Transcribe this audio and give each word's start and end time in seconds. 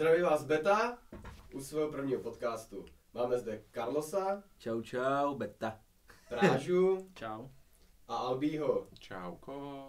Zdraví 0.00 0.22
vás 0.22 0.44
Beta 0.44 0.98
u 1.52 1.60
svého 1.60 1.90
prvního 1.90 2.20
podcastu. 2.20 2.84
Máme 3.14 3.38
zde 3.38 3.62
Carlosa, 3.74 4.42
Čau 4.58 4.82
čau, 4.82 5.34
beta. 5.34 5.80
Prážu 6.28 7.08
Čau. 7.14 7.48
a 8.08 8.16
Albího. 8.16 8.86
Čauko. 8.98 9.88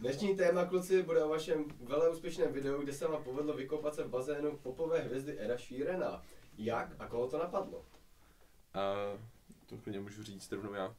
Dnešní 0.00 0.36
téma, 0.36 0.64
kluci, 0.64 1.02
bude 1.02 1.24
o 1.24 1.28
vašem 1.28 1.64
vele 1.80 2.10
úspěšném 2.10 2.52
videu, 2.52 2.82
kde 2.82 2.92
se 2.92 3.08
vám 3.08 3.24
povedlo 3.24 3.54
vykopat 3.54 3.94
se 3.94 4.04
v 4.04 4.08
bazénu 4.08 4.56
popové 4.56 4.98
hvězdy 5.00 5.40
Eda 5.40 5.58
Sheerana. 5.58 6.22
Jak 6.58 6.88
a 6.98 7.06
koho 7.06 7.28
to 7.28 7.38
napadlo? 7.38 7.84
A 8.74 8.94
to 9.66 9.76
klidně 9.76 10.00
můžu 10.00 10.22
říct 10.22 10.52
rovnou 10.52 10.74
já. 10.74 10.94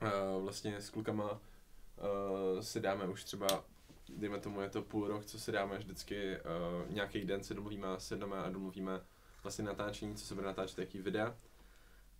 A 0.00 0.38
vlastně 0.38 0.80
s 0.80 0.90
klukama 0.90 1.32
uh, 1.32 2.60
si 2.60 2.80
dáme 2.80 3.08
už 3.08 3.24
třeba, 3.24 3.64
dejme 4.08 4.40
tomu, 4.40 4.60
je 4.60 4.70
to 4.70 4.82
půl 4.82 5.08
rok, 5.08 5.24
co 5.24 5.40
si 5.40 5.52
dáme 5.52 5.78
vždycky, 5.78 6.36
uh, 6.36 6.92
nějaký 6.92 7.24
den 7.24 7.42
se 7.42 7.54
domluvíme, 7.54 7.88
sedneme 7.98 8.36
a 8.36 8.50
domluvíme 8.50 9.00
vlastně 9.42 9.64
natáčení, 9.64 10.14
co 10.14 10.26
se 10.26 10.34
bude 10.34 10.46
natáčet, 10.46 10.78
jaký 10.78 10.98
videa. 10.98 11.36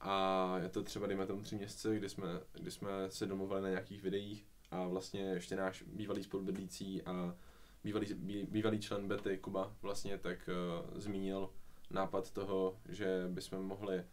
A 0.00 0.54
je 0.62 0.68
to 0.68 0.82
třeba, 0.82 1.06
dejme 1.06 1.26
tomu, 1.26 1.42
tři 1.42 1.56
měsíce, 1.56 1.96
kdy 1.96 2.08
jsme, 2.08 2.26
kdy 2.52 2.70
jsme 2.70 2.90
se 3.08 3.26
domluvili 3.26 3.62
na 3.62 3.68
nějakých 3.68 4.02
videích 4.02 4.46
a 4.70 4.86
vlastně 4.86 5.20
ještě 5.20 5.56
náš 5.56 5.82
bývalý 5.82 6.22
spolubydlící 6.22 7.02
a 7.02 7.36
bývalý, 7.84 8.14
bý, 8.14 8.46
bývalý 8.50 8.80
člen 8.80 9.08
Betty, 9.08 9.38
Kuba, 9.38 9.76
vlastně 9.82 10.18
tak 10.18 10.48
uh, 10.48 10.98
zmínil 11.00 11.50
nápad 11.90 12.30
toho, 12.30 12.78
že 12.88 13.24
bychom 13.28 13.62
mohli 13.62 14.04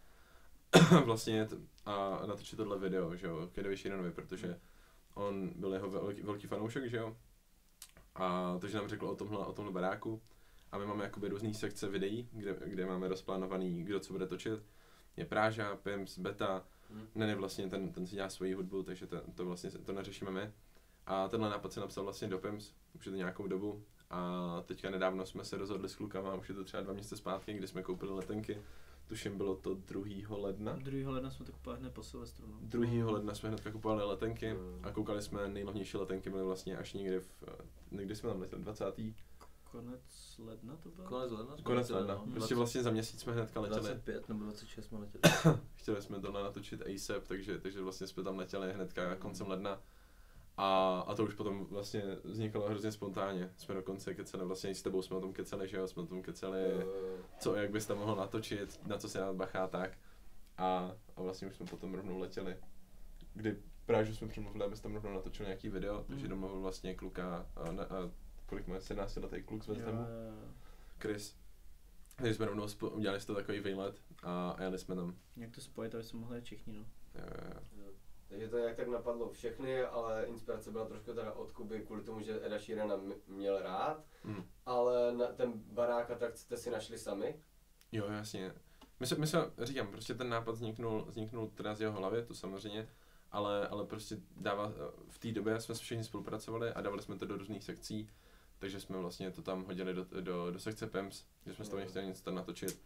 vlastně 1.06 1.36
jet 1.36 1.54
a 1.86 2.26
natočit 2.26 2.58
tohle 2.58 2.80
video, 2.80 3.16
že 3.16 3.28
jo, 3.28 3.50
k 3.52 3.58
Edovi 3.58 3.78
Sheeranovi, 3.78 4.12
protože 4.12 4.60
on 5.14 5.52
byl 5.56 5.74
jeho 5.74 5.90
velký, 5.90 6.22
velký 6.22 6.48
fanoušek, 6.48 6.90
že 6.90 6.98
jo, 6.98 7.18
a 8.16 8.58
takže 8.62 8.78
nám 8.78 8.88
řekl 8.88 9.08
o 9.08 9.16
tomhle, 9.16 9.38
o 9.38 9.54
tomhle 9.54 9.74
baráku 9.74 10.22
a 10.72 10.78
my 10.78 10.86
máme 10.86 11.04
jakoby 11.04 11.30
různý 11.30 11.54
sekce 11.54 11.90
videí, 11.90 12.30
kde, 12.32 12.56
kde 12.66 12.86
máme 12.86 13.08
rozplánovaný, 13.08 13.84
kdo 13.84 14.00
co 14.00 14.14
bude 14.14 14.28
točit. 14.28 14.64
Je 15.18 15.26
Práža, 15.26 15.76
Pims, 15.76 16.18
Beta, 16.18 16.64
Hmm. 16.90 17.08
ne, 17.16 17.28
ne, 17.28 17.36
vlastně 17.36 17.70
ten, 17.70 17.94
ten 17.94 18.08
si 18.08 18.16
dělá 18.16 18.30
svoji 18.30 18.54
hudbu, 18.54 18.84
takže 18.84 19.08
to, 19.08 19.22
to 19.36 19.46
vlastně 19.46 19.72
to 19.72 19.94
neřešíme 19.94 20.32
my. 20.32 20.52
A 21.06 21.28
tenhle 21.28 21.50
nápad 21.50 21.74
se 21.74 21.80
napsal 21.80 22.04
vlastně 22.04 22.28
do 22.28 22.40
Pims, 22.40 22.74
už 22.96 23.06
je 23.06 23.12
to 23.12 23.18
nějakou 23.18 23.48
dobu. 23.48 23.84
A 24.10 24.64
teďka 24.66 24.90
nedávno 24.90 25.26
jsme 25.26 25.46
se 25.46 25.58
rozhodli 25.58 25.90
s 25.90 25.96
klukama, 25.96 26.36
už 26.36 26.50
je 26.50 26.56
to 26.56 26.64
třeba 26.64 26.84
dva 26.84 26.94
měsíce 26.94 27.18
zpátky, 27.18 27.54
kdy 27.54 27.68
jsme 27.68 27.84
koupili 27.84 28.12
letenky. 28.12 28.62
Tuším, 29.14 29.38
bylo 29.38 29.56
to 29.56 29.74
2. 29.74 30.04
ledna. 30.38 30.74
2. 30.76 31.12
ledna 31.12 31.32
jsme 31.32 31.46
to 31.46 31.52
kupovali 31.52 31.80
hned 31.80 31.94
po 31.94 32.04
Silvestru. 32.04 32.48
No. 32.48 32.58
2. 32.62 33.12
ledna 33.12 33.36
jsme 33.36 33.50
hnedka 33.50 33.72
kupovali 33.72 34.04
letenky 34.04 34.54
Mm. 34.54 34.80
a 34.84 34.92
koukali 34.92 35.22
jsme, 35.22 35.48
nejlevnější 35.48 35.98
letenky 35.98 36.30
byly 36.30 36.44
vlastně 36.44 36.78
až 36.78 36.94
někdy 36.94 37.20
v, 37.20 37.28
někdy 37.92 38.16
jsme 38.16 38.30
tam 38.30 38.42
letěli, 38.42 38.62
20. 38.62 38.86
Konec 39.72 40.36
ledna 40.46 40.76
to 40.84 40.90
bylo? 40.90 41.08
Konec 41.08 41.32
ledna? 41.32 41.56
jsme 41.56 41.64
konec 41.64 41.90
ledna. 41.90 42.16
no. 42.16 42.32
Prostě 42.34 42.56
vlastně 42.56 42.84
za 42.84 42.92
měsíc 42.92 43.20
jsme 43.22 43.34
hnedka 43.34 43.60
letěli. 43.60 43.82
25 43.82 44.30
nebo 44.30 44.44
26 44.44 44.86
jsme 44.86 45.00
letěli. 45.00 45.22
Chtěli 45.76 46.02
jsme 46.02 46.20
tohle 46.20 46.44
natočit 46.44 46.82
ASAP, 46.82 47.28
takže, 47.28 47.60
takže 47.60 47.82
vlastně 47.82 48.08
jsme 48.08 48.24
tam 48.24 48.38
letěli 48.38 48.74
hnedka 48.74 49.16
koncem 49.16 49.48
ledna. 49.48 49.82
A, 50.58 51.00
a 51.00 51.16
to 51.16 51.24
už 51.26 51.34
potom 51.34 51.66
vlastně 51.66 52.04
vznikalo 52.24 52.70
hrozně 52.70 52.92
spontánně. 52.92 53.50
Jsme 53.58 53.76
dokonce 53.76 54.14
keceli, 54.14 54.46
vlastně 54.46 54.76
s 54.76 54.82
tebou 54.82 55.02
jsme 55.02 55.18
o 55.18 55.22
tom 55.22 55.34
keceli, 55.34 55.68
že 55.68 55.78
jo, 55.78 55.88
jsme 55.88 56.02
o 56.04 56.06
tom 56.06 56.22
keceli, 56.24 56.60
Eh, 56.64 56.86
co, 57.40 57.56
jak 57.56 57.72
bys 57.72 57.86
tam 57.86 57.98
mohl 57.98 58.16
natočit, 58.16 58.80
na 58.88 58.98
co 58.98 59.10
se 59.10 59.18
dát 59.20 59.36
bacha 59.36 59.68
tak. 59.68 59.98
A, 60.58 60.92
a 61.16 61.22
vlastně 61.22 61.48
už 61.48 61.56
jsme 61.56 61.66
potom 61.66 61.94
rovnou 61.94 62.18
letěli. 62.20 62.58
Kdy 63.34 63.58
právě 63.86 64.14
jsme 64.14 64.28
přemluvili, 64.28 64.66
abys 64.66 64.82
tam 64.82 64.94
rovnou 64.94 65.14
natočil 65.14 65.46
nějaký 65.46 65.70
video, 65.70 66.04
takže 66.08 66.24
Mm. 66.26 66.30
domluvil 66.30 66.60
vlastně 66.62 66.96
kluka, 66.96 67.46
a, 67.56 67.72
ne, 67.72 67.86
a 67.86 68.12
kolik 68.46 68.68
má 68.68 68.80
17 68.80 69.16
letý 69.16 69.44
kluk 69.44 69.64
z 69.64 69.68
Vezdamu. 69.68 70.06
Chris. 71.00 71.36
Takže 72.16 72.34
jsme 72.34 72.46
rovnou 72.46 72.66
spo- 72.66 72.94
udělali 72.96 73.22
si 73.22 73.28
to 73.28 73.36
takový 73.36 73.60
výlet 73.60 74.02
a, 74.24 74.50
a 74.50 74.64
jeli 74.64 74.80
jsme 74.80 74.96
tam. 74.96 75.16
Jak 75.38 75.52
to 75.52 75.62
spojit, 75.62 75.96
aby 75.96 76.04
jsme 76.04 76.20
mohli 76.20 76.42
všichni, 76.42 76.74
no. 76.74 76.86
Jo, 77.16 77.26
jo, 77.26 77.62
jo. 77.78 77.83
Takže 78.30 78.48
to 78.48 78.58
jak 78.58 78.76
tak 78.76 78.88
napadlo 78.88 79.30
všechny, 79.30 79.82
ale 79.82 80.24
inspirace 80.24 80.72
byla 80.72 80.86
trošku 80.86 81.14
teda 81.14 81.32
od 81.34 81.52
Kuby 81.52 81.80
kvůli 81.82 82.04
tomu, 82.04 82.22
že 82.22 82.46
Eda 82.46 82.60
Sheerana 82.60 83.00
měl 83.28 83.62
rád, 83.62 84.04
Mm. 84.24 84.44
ale 84.66 85.14
na 85.14 85.28
ten 85.28 85.54
barák 85.56 86.12
a 86.12 86.16
tak 86.16 86.38
jste 86.38 86.58
si 86.58 86.72
našli 86.72 86.98
sami. 86.98 87.40
Jo, 87.92 88.06
jasně. 88.12 88.54
My 89.00 89.08
se, 89.08 89.16
my 89.16 89.28
se, 89.28 89.52
říkám, 89.64 89.88
prostě 89.88 90.14
ten 90.14 90.30
nápad 90.30 90.52
vzniknul, 90.52 91.06
vzniknul 91.10 91.48
teda 91.48 91.76
z 91.76 91.82
jeho 91.82 92.00
hlavy, 92.00 92.26
to 92.26 92.34
samozřejmě, 92.36 92.90
ale, 93.32 93.68
ale 93.68 93.86
prostě 93.86 94.18
dává, 94.38 94.72
v 95.10 95.18
té 95.18 95.32
době 95.32 95.60
jsme 95.60 95.76
všichni 95.76 96.04
spolupracovali 96.04 96.70
a 96.70 96.82
dávali 96.82 97.02
jsme 97.02 97.18
to 97.18 97.26
do 97.26 97.38
různých 97.38 97.64
sekcí, 97.64 98.10
takže 98.60 98.80
jsme 98.80 98.98
vlastně 98.98 99.32
to 99.32 99.42
tam 99.42 99.66
hodili 99.66 99.94
do, 99.94 100.06
do, 100.22 100.52
do 100.52 100.60
sekce 100.60 100.88
PEMS, 100.88 101.26
že 101.46 101.54
jsme 101.54 101.66
s 101.66 101.70
toho 101.70 101.86
chtěli 101.86 102.06
něco 102.06 102.24
tam 102.24 102.36
natočit. 102.36 102.82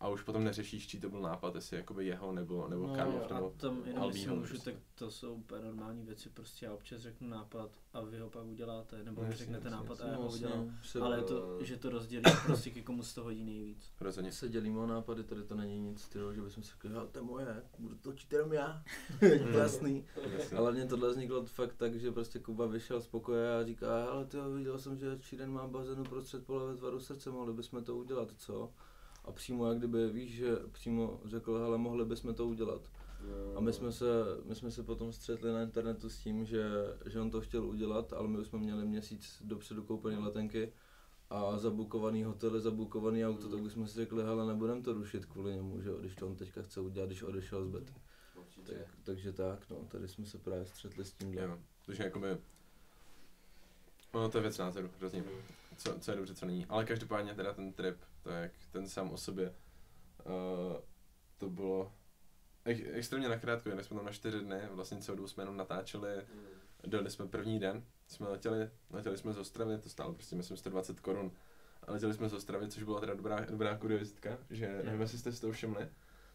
A 0.00 0.08
už 0.08 0.22
potom 0.22 0.44
neřešíš, 0.44 0.86
čí 0.86 1.00
to 1.00 1.08
byl 1.10 1.20
nápad, 1.20 1.54
jestli 1.54 1.76
jakoby 1.76 2.06
jeho 2.06 2.32
nebo, 2.32 2.68
nebo 2.68 2.86
no, 2.86 2.94
Karlov, 2.94 3.30
a 3.30 3.34
nebo 3.34 3.50
tam 3.56 3.82
jenom 3.86 4.02
Albího 4.02 4.36
můžu, 4.36 4.48
prostě. 4.48 4.70
tak 4.72 4.80
to 4.94 5.10
jsou 5.10 5.34
úplně 5.34 5.62
normální 5.64 6.02
věci, 6.04 6.28
prostě 6.28 6.66
já 6.66 6.72
občas 6.74 7.00
řeknu 7.00 7.28
nápad 7.28 7.70
a 7.92 8.00
vy 8.00 8.18
ho 8.18 8.30
pak 8.30 8.44
uděláte, 8.44 9.04
nebo 9.04 9.22
No, 9.22 9.28
vy 9.28 9.34
řeknete 9.34 9.68
jasně, 9.68 9.70
nápad 9.70 10.00
a 10.00 10.02
jasně. 10.02 10.10
já 10.10 10.16
ho 10.16 10.22
Vlastně 10.22 10.46
udělám. 10.46 10.78
se, 10.84 11.00
Ale 11.00 11.22
to, 11.22 11.64
že 11.64 11.76
to 11.76 11.90
rozdělí 11.90 12.22
prostě 12.46 12.70
ke 12.70 12.82
komu 12.82 13.02
z 13.02 13.14
toho 13.14 13.24
hodí 13.24 13.44
nejvíc. 13.44 13.92
rozhodně. 14.00 14.32
se 14.32 14.48
dělíme 14.48 14.78
o 14.80 14.86
nápady, 14.86 15.24
tady 15.24 15.42
to 15.44 15.54
není 15.54 15.78
nic, 15.78 16.08
tyjo, 16.08 16.32
že 16.32 16.42
bychom 16.42 16.62
si 16.62 16.70
řekli, 16.70 16.90
to 17.12 17.18
je 17.18 17.22
moje, 17.22 17.62
budu 17.78 17.94
točit 17.94 18.32
jenom 18.32 18.52
já, 18.52 18.82
je 19.22 19.38
to 19.38 19.44
Mm. 19.46 19.54
jasný. 19.54 20.04
Ale 20.52 20.60
hlavně 20.60 20.86
tohle 20.86 21.10
vzniklo 21.10 21.44
fakt 21.46 21.74
tak, 21.76 21.94
že 21.94 22.12
prostě 22.12 22.38
Kuba 22.38 22.66
vyšel 22.66 23.00
z 23.00 23.06
pokoje 23.06 23.56
a 23.56 23.64
říká, 23.64 24.04
ale 24.04 24.24
ty 24.26 24.36
viděl 24.56 24.78
jsem, 24.78 24.96
že 24.98 25.18
Číren 25.20 25.50
má 25.52 25.66
bazénu 25.66 26.04
prostřed 26.04 26.46
pole 26.46 26.66
ve 26.66 26.76
tvaru 26.76 27.00
srdce, 27.00 27.30
mohli 27.30 27.52
bychom 27.54 27.84
to 27.84 27.96
udělat, 27.96 28.28
co? 28.38 28.72
A 29.26 29.32
přímo 29.32 29.68
jak 29.68 29.78
kdyby, 29.78 30.10
víš, 30.10 30.34
že 30.34 30.56
přímo 30.72 31.20
řekl, 31.24 31.58
hele, 31.58 31.78
mohli 31.78 32.04
bychom 32.04 32.34
to 32.34 32.46
udělat. 32.46 32.90
A 33.56 33.60
my 33.60 33.72
jsme 33.72 33.92
se, 33.92 34.06
my 34.44 34.54
jsme 34.54 34.70
se 34.70 34.82
potom 34.82 35.12
střetli 35.12 35.52
na 35.52 35.62
internetu 35.62 36.08
s 36.10 36.18
tím, 36.18 36.44
že, 36.44 36.64
že 37.06 37.20
on 37.20 37.30
to 37.30 37.40
chtěl 37.40 37.66
udělat, 37.66 38.12
ale 38.12 38.28
my 38.28 38.38
už 38.38 38.46
jsme 38.46 38.58
měli 38.58 38.86
měsíc 38.86 39.42
dopředu 39.44 39.82
koupené 39.82 40.18
letenky 40.18 40.72
a 41.30 41.58
zabukovaný 41.58 42.24
hotely, 42.24 42.60
zabukovaný 42.60 43.26
auto, 43.26 43.48
tak 43.48 43.60
už 43.60 43.72
jsme 43.72 43.88
si 43.88 43.94
řekli, 43.94 44.24
hele, 44.24 44.46
nebudeme 44.46 44.82
to 44.82 44.92
rušit 44.92 45.26
kvůli 45.26 45.54
němu, 45.54 45.80
že 45.80 45.90
když 46.00 46.14
to 46.14 46.26
on 46.26 46.36
teďka 46.36 46.62
chce 46.62 46.80
udělat, 46.80 47.06
když 47.06 47.22
odešel 47.22 47.68
z. 47.68 47.94
Určitě. 48.36 48.72
Tak, 48.72 48.86
takže 49.04 49.32
tak, 49.32 49.70
no, 49.70 49.76
tady 49.88 50.08
jsme 50.08 50.26
se 50.26 50.38
právě 50.38 50.66
střetli 50.66 51.04
s 51.04 51.12
tímhle. 51.12 51.42
Jo, 51.42 51.58
takže 51.86 52.04
jakoby, 52.04 52.36
ono 54.12 54.28
to 54.28 54.38
je 54.38 54.42
věc 54.42 54.58
názoru, 54.58 54.90
hrozně. 54.98 55.24
co, 55.76 55.98
co 56.00 56.10
je 56.10 56.16
dobře, 56.16 56.34
co 56.34 56.46
není. 56.46 56.66
Ale 56.66 56.84
každopádně 56.84 57.34
teda 57.34 57.54
ten 57.54 57.72
trip, 57.72 57.96
tak 58.26 58.50
ten 58.72 58.88
sám 58.88 59.10
o 59.12 59.16
sobě, 59.16 59.54
uh, 60.26 60.32
to 61.38 61.50
bylo 61.50 61.92
ex- 62.64 62.80
extrémně 62.92 63.28
nakrátko, 63.28 63.68
jeli 63.68 63.84
jsme 63.84 63.96
tam 63.96 64.06
na 64.06 64.12
čtyři 64.12 64.40
dny, 64.40 64.60
vlastně 64.70 64.98
celou 64.98 65.16
dobu 65.16 65.28
jsme 65.28 65.42
jenom 65.42 65.56
natáčeli, 65.56 66.16
Mm. 66.16 66.46
dojeli 66.90 67.10
jsme 67.10 67.26
první 67.26 67.58
den, 67.60 67.84
jsme 68.06 68.28
letěli, 68.28 68.70
letěli 68.90 69.18
jsme 69.18 69.32
z 69.32 69.38
Ostravy, 69.38 69.78
to 69.78 69.88
stálo 69.88 70.12
prostě 70.14 70.36
myslím 70.36 70.56
120 70.56 71.00
korun, 71.00 71.32
a 71.86 71.92
letěli 71.92 72.14
jsme 72.14 72.28
z 72.28 72.32
Ostravy, 72.32 72.68
což 72.68 72.82
byla 72.82 73.00
teda 73.00 73.14
dobrá, 73.14 73.40
dobrá 73.40 73.76
kuriozitka, 73.78 74.38
že 74.50 74.82
nevím, 74.84 75.00
jestli 75.00 75.18
jste 75.18 75.32
si 75.32 75.40
to 75.40 75.52
všimli, 75.52 75.88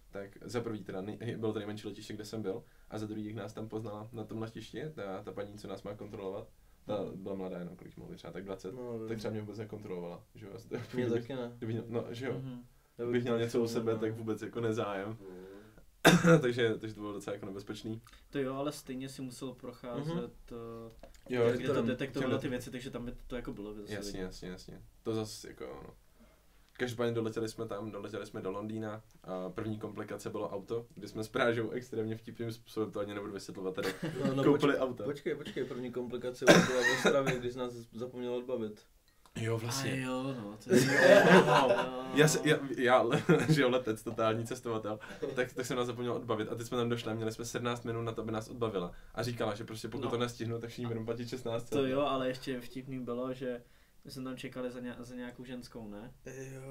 tak 0.09 0.37
za 0.41 0.61
prvý 0.61 0.83
teda 0.83 1.01
nej, 1.01 1.17
bylo 1.37 1.53
to 1.53 1.59
nejmenší 1.59 1.87
letiště, 1.87 2.13
kde 2.13 2.25
jsem 2.25 2.41
byl, 2.41 2.63
a 2.89 2.97
za 2.97 3.05
druhý, 3.05 3.33
nás 3.33 3.53
tam 3.53 3.69
poznala 3.69 4.09
na 4.11 4.23
tom 4.23 4.41
letišti, 4.41 4.83
ta, 4.95 5.23
ta 5.23 5.31
paní, 5.31 5.57
co 5.57 5.67
nás 5.67 5.83
má 5.83 5.95
kontrolovat, 5.95 6.47
ta 6.85 6.97
byla 7.15 7.35
mladá 7.35 7.59
jenom, 7.59 7.75
kolik 7.75 7.97
mohla 7.97 8.11
být, 8.11 8.17
třeba 8.17 8.33
tak 8.33 8.45
20, 8.45 8.73
No, 8.75 9.07
tak 9.07 9.17
třeba 9.17 9.31
mě 9.31 9.41
vůbec 9.41 9.57
nekontrolovala, 9.57 10.23
že 10.35 10.45
jo, 10.45 10.51
asi- 10.55 10.67
Mě 10.67 10.79
kdybych- 11.05 11.09
taky 11.21 11.33
ne. 11.35 11.51
kdybych 11.57 11.75
měl, 11.75 11.85
no, 11.89 12.05
že 12.13 12.25
jo, 12.25 12.33
Mhm. 12.39 12.65
kdybych 12.97 13.23
měl 13.23 13.39
něco 13.39 13.61
u 13.61 13.67
sebe, 13.67 13.93
No. 13.93 13.99
tak 13.99 14.13
vůbec 14.13 14.41
jako 14.41 14.61
nezájem, 14.61 15.09
Mm. 15.09 15.45
takže, 16.41 16.75
takže 16.79 16.95
to 16.95 17.01
bylo 17.01 17.13
docela 17.13 17.33
jako 17.33 17.45
nebezpečný. 17.45 18.01
To 18.29 18.39
jo, 18.39 18.55
ale 18.55 18.71
stejně 18.71 19.09
si 19.09 19.21
musel 19.21 19.53
procházet, 19.53 20.13
Mhm. 20.15 20.23
uh, 20.23 20.91
Jo, 21.29 21.41
kde 21.41 21.51
to 21.51 21.57
detektorem. 21.57 21.85
detektovalo 21.85 22.37
ty 22.37 22.47
věci, 22.49 22.71
takže 22.71 22.89
tam 22.91 23.05
by 23.05 23.11
to, 23.11 23.17
to 23.27 23.35
jako 23.35 23.53
bylo 23.53 23.73
zase 23.73 23.93
Jasně, 23.93 24.21
jasně, 24.21 24.49
jasně. 24.49 24.81
To 25.03 25.13
zase 25.15 25.47
jako 25.47 25.65
no. 25.87 25.93
Každopádně 26.81 27.13
doletěli 27.13 27.49
jsme 27.49 27.67
tam, 27.67 27.91
doletěli 27.91 28.25
jsme 28.25 28.41
do 28.41 28.51
Londýna 28.51 29.01
a 29.23 29.49
první 29.49 29.79
komplikace 29.79 30.29
bylo 30.29 30.49
auto, 30.49 30.85
kdy 30.95 31.07
jsme 31.07 31.23
s 31.23 31.27
Prážou 31.29 31.69
extrémně 31.69 32.17
vtipným 32.17 32.51
způsobem, 32.51 32.91
to 32.91 32.99
ani 32.99 33.13
nebudu 33.13 33.33
vysvětlovat 33.33 33.75
tady, 33.75 33.89
No, 34.25 34.35
no, 34.35 34.43
koupili 34.43 34.57
počkej, 34.73 34.79
auta. 34.79 35.03
počkej, 35.03 35.35
počkej, 35.35 35.63
první 35.65 35.91
komplikace 35.91 36.45
byla 36.45 36.59
v 36.59 36.97
Ostravě, 36.97 37.39
když 37.39 37.55
nás 37.55 37.73
zapomněl 37.73 38.33
odbavit. 38.35 38.81
Jo, 39.35 39.55
A 39.55 39.57
vlastně. 39.57 40.01
jo, 40.01 40.23
no, 40.23 40.57
to 40.63 40.73
je... 40.75 41.23
Já, 42.13 42.27
já, 42.43 42.57
já, 42.77 43.03
že 43.49 43.61
jo, 43.61 43.69
letec, 43.69 44.03
totální 44.03 44.45
cestovatel, 44.45 44.99
tak, 45.35 45.53
tak 45.53 45.65
jsem 45.65 45.77
nás 45.77 45.87
zapomněl 45.87 46.13
odbavit 46.13 46.49
a 46.51 46.55
teď 46.55 46.67
jsme 46.67 46.77
tam 46.77 46.89
došli 46.89 47.11
a 47.11 47.13
měli 47.15 47.31
jsme 47.31 47.45
17 47.45 47.83
minut 47.83 48.01
na 48.01 48.11
to, 48.11 48.21
aby 48.21 48.31
nás 48.31 48.49
odbavila. 48.49 48.91
A 49.15 49.23
říkala, 49.23 49.55
že 49.55 49.63
prostě 49.63 49.87
pokud 49.87 50.03
No. 50.03 50.09
to 50.11 50.17
nestihnu, 50.17 50.59
tak 50.59 50.69
všichni 50.69 50.87
budou 50.87 51.05
platit 51.05 51.29
16 51.29 51.69
To 51.69 51.85
jo, 51.85 52.01
ale 52.01 52.27
ještě 52.27 52.61
vtipný 52.61 52.99
bylo, 52.99 53.33
že 53.33 53.61
my 54.05 54.11
jsme 54.11 54.23
tam 54.23 54.37
čekali 54.37 54.71
za, 54.71 54.79
ně, 54.79 54.95
za 54.99 55.15
nějakou 55.15 55.45
ženskou, 55.45 55.87
ne? 55.87 56.13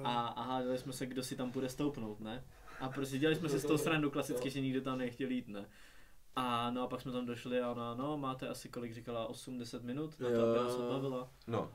A, 0.03 0.27
a 0.27 0.41
hádali 0.43 0.77
jsme 0.77 0.93
se, 0.93 1.05
kdo 1.05 1.23
si 1.23 1.35
tam 1.35 1.51
bude 1.51 1.69
stoupnout, 1.69 2.19
ne? 2.19 2.43
A 2.79 2.89
prostě 2.89 3.17
dělali 3.17 3.35
jsme 3.35 3.49
si 3.49 3.59
z 3.59 3.65
toho 3.65 3.77
srandu 3.77 4.11
klasicky, 4.11 4.49
že 4.49 4.61
nikdo 4.61 4.81
tam 4.81 4.97
nechtěl 4.97 5.29
jít, 5.29 5.47
ne? 5.47 5.65
A 6.35 6.71
no 6.71 6.81
a 6.83 6.87
pak 6.87 7.01
jsme 7.01 7.11
tam 7.11 7.25
došli 7.25 7.61
a 7.61 7.71
ona, 7.71 7.95
no 7.95 8.17
máte 8.17 8.47
asi 8.47 8.69
kolik 8.69 8.93
říkala, 8.93 9.31
8-10 9.31 9.81
minut 9.83 10.19
na 10.19 10.29
to, 10.29 10.35
aby 10.49 10.57
Jo. 10.57 10.63
nás 10.63 10.73
odbavila. 10.75 11.31
No, 11.47 11.71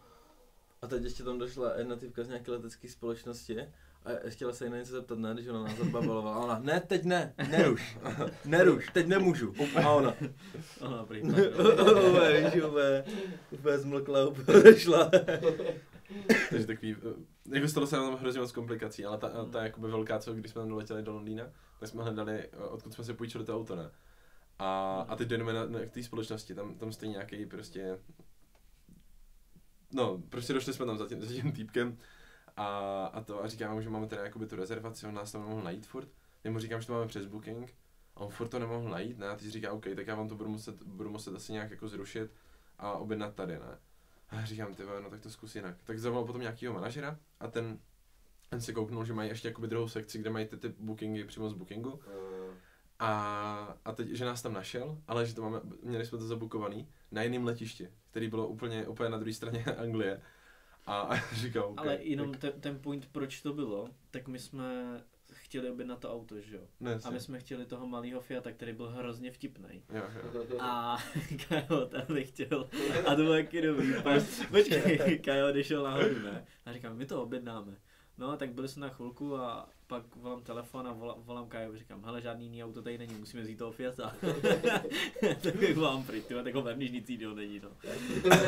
A 0.83 0.87
teď 0.87 1.03
ještě 1.03 1.23
tam 1.23 1.39
došla 1.39 1.79
jedna 1.79 1.97
typka 1.97 2.25
z 2.25 2.29
nějaké 2.29 2.51
letecké 2.51 2.89
společnosti 2.89 3.57
a 4.07 4.31
chtěla 4.31 4.53
se 4.53 4.65
jí 4.65 4.71
na 4.71 4.77
něco 4.77 4.93
zeptat, 4.93 5.19
ne, 5.19 5.35
když 5.35 5.49
ona 5.49 5.63
nás 5.63 5.79
odbavalovala. 5.79 6.35
A 6.35 6.45
ona, 6.45 6.59
ne, 6.59 6.81
teď 6.81 7.05
ne, 7.05 7.35
neruš, 7.51 7.99
neruš, 8.45 8.91
teď 8.93 9.07
nemůžu. 9.07 9.55
A 9.85 9.91
ona, 9.91 10.15
Aha, 10.81 11.05
prý. 11.05 11.23
víš, 12.55 12.63
úplně, 12.63 13.05
úplně 13.51 13.79
zmlkla, 13.79 14.27
úplně 14.27 14.59
odešla. 14.59 15.11
Takže 16.51 16.67
takový, 16.67 16.97
eh, 16.97 17.55
jako 17.57 17.69
stalo 17.69 17.87
se 17.87 17.97
nám 17.97 18.17
hrozně 18.17 18.41
moc 18.41 18.53
komplikací, 18.53 19.05
ale 19.05 19.19
ta, 19.19 19.45
ta 19.45 19.63
jakoby 19.63 19.89
velká, 19.89 20.19
co 20.19 20.35
když 20.35 20.53
jsme 20.53 20.61
tam 20.61 20.69
doletěli 20.69 21.03
do 21.03 21.13
Londýna, 21.13 21.45
tak 21.81 21.89
jsme 21.89 22.03
hledali, 22.03 22.49
eh, 22.53 22.57
odkud 22.57 22.95
jsme 22.95 23.05
si 23.05 23.15
půjčili 23.15 23.45
to 23.45 23.57
auto, 23.57 23.77
ne? 23.77 23.91
A, 24.59 25.01
a 25.09 25.17
teď 25.17 25.29
jdeme 25.29 25.53
na, 25.53 25.67
na 25.67 25.81
k 25.81 25.91
té 25.91 26.03
společnosti, 26.03 26.55
tam, 26.55 26.75
tam 26.75 26.93
stojí 26.93 27.11
nějaký 27.11 27.47
prostě, 27.47 27.99
no, 29.93 30.23
prostě 30.29 30.53
došli 30.53 30.73
jsme 30.73 30.87
tam 30.87 30.99
za 30.99 31.07
tím, 31.09 31.23
za 31.23 31.27
tím 31.27 31.53
týpkem 31.53 31.99
a, 32.57 32.67
a 33.07 33.21
to 33.21 33.45
a 33.45 33.49
říkáme 33.49 33.75
mu, 33.75 33.81
že 33.81 33.91
máme 33.91 34.07
teda 34.07 34.25
jakoby 34.25 34.47
tu 34.47 34.57
rezervaci, 34.57 35.07
on 35.07 35.15
nás 35.15 35.33
tam 35.33 35.43
nemohl 35.43 35.63
najít 35.63 35.87
furt, 35.87 36.09
já 36.45 36.51
mu 36.51 36.59
říkám, 36.59 36.81
že 36.81 36.87
to 36.87 36.93
máme 36.93 37.07
přes 37.07 37.27
booking, 37.27 37.75
a 38.17 38.21
on 38.21 38.31
furt 38.31 38.49
to 38.49 38.59
nemohl 38.59 38.89
najít, 38.89 39.19
ne, 39.19 39.29
a 39.29 39.37
teď 39.37 39.49
říká, 39.49 39.73
OK, 39.73 39.85
tak 39.97 40.07
já 40.07 40.15
vám 40.15 40.29
to 40.29 40.35
budu 40.35 40.51
muset, 40.51 40.83
budu 40.83 41.11
muset 41.11 41.35
asi 41.35 41.53
nějak 41.53 41.71
jako 41.71 41.89
zrušit 41.89 42.31
a 42.79 42.93
objednat 42.93 43.35
tady, 43.35 43.59
ne. 43.59 43.79
A 44.31 44.45
říkám, 44.45 44.75
ty 44.75 44.83
no 45.03 45.11
tak 45.11 45.21
to 45.21 45.31
zkus 45.31 45.57
jinak. 45.57 45.77
Tak 45.85 45.99
zavolal 45.99 46.25
potom 46.25 46.41
nějakýho 46.41 46.73
manažera 46.73 47.19
a 47.41 47.49
ten, 47.49 47.79
ten 48.51 48.61
si 48.61 48.73
kouknul, 48.73 49.05
že 49.05 49.13
mají 49.13 49.29
ještě 49.29 49.49
jakoby 49.49 49.69
druhou 49.69 49.89
sekci, 49.89 50.19
kde 50.19 50.31
mají 50.31 50.47
ty, 50.47 50.57
ty 50.57 50.69
bookingy 50.69 51.25
přímo 51.25 51.51
z 51.51 51.53
bookingu. 51.53 52.01
A, 52.99 53.79
a 53.85 53.93
teď, 53.93 54.09
že 54.09 54.25
nás 54.25 54.43
tam 54.43 54.53
našel, 54.53 54.99
ale 55.09 55.27
že 55.27 55.35
to 55.35 55.43
máme, 55.43 55.61
měli 55.83 56.07
jsme 56.07 56.19
to 56.19 56.27
zabukovaný 56.27 56.89
na 57.11 57.23
jiném 57.23 57.45
letišti, 57.45 57.89
který 58.11 58.29
bylo 58.29 58.49
úplně, 58.49 58.89
úplně 58.89 59.09
na 59.11 59.19
druhé 59.19 59.35
straně 59.35 59.65
Anglie. 59.79 60.23
A, 60.87 61.17
říkal, 61.35 61.65
okay, 61.65 61.89
Ale 61.89 61.99
jenom 62.03 62.33
tak, 62.33 62.41
ten, 62.41 62.61
ten 62.61 62.79
point, 62.79 63.07
proč 63.13 63.41
to 63.41 63.53
bylo, 63.53 63.89
tak 64.11 64.29
my 64.29 64.39
jsme 64.39 64.65
chtěli 65.33 65.71
objednat 65.71 65.99
to 66.01 66.13
auto, 66.13 66.41
že 66.41 66.57
jo? 66.57 66.63
ne, 66.81 66.99
A 67.05 67.11
my 67.11 67.21
jsme 67.21 67.39
chtěli 67.39 67.67
toho 67.67 67.87
malého 67.87 68.21
Fiata, 68.21 68.53
který 68.53 68.73
byl 68.73 68.89
hrozně 68.89 69.33
vtipný. 69.33 69.83
jo, 69.95 70.03
jo. 70.35 70.59
A 70.61 70.99
Kajo 71.49 71.87
ten 71.87 72.05
nechtěl. 72.09 72.69
A 73.07 73.11
to 73.11 73.17
bylo 73.23 73.33
taky 73.33 73.63
dobrý. 73.63 73.93
Počkej, 74.51 75.19
Kajo 75.19 75.49
odešel 75.49 75.83
nahoru, 75.83 76.19
ne? 76.19 76.45
A 76.65 76.73
říkám, 76.73 76.97
my 76.97 77.07
to 77.07 77.23
objednáme. 77.23 77.77
No, 78.19 78.37
tak 78.37 78.53
byli 78.53 78.69
jsme 78.69 78.87
na 78.87 78.93
chvilku 78.93 79.37
a 79.37 79.69
pak 79.87 80.17
volám 80.17 80.43
telefon 80.43 80.89
a 80.89 80.93
volám, 80.93 81.17
volám 81.23 81.49
Kajo, 81.49 81.77
říkám, 81.79 82.05
hele, 82.05 82.21
žádný 82.23 82.45
jiný 82.45 82.65
auto 82.65 82.83
tady 82.83 82.99
není, 82.99 83.15
musíme 83.15 83.43
vzít 83.43 83.57
toho 83.57 83.73
Fiata. 83.73 84.17
tak 85.43 85.57
bych 85.57 85.77
volám 85.77 86.05
pryč, 86.05 86.25
tyhle, 86.25 86.43
tak 86.45 86.55
ho 86.55 86.63
vemníš, 86.63 86.91
nic 86.91 87.09
jiného 87.11 87.35
není, 87.35 87.61
no. 87.61 87.71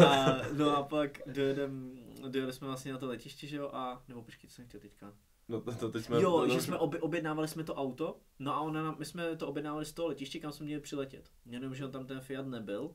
A, 0.06 0.36
no 0.52 0.76
a 0.76 0.82
pak 0.82 1.18
dojedem, 1.26 1.98
dojeli 2.28 2.52
jsme 2.52 2.66
vlastně 2.66 2.92
na 2.92 2.98
to 2.98 3.06
letiště, 3.06 3.46
že 3.46 3.56
jo, 3.56 3.70
a, 3.72 4.02
nebo 4.08 4.22
počkej, 4.22 4.50
co 4.50 4.56
jsem 4.56 4.66
chtěl 4.66 4.80
teďka. 4.80 5.14
No 5.48 5.60
to, 5.60 5.74
to 5.74 5.88
teď 5.88 6.04
jsme... 6.04 6.22
Jo, 6.22 6.46
no, 6.46 6.54
že 6.54 6.60
jsme 6.60 6.78
obě, 6.78 7.00
objednávali 7.00 7.48
jsme 7.48 7.64
to 7.64 7.74
auto, 7.74 8.20
no 8.38 8.54
a 8.54 8.60
ona, 8.60 8.96
my 8.98 9.04
jsme 9.04 9.36
to 9.36 9.48
objednávali 9.48 9.84
z 9.84 9.92
toho 9.92 10.08
letiště, 10.08 10.40
kam 10.40 10.52
jsme 10.52 10.66
měli 10.66 10.82
přiletět. 10.82 11.30
Jenom, 11.46 11.74
že 11.74 11.84
on 11.84 11.90
tam 11.90 12.06
ten 12.06 12.20
Fiat 12.20 12.46
nebyl. 12.46 12.94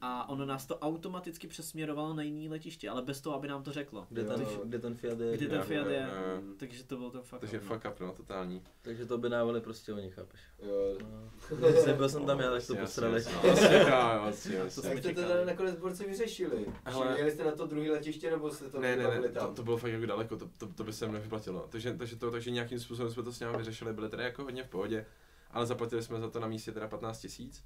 A 0.00 0.28
ono 0.28 0.46
nás 0.46 0.66
to 0.66 0.78
automaticky 0.78 1.46
přesměrovalo 1.46 2.14
na 2.14 2.22
jiný 2.22 2.48
letiště, 2.48 2.90
ale 2.90 3.02
bez 3.02 3.20
toho, 3.20 3.36
aby 3.36 3.48
nám 3.48 3.62
to 3.62 3.72
řeklo. 3.72 4.06
Kde 4.10 4.24
ten, 4.24 4.40
Jo. 4.40 4.60
kde 4.64 4.78
ten 4.78 4.94
Fiat 4.94 5.20
je. 5.20 5.36
Kde 5.36 5.46
ten 5.48 5.62
Fiat 5.62 5.86
je. 5.86 6.08
jo. 6.36 6.42
Takže 6.56 6.84
to 6.84 6.96
byl 6.96 7.10
ten 7.10 7.22
fakt. 7.22 7.40
Takže 7.40 7.58
fuck 7.60 7.84
up, 7.90 8.00
no, 8.00 8.12
totální. 8.12 8.62
Takže 8.82 9.06
to 9.06 9.14
objednávali 9.14 9.60
prostě 9.60 9.92
oni, 9.92 10.10
chápeš? 10.10 10.40
Jo. 10.62 10.98
No. 11.02 11.68
Nebyl 11.86 12.08
jsem 12.08 12.26
tam 12.26 12.40
já, 12.40 12.50
tak 12.50 12.66
to 12.66 12.76
posrali. 12.76 13.14
jasně, 13.14 13.32
jasně, 13.48 13.76
jo, 13.78 13.86
jasně, 14.26 14.52
To 14.52 14.64
jasně. 14.64 14.82
jsme 14.82 14.90
Jak 14.90 14.98
jste 14.98 15.14
to 15.14 15.20
teda 15.20 15.44
nakonec 15.44 15.76
borci 15.76 16.06
vyřešili? 16.08 16.66
Hele. 16.84 17.18
Jeli 17.18 17.30
jste 17.30 17.44
na 17.44 17.52
to 17.52 17.66
druhé 17.66 17.90
letiště, 17.90 18.30
nebo 18.30 18.50
jste 18.50 18.68
to 18.70 18.80
Ne, 18.80 18.96
ne, 18.96 19.20
ne, 19.20 19.28
tam? 19.28 19.48
to, 19.48 19.54
to 19.54 19.62
bylo 19.62 19.76
fakt 19.76 19.92
jako 19.92 20.06
daleko, 20.06 20.36
to, 20.36 20.48
to, 20.58 20.66
to 20.66 20.84
by 20.84 20.92
se 20.92 21.08
nevyplatilo. 21.08 21.66
Takže, 21.70 21.94
takže, 21.94 22.16
to, 22.16 22.30
takže 22.30 22.50
nějakým 22.50 22.80
způsobem 22.80 23.12
jsme 23.12 23.22
to 23.22 23.32
s 23.32 23.40
námi 23.40 23.58
vyřešili, 23.58 23.92
byli 23.92 24.08
teda 24.08 24.22
jako 24.22 24.42
hodně 24.42 24.62
v 24.64 24.68
pohodě, 24.68 25.06
ale 25.50 25.66
zaplatili 25.66 26.02
jsme 26.02 26.20
za 26.20 26.30
to 26.30 26.40
na 26.40 26.46
místě 26.46 26.72
teda 26.72 26.88
15 26.88 27.20
tisíc. 27.20 27.64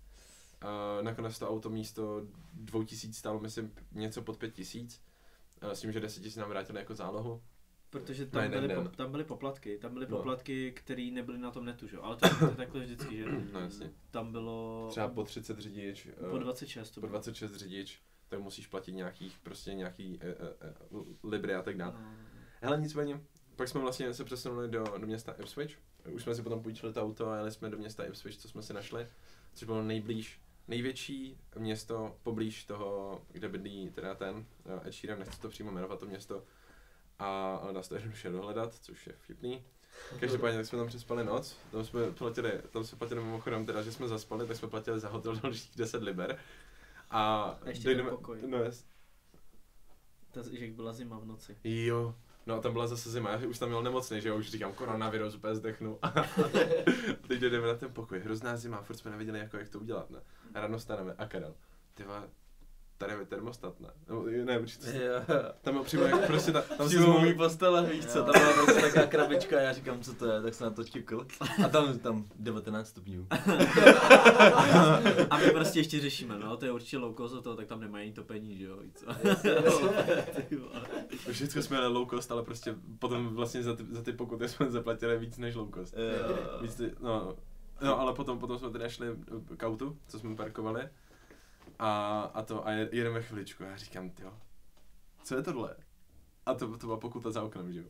Uh, 0.64 1.04
nakonec 1.04 1.38
to 1.38 1.48
auto 1.50 1.70
místo 1.70 2.26
2000 2.52 3.18
stálo, 3.18 3.40
myslím, 3.40 3.72
něco 3.92 4.22
pod 4.22 4.36
5000. 4.36 5.00
Uh, 5.62 5.70
s 5.70 5.80
tím, 5.80 5.92
že 5.92 6.00
10 6.00 6.20
tisíc 6.22 6.36
nám 6.36 6.48
vrátili 6.48 6.78
jako 6.78 6.94
zálohu. 6.94 7.42
Protože 7.90 8.26
tam, 8.26 8.42
Ne, 8.42 8.48
ne, 8.48 8.56
byly, 8.56 8.68
ne. 8.68 8.74
po, 8.74 8.88
tam 8.96 9.10
byly 9.10 9.24
poplatky, 9.24 9.78
tam 9.78 9.92
byly 9.92 10.06
No. 10.10 10.16
poplatky, 10.16 10.72
které 10.72 11.10
nebyly 11.12 11.38
na 11.38 11.50
tom 11.50 11.64
netu, 11.64 11.86
že? 11.88 11.96
jo? 11.96 12.02
Ale 12.02 12.16
to, 12.16 12.28
to 12.38 12.44
je 12.44 12.50
takhle 12.56 12.80
vždycky, 12.80 13.16
že? 13.16 13.24
No 13.52 13.60
jasně. 13.60 13.90
Tam 14.10 14.32
bylo 14.32 14.86
Třeba 14.90 15.08
po 15.08 15.24
30 15.24 15.58
řidič, 15.58 16.08
uh, 16.22 16.30
po 16.30 16.38
26 16.38 16.90
to 16.90 17.00
po 17.00 17.06
bylo. 17.06 17.10
26 17.10 17.54
řidič, 17.56 18.02
tak 18.28 18.40
musíš 18.40 18.66
platit 18.66 18.92
nějakých, 18.92 19.38
prostě 19.42 19.74
nějaký 19.74 20.20
uh, 20.90 20.98
uh, 21.00 21.00
uh, 21.00 21.30
libry 21.30 21.54
a 21.54 21.62
tak 21.62 21.76
dále. 21.76 21.92
No. 21.92 22.08
Hele, 22.60 22.80
nicméně, 22.80 23.20
pak 23.56 23.68
jsme 23.68 23.80
vlastně 23.80 24.14
se 24.14 24.24
přesunuli 24.24 24.68
do, 24.68 24.84
do 24.98 25.06
města 25.06 25.32
Ipswich. 25.32 25.78
Už 26.12 26.22
jsme 26.22 26.34
si 26.34 26.42
potom 26.42 26.62
půjčili 26.62 26.92
to 26.92 27.02
auto 27.02 27.28
a 27.30 27.36
jeli 27.36 27.50
jsme 27.50 27.70
do 27.70 27.78
města 27.78 28.04
Ipswich, 28.04 28.36
co 28.36 28.48
jsme 28.48 28.62
si 28.62 28.72
našli, 28.72 29.06
což 29.54 29.66
bylo 29.66 29.82
nejblíž, 29.82 30.40
největší 30.68 31.38
město 31.58 32.16
poblíž 32.22 32.64
toho, 32.64 33.22
kde 33.32 33.48
bydlí 33.48 33.90
teda 33.90 34.14
ten 34.14 34.46
eh, 34.84 34.88
Ed 34.88 34.94
Sheeran, 34.94 35.18
nechci 35.18 35.40
to 35.40 35.48
přímo 35.48 35.72
jmenovat 35.72 36.00
to 36.00 36.06
město, 36.06 36.44
a 37.18 37.60
dá 37.72 37.82
se 37.82 37.88
to 37.88 37.94
jednoduše 37.94 38.30
dohledat, 38.30 38.74
což 38.74 39.06
je 39.06 39.12
vtipný. 39.18 39.64
Každopádně 40.20 40.56
tak 40.58 40.66
jsme 40.66 40.78
tam 40.78 40.86
přespali 40.86 41.24
noc, 41.24 41.56
tam 41.72 41.84
jsme 41.84 42.10
platili, 42.10 42.52
tam 42.70 42.84
jsme 42.84 42.98
platili 42.98 43.20
mimochodem 43.20 43.66
teda, 43.66 43.82
že 43.82 43.92
jsme 43.92 44.08
zaspali, 44.08 44.46
tak 44.46 44.56
jsme 44.56 44.68
platili 44.68 45.00
za 45.00 45.08
hotel 45.08 45.36
dalších 45.36 45.76
10 45.76 46.02
liber. 46.02 46.38
A, 47.10 47.42
A 47.42 47.68
ještě 47.68 47.84
dojdeme- 47.84 48.10
pokoj. 48.10 48.38
No, 48.46 48.58
jas- 48.58 48.84
Ta, 50.30 50.42
že 50.52 50.66
byla 50.66 50.92
zima 50.92 51.18
v 51.18 51.24
noci. 51.26 51.56
Jo, 51.64 52.14
no 52.46 52.54
a 52.54 52.60
tam 52.60 52.72
byla 52.72 52.86
zase 52.86 53.10
zima, 53.10 53.30
já 53.30 53.48
už 53.48 53.58
tam 53.58 53.68
měl 53.68 53.82
nemocný, 53.82 54.20
že 54.20 54.28
jo, 54.28 54.36
už 54.36 54.50
říkám 54.50 54.72
koronavirus, 54.72 55.34
úplně 55.34 55.54
zdechnu. 55.54 55.98
a 56.02 56.10
teď 57.28 57.40
jdeme 57.40 57.66
na 57.66 57.74
ten 57.74 57.92
pokoj, 57.92 58.18
hrozná 58.20 58.56
zima, 58.56 58.82
furt 58.82 58.96
jsme 58.96 59.10
nevěděli, 59.10 59.38
jako, 59.38 59.56
jak 59.56 59.68
to 59.68 59.80
udělat, 59.80 60.10
ne. 60.10 60.20
A 60.54 60.60
ráno 60.60 60.78
staneme, 60.78 61.14
a 61.18 61.26
Karel, 61.26 61.54
ty 61.94 62.04
vole, 62.04 62.22
tady 62.98 63.12
je 63.12 63.26
termostat, 63.26 63.80
ne? 63.80 63.88
No, 64.08 64.24
ne, 64.44 64.58
určitě. 64.58 65.02
Jo. 65.04 65.36
Tam 65.62 65.74
byl 65.74 65.84
přímo 65.84 66.02
jak 66.02 66.26
prostě 66.26 66.52
ta, 66.52 66.60
tam 66.60 66.88
si 66.88 66.98
mý 66.98 67.34
postele, 67.34 67.86
víš 67.86 68.06
co, 68.06 68.24
tam 68.24 68.32
byla 68.40 68.52
prostě 68.52 68.80
taková 68.80 69.06
krabička 69.06 69.58
a 69.58 69.60
já 69.60 69.72
říkám, 69.72 70.00
co 70.00 70.14
to 70.14 70.32
je, 70.32 70.42
tak 70.42 70.54
jsem 70.54 70.64
na 70.64 70.70
to 70.70 70.84
ťukl. 70.84 71.26
A 71.64 71.68
tam, 71.68 71.98
tam 71.98 72.24
19 72.38 72.88
stupňů. 72.88 73.26
A 75.30 75.38
my 75.38 75.50
prostě 75.50 75.78
ještě 75.78 76.00
řešíme, 76.00 76.38
no, 76.38 76.56
to 76.56 76.64
je 76.64 76.72
určitě 76.72 76.98
low 76.98 77.16
cost 77.16 77.42
to, 77.42 77.56
tak 77.56 77.66
tam 77.66 77.80
nemají 77.80 78.04
ani 78.04 78.12
topení, 78.12 78.56
že 78.56 78.64
jo, 78.64 78.76
víc. 78.76 79.04
Ty 80.48 80.56
vole. 80.56 80.84
vždycky 81.26 81.62
jsme 81.62 81.76
jeli 81.76 81.86
low 81.86 82.10
cost, 82.10 82.32
ale 82.32 82.42
prostě 82.42 82.74
potom 82.98 83.28
vlastně 83.28 83.62
za 83.62 83.76
ty, 83.76 83.86
za 83.90 84.02
ty 84.02 84.12
pokuty 84.12 84.48
jsme 84.48 84.70
zaplatili 84.70 85.18
víc 85.18 85.38
než 85.38 85.54
low 85.54 85.74
cost. 85.74 85.94
Jo. 85.96 86.38
Víc 86.62 86.74
ty, 86.74 86.92
no, 87.00 87.36
no, 87.80 88.00
ale 88.00 88.14
potom, 88.14 88.38
potom 88.38 88.58
jsme 88.58 88.70
teda 88.70 88.88
šli 88.88 89.06
k 89.56 89.62
autu, 89.66 89.98
co 90.08 90.18
jsme 90.18 90.36
parkovali. 90.36 90.88
A, 91.78 92.20
a 92.34 92.42
to, 92.42 92.66
a 92.66 92.70
je- 92.70 92.88
jedeme 92.92 93.22
chviličku 93.22 93.64
a 93.64 93.66
já 93.66 93.76
říkám, 93.76 94.10
jo, 94.22 94.32
co 95.24 95.34
je 95.36 95.42
tohle? 95.42 95.76
A 96.46 96.54
to, 96.54 96.76
to 96.78 96.86
byla 96.86 96.96
pokuta 96.98 97.30
za 97.30 97.42
oknem, 97.42 97.72
že 97.72 97.78
jo? 97.80 97.86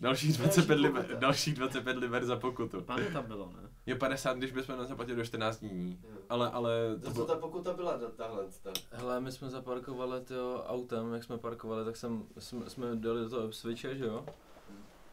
Dalších 0.00 0.36
25, 0.38 0.74
liber, 0.74 1.02
pokuta. 1.02 1.18
dalších 1.18 1.54
25 1.54 1.96
liber 1.96 2.24
za 2.24 2.36
pokutu. 2.36 2.80
Pán 2.80 3.00
tam 3.12 3.26
bylo, 3.26 3.52
ne? 3.56 3.68
Je 3.86 3.94
50, 3.94 4.36
když 4.36 4.52
bychom 4.52 4.78
nezaplatili 4.78 5.16
do 5.16 5.24
14 5.24 5.56
dní. 5.60 6.00
Jo. 6.02 6.16
Ale, 6.28 6.50
ale 6.50 6.70
to 7.00 7.06
co 7.08 7.14
bylo... 7.14 7.26
ta 7.26 7.36
pokuta 7.36 7.72
byla, 7.72 7.98
ta- 7.98 8.10
tahle? 8.10 8.44
Ta? 8.62 8.70
Hele, 8.92 9.20
my 9.20 9.32
jsme 9.32 9.50
zaparkovali 9.50 10.20
tyjo, 10.24 10.64
autem, 10.66 11.12
jak 11.12 11.24
jsme 11.24 11.38
parkovali, 11.38 11.84
tak 11.84 11.96
jsem, 11.96 12.24
jsme, 12.38 12.70
jsme 12.70 12.96
dali 12.96 13.20
do 13.20 13.30
toho 13.30 13.52
Switche, 13.52 13.96
že 13.96 14.04
jo? 14.04 14.26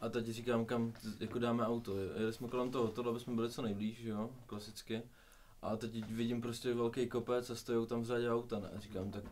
A 0.05 0.09
teď 0.09 0.25
říkám, 0.25 0.65
kam 0.65 0.93
jako 1.19 1.39
dáme 1.39 1.65
auto. 1.65 1.97
Jeli 1.97 2.33
jsme 2.33 2.47
kolem 2.47 2.71
toho 2.71 2.85
hotelu, 2.85 3.09
aby 3.09 3.19
jsme 3.19 3.35
byli 3.35 3.49
co 3.49 3.61
nejblíž, 3.61 3.99
jo, 3.99 4.29
klasicky. 4.45 5.01
A 5.61 5.75
teď 5.75 6.11
vidím 6.11 6.41
prostě 6.41 6.73
velký 6.73 7.07
kopec 7.07 7.49
a 7.49 7.55
stojí 7.55 7.87
tam 7.87 8.01
v 8.01 8.05
řadě 8.05 8.31
auta, 8.31 8.59
ne? 8.59 8.69
A 8.75 8.79
říkám, 8.79 9.11
tak 9.11 9.23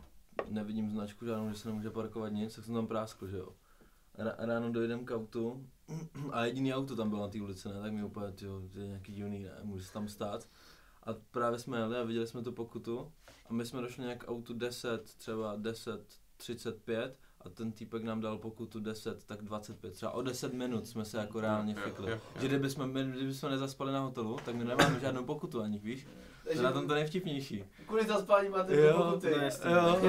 nevidím 0.48 0.90
značku 0.90 1.26
žádnou, 1.26 1.50
že 1.50 1.58
se 1.58 1.68
nemůže 1.68 1.90
parkovat 1.90 2.32
nic, 2.32 2.54
tak 2.54 2.64
jsem 2.64 2.74
tam 2.74 2.86
práskl, 2.86 3.26
že 3.26 3.36
jo. 3.36 3.48
Ráno 4.38 4.72
dojdem 4.72 5.04
k 5.04 5.14
autu 5.14 5.66
a 6.30 6.44
jediný 6.44 6.74
auto 6.74 6.96
tam 6.96 7.08
bylo 7.08 7.22
na 7.22 7.28
té 7.28 7.40
ulici, 7.40 7.68
ne? 7.68 7.80
Tak 7.80 7.92
mi 7.92 8.04
úplně, 8.04 8.32
tyjo, 8.32 8.62
to 8.72 8.78
je 8.78 8.86
nějaký 8.86 9.12
divný, 9.12 9.42
ne? 9.42 9.52
Může 9.62 9.84
se 9.84 9.92
tam 9.92 10.08
stát. 10.08 10.48
A 11.02 11.14
právě 11.30 11.58
jsme 11.58 11.78
jeli 11.78 11.96
a 11.96 12.02
viděli 12.02 12.26
jsme 12.26 12.42
tu 12.42 12.52
pokutu 12.52 13.12
a 13.48 13.52
my 13.52 13.66
jsme 13.66 13.80
došli 13.80 14.02
nějak 14.02 14.24
autu 14.28 14.54
10, 14.54 15.02
třeba 15.02 15.56
10, 15.56 16.00
35 16.36 17.18
a 17.44 17.48
ten 17.48 17.72
týpek 17.72 18.02
nám 18.02 18.20
dal 18.20 18.38
pokutu 18.38 18.80
10, 18.80 19.24
tak 19.24 19.42
25. 19.42 19.92
Třeba 19.92 20.12
o 20.12 20.22
10 20.22 20.52
minut 20.52 20.86
jsme 20.86 21.04
se 21.04 21.18
jako 21.18 21.40
reálně 21.40 21.74
fikli. 21.74 22.10
jo, 22.10 22.18
Že 22.40 22.42
jo. 22.46 22.48
kdybychom, 22.48 22.92
my, 22.92 23.04
kdybychom 23.04 23.50
nezaspali 23.50 23.92
na 23.92 24.00
hotelu, 24.00 24.36
tak 24.44 24.54
my 24.54 24.64
nemáme 24.64 25.00
žádnou 25.00 25.24
pokutu 25.24 25.62
ani, 25.62 25.78
víš? 25.78 26.06
Je 26.50 26.62
na 26.62 26.72
tom 26.72 26.88
to 26.88 26.94
nejvtipnější. 26.94 27.64
Kvůli 27.86 28.06
zaspání 28.06 28.48
máte 28.48 28.76
Jo, 28.76 28.92
ty 28.92 29.02
pokuty. 29.02 29.30
no 29.30 29.44
jasně. 29.44 29.70
Jo. 29.70 30.00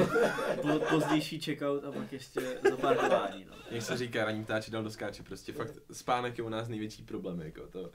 Po, 0.61 0.79
pozdější 0.89 1.39
checkout 1.41 1.83
a 1.85 1.91
pak 1.91 2.13
ještě 2.13 2.59
zaparkování, 2.69 3.45
no. 3.49 3.53
Jak 3.71 3.81
se 3.83 3.97
říká, 3.97 4.25
raní 4.25 4.43
ptáči 4.43 4.71
dal 4.71 4.83
do 4.83 4.89
skáče, 4.89 5.23
prostě 5.23 5.53
fakt 5.53 5.73
spánek 5.91 6.37
je 6.37 6.43
u 6.43 6.49
nás 6.49 6.67
největší 6.67 7.03
problém, 7.03 7.41
jako 7.41 7.67
to. 7.67 7.89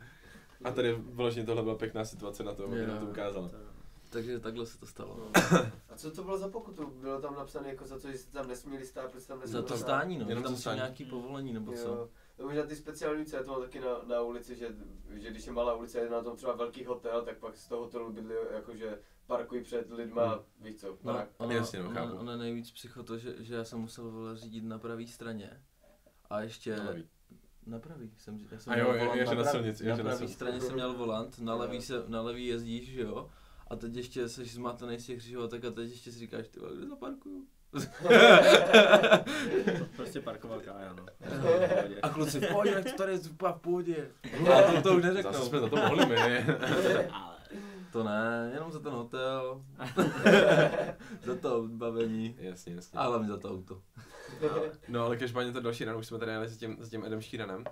A 0.65 0.71
tady 0.71 0.93
vlastně 1.01 1.45
tohle 1.45 1.63
byla 1.63 1.75
pěkná 1.75 2.05
situace 2.05 2.45
na 2.45 2.55
to, 2.55 2.65
aby 2.65 2.87
nám 2.87 2.99
to 2.99 3.07
ukázala. 3.07 3.51
To- 4.11 4.19
takže 4.19 4.41
takhle 4.41 4.67
se 4.67 4.79
to 4.79 4.87
stalo. 4.87 5.31
A 5.91 5.97
co 5.97 6.11
to 6.11 6.23
bylo 6.25 6.39
za 6.39 6.49
pokutu? 6.49 6.87
Bylo 6.87 7.21
tam 7.21 7.35
napsané 7.35 7.69
jako 7.69 7.87
za 7.87 7.99
co, 8.01 8.11
že 8.11 8.19
jste 8.19 8.33
tam 8.33 8.49
nesměli 8.49 8.87
stát, 8.87 9.11
proč 9.11 9.23
jste 9.23 9.29
tam 9.33 9.39
Za 9.39 9.43
nesměli 9.43 9.67
to 9.67 9.77
stát? 9.77 9.87
stání, 9.87 10.19
no, 10.19 10.27
Jenom 10.29 10.43
tam 10.45 10.53
za 10.53 10.57
jsou 10.57 10.61
stání. 10.61 10.77
nějaký 10.77 11.05
povolení 11.05 11.53
nebo 11.53 11.73
co. 11.73 11.89
Jo. 11.89 12.09
No 12.39 12.45
možná 12.47 12.63
ty 12.63 12.77
speciální 12.77 13.17
ulice, 13.17 13.37
já 13.37 13.43
to 13.43 13.51
mám 13.53 13.61
taky 13.63 13.81
na, 13.81 13.87
na 14.07 14.21
ulici, 14.21 14.57
že, 14.57 14.69
že 15.11 15.31
když 15.31 15.47
je 15.47 15.53
malá 15.53 15.75
ulice, 15.75 15.99
je 15.99 16.11
na 16.11 16.23
tom 16.23 16.37
třeba 16.37 16.55
velký 16.55 16.85
hotel, 16.85 17.23
tak 17.23 17.39
pak 17.39 17.57
z 17.57 17.69
toho 17.69 17.81
hotelu 17.83 18.13
bydlí 18.13 18.35
jakože 18.55 18.99
parkují 19.27 19.63
před 19.63 19.91
lidma, 19.91 20.27
Hmm. 20.27 20.43
víš 20.61 20.77
co, 20.81 20.87
No, 20.89 20.97
barák. 21.03 21.29
ono, 21.39 21.53
Jasně, 21.53 21.83
no, 21.83 21.91
ono, 21.91 22.17
ono 22.21 22.33
je 22.33 22.39
nejvíc 22.39 22.71
psycho 22.71 23.03
to, 23.03 23.19
že, 23.19 23.35
že 23.39 23.55
já 23.55 23.65
jsem 23.65 23.79
musel 23.79 24.11
vole, 24.11 24.37
řídit 24.37 24.65
na 24.65 24.79
pravé 24.79 25.07
straně. 25.07 25.61
A 26.31 26.41
ještě... 26.41 26.77
Na 26.77 26.85
levý. 26.85 27.09
Na 27.67 27.79
pravý. 27.79 28.13
Jsem, 28.19 28.49
já 28.51 28.59
jsem 28.59 28.73
A 28.73 28.77
jo, 28.77 28.85
měl 28.85 28.95
je- 28.95 29.01
volant 29.05 29.19
je, 29.21 29.27
že 29.27 29.35
na 29.35 29.43
pravý- 29.43 29.51
silnici, 29.51 29.85
je, 29.85 29.91
Na 29.91 29.97
že 29.97 30.03
na 30.03 30.11
pravý 30.11 30.29
straně 30.29 30.61
jsem 30.61 30.75
měl 30.75 30.95
volant, 30.95 31.39
na 31.39 31.55
levý, 31.55 31.83
se, 31.83 32.05
na 32.07 32.21
levý 32.21 32.47
jezdíš, 32.47 32.89
že 32.93 33.01
jo? 33.01 33.31
A 33.71 33.77
teď 33.77 33.97
ještě 33.97 34.29
jsi 34.29 34.45
zmatený 34.45 34.99
z 34.99 35.07
těch 35.07 35.19
křižovatek 35.19 35.65
a 35.65 35.71
teď 35.71 35.91
ještě 35.91 36.13
si 36.13 36.19
říkáš, 36.19 36.49
ty 36.49 36.61
vole, 36.61 36.77
kde 36.77 36.87
zaparkuju? 36.87 37.47
Prostě 39.97 40.21
parkoval 40.21 40.61
Kája, 40.61 40.93
no. 40.93 41.07
A 42.03 42.09
kluci, 42.09 42.41
pojď, 42.53 42.73
ať 42.77 42.91
to 42.91 42.97
tady 42.97 43.13
je 43.13 43.19
úplně 43.19 43.53
v 43.53 43.59
pohodě. 43.61 44.11
A 44.55 44.63
to, 44.73 44.83
to 44.83 44.95
už 44.97 45.03
Zase 45.03 45.15
neřeknou. 45.15 45.33
jsme 45.45 45.61
za 45.61 45.69
to 45.69 45.77
mohli 45.77 46.07
my. 46.07 46.47
To 47.93 48.05
ne, 48.05 48.51
jenom 48.55 48.73
za 48.73 48.79
ten 48.79 48.93
hotel. 48.93 49.65
za 51.23 51.35
to 51.37 51.65
bavení. 51.69 52.37
jasně, 52.39 52.75
jasně. 52.75 52.99
A 52.99 53.07
hlavně 53.07 53.29
za 53.29 53.37
to 53.37 53.51
auto. 53.51 53.83
No 54.89 55.05
ale 55.05 55.17
každopádně 55.17 55.53
to 55.53 55.61
další 55.61 55.85
ráno 55.85 55.99
už 55.99 56.07
jsme 56.07 56.19
tady 56.19 56.33
jeli 56.33 56.49
s 56.49 56.59
tím, 56.59 56.77
s 56.81 56.91
tím 56.91 57.05
Edem 57.05 57.21
Šíranem. 57.21 57.65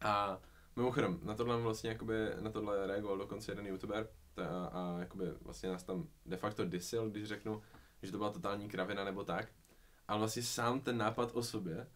A 0.00 0.38
mimochodem, 0.76 1.18
na 1.22 1.34
tohle 1.34 1.60
vlastně 1.60 1.90
jakoby, 1.90 2.14
na 2.40 2.50
tohle 2.50 2.86
reagoval 2.86 3.18
dokonce 3.18 3.52
jeden 3.52 3.66
youtuber 3.66 4.08
ta, 4.38 4.66
a 4.66 4.98
jakoby 4.98 5.24
vlastně 5.40 5.68
nás 5.68 5.82
tam 5.82 6.08
de 6.26 6.36
facto 6.36 6.64
disil, 6.64 7.10
když 7.10 7.24
řeknu, 7.24 7.62
že 8.02 8.12
to 8.12 8.18
byla 8.18 8.30
totální 8.30 8.68
kravina 8.68 9.04
nebo 9.04 9.24
tak. 9.24 9.48
Ale 10.08 10.18
vlastně 10.18 10.42
sám 10.42 10.80
ten 10.80 10.98
nápad 10.98 11.30
o 11.34 11.42
sobě 11.42 11.86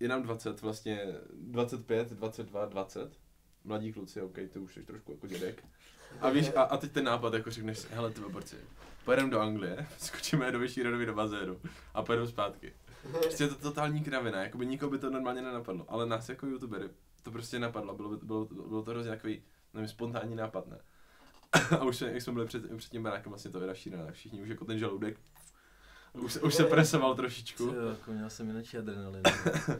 je 0.00 0.08
nám 0.08 0.22
20, 0.22 0.62
vlastně 0.62 1.14
25, 1.32 2.10
22, 2.10 2.66
20. 2.66 3.18
Mladí 3.64 3.92
kluci, 3.92 4.22
OK, 4.22 4.34
ty 4.34 4.58
už 4.58 4.74
jsi 4.74 4.82
trošku 4.82 5.12
jako 5.12 5.26
dědek. 5.26 5.64
A 6.20 6.30
víš, 6.30 6.52
a, 6.56 6.62
a 6.62 6.76
teď 6.76 6.92
ten 6.92 7.04
nápad, 7.04 7.34
jako 7.34 7.50
řekneš 7.50 7.84
hele 7.90 8.10
ty 8.10 8.20
borci, 8.20 8.56
pojedeme 9.04 9.30
do 9.30 9.40
Anglie, 9.40 9.86
skočíme 9.98 10.52
do 10.52 10.58
Vyšíradovi 10.58 11.06
do 11.06 11.14
bazénu 11.14 11.60
a 11.94 12.02
pojedeme 12.02 12.28
zpátky. 12.28 12.72
Prostě 13.10 13.44
je 13.44 13.48
to 13.48 13.54
totální 13.54 14.04
kravina, 14.04 14.42
jako 14.42 14.58
by 14.58 14.66
nikoho 14.66 14.90
by 14.90 14.98
to 14.98 15.10
normálně 15.10 15.42
nenapadlo, 15.42 15.84
ale 15.88 16.06
nás 16.06 16.28
jako 16.28 16.46
youtubery 16.46 16.90
to 17.26 17.32
prostě 17.32 17.58
napadlo, 17.58 17.94
bylo, 17.94 18.08
by, 18.08 18.26
bylo, 18.26 18.44
bylo 18.44 18.82
to 18.82 18.90
hrozně 18.90 19.10
takový, 19.10 19.42
nevím, 19.74 19.88
spontánní 19.88 20.34
nápad, 20.34 20.66
ne? 20.66 20.78
A 21.80 21.84
už 21.84 21.96
jsme, 21.96 22.12
jak 22.12 22.22
jsme 22.22 22.32
byli 22.32 22.46
před, 22.46 22.76
před 22.76 22.90
tím 22.90 23.02
barákem, 23.02 23.32
vlastně 23.32 23.50
to 23.50 23.60
vyrašírené, 23.60 24.04
tak 24.04 24.14
všichni 24.14 24.42
už 24.42 24.48
jako 24.48 24.64
ten 24.64 24.78
žaludek, 24.78 25.20
už, 26.22 26.32
se- 26.32 26.40
už 26.40 26.54
se 26.54 26.64
presoval 26.64 27.14
trošičku. 27.14 27.62
Jo, 27.64 27.88
jako 27.88 28.12
měl 28.12 28.30
jsem 28.30 28.48
jinak 28.48 28.74
adrenalin. 28.78 29.22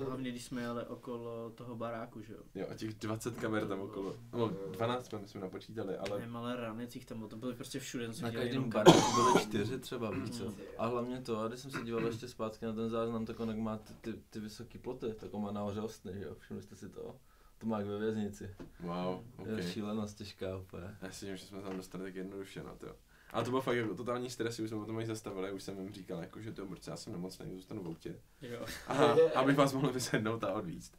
hlavně 0.07 0.31
když 0.31 0.45
jsme 0.45 0.63
jeli 0.63 0.87
okolo 0.87 1.51
toho 1.51 1.77
baráku, 1.77 2.23
že 2.23 2.33
jo. 2.33 2.39
Jo, 2.55 2.67
a 2.71 2.75
těch 2.75 2.95
20 2.95 3.37
kamer 3.37 3.69
tam 3.69 3.81
okolo, 3.81 4.17
no 4.33 4.49
12 4.49 5.07
jsme, 5.07 5.27
jsme 5.27 5.41
napočítali, 5.41 5.97
ale 5.97 6.27
Ne, 6.27 6.39
ale 6.39 6.57
ranecích 6.57 7.07
tam 7.07 7.19
bylo, 7.19 7.29
to 7.29 7.37
byly 7.37 7.55
prostě 7.55 7.81
všude, 7.81 8.09
Na 8.23 8.31
každém 8.31 8.71
baráku 8.71 9.01
byly 9.15 9.45
čtyři 9.45 9.79
třeba, 9.79 10.11
víš 10.11 10.31
co. 10.31 10.45
Mm. 10.45 10.55
A 10.79 10.87
hlavně 10.87 11.21
to, 11.21 11.41
a 11.41 11.49
když 11.49 11.61
jsem 11.61 11.71
se 11.71 11.83
díval 11.83 12.07
ještě 12.07 12.29
zpátky 12.29 12.65
na 12.67 12.73
ten 12.73 12.91
záznam, 12.91 13.27
tak 13.27 13.41
on 13.41 13.63
má 13.63 13.79
ty, 13.79 13.93
ty, 14.01 14.21
ty 14.31 14.41
vysoké 14.41 14.79
ploty, 14.79 15.15
tak 15.15 15.35
on 15.35 15.43
má 15.43 15.53
nahoře 15.53 15.81
ostny, 15.81 16.13
že 16.15 16.25
jo, 16.25 16.35
všimli 16.39 16.63
jste 16.63 16.77
si 16.77 16.89
to? 16.89 17.17
To 17.59 17.67
má 17.67 17.79
ve 17.79 17.99
věznici. 17.99 18.55
wow, 18.81 19.25
ok. 19.37 19.47
Je 19.57 19.73
šílenost 19.73 20.17
těžká 20.19 20.57
úplně. 20.57 20.97
Já 21.03 21.11
si 21.11 21.27
myslím, 21.27 21.37
že 21.37 21.47
jsme 21.47 21.63
tam 21.63 21.77
dostali 21.77 22.05
tak 22.05 22.15
jednoduše 22.15 22.63
na 22.63 22.75
to. 22.75 22.97
Ale 23.31 23.45
to 23.45 23.51
byl 23.51 23.61
fakt 23.61 23.77
jako 23.77 23.95
totální 23.95 24.31
stres, 24.31 24.61
už 24.61 24.69
jsme 24.69 24.79
potom 24.79 25.01
i 25.01 25.07
zastavili, 25.07 25.53
už 25.53 25.63
jsem 25.63 25.79
jim 25.81 25.93
říkal, 25.93 26.21
jako, 26.21 26.41
že 26.41 26.53
to 26.53 26.67
protože 26.67 26.91
já 26.91 26.97
jsem 26.97 27.13
nemocný, 27.13 27.55
zůstanu 27.55 27.83
v 27.83 27.87
autě. 27.87 28.21
Jo. 28.43 28.67
Aha, 28.87 29.17
abych 29.35 29.57
vás 29.57 29.73
mohl 29.73 29.93
vysednout 29.93 30.45
a 30.45 30.53
odvízt. 30.53 30.99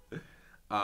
A, 0.69 0.79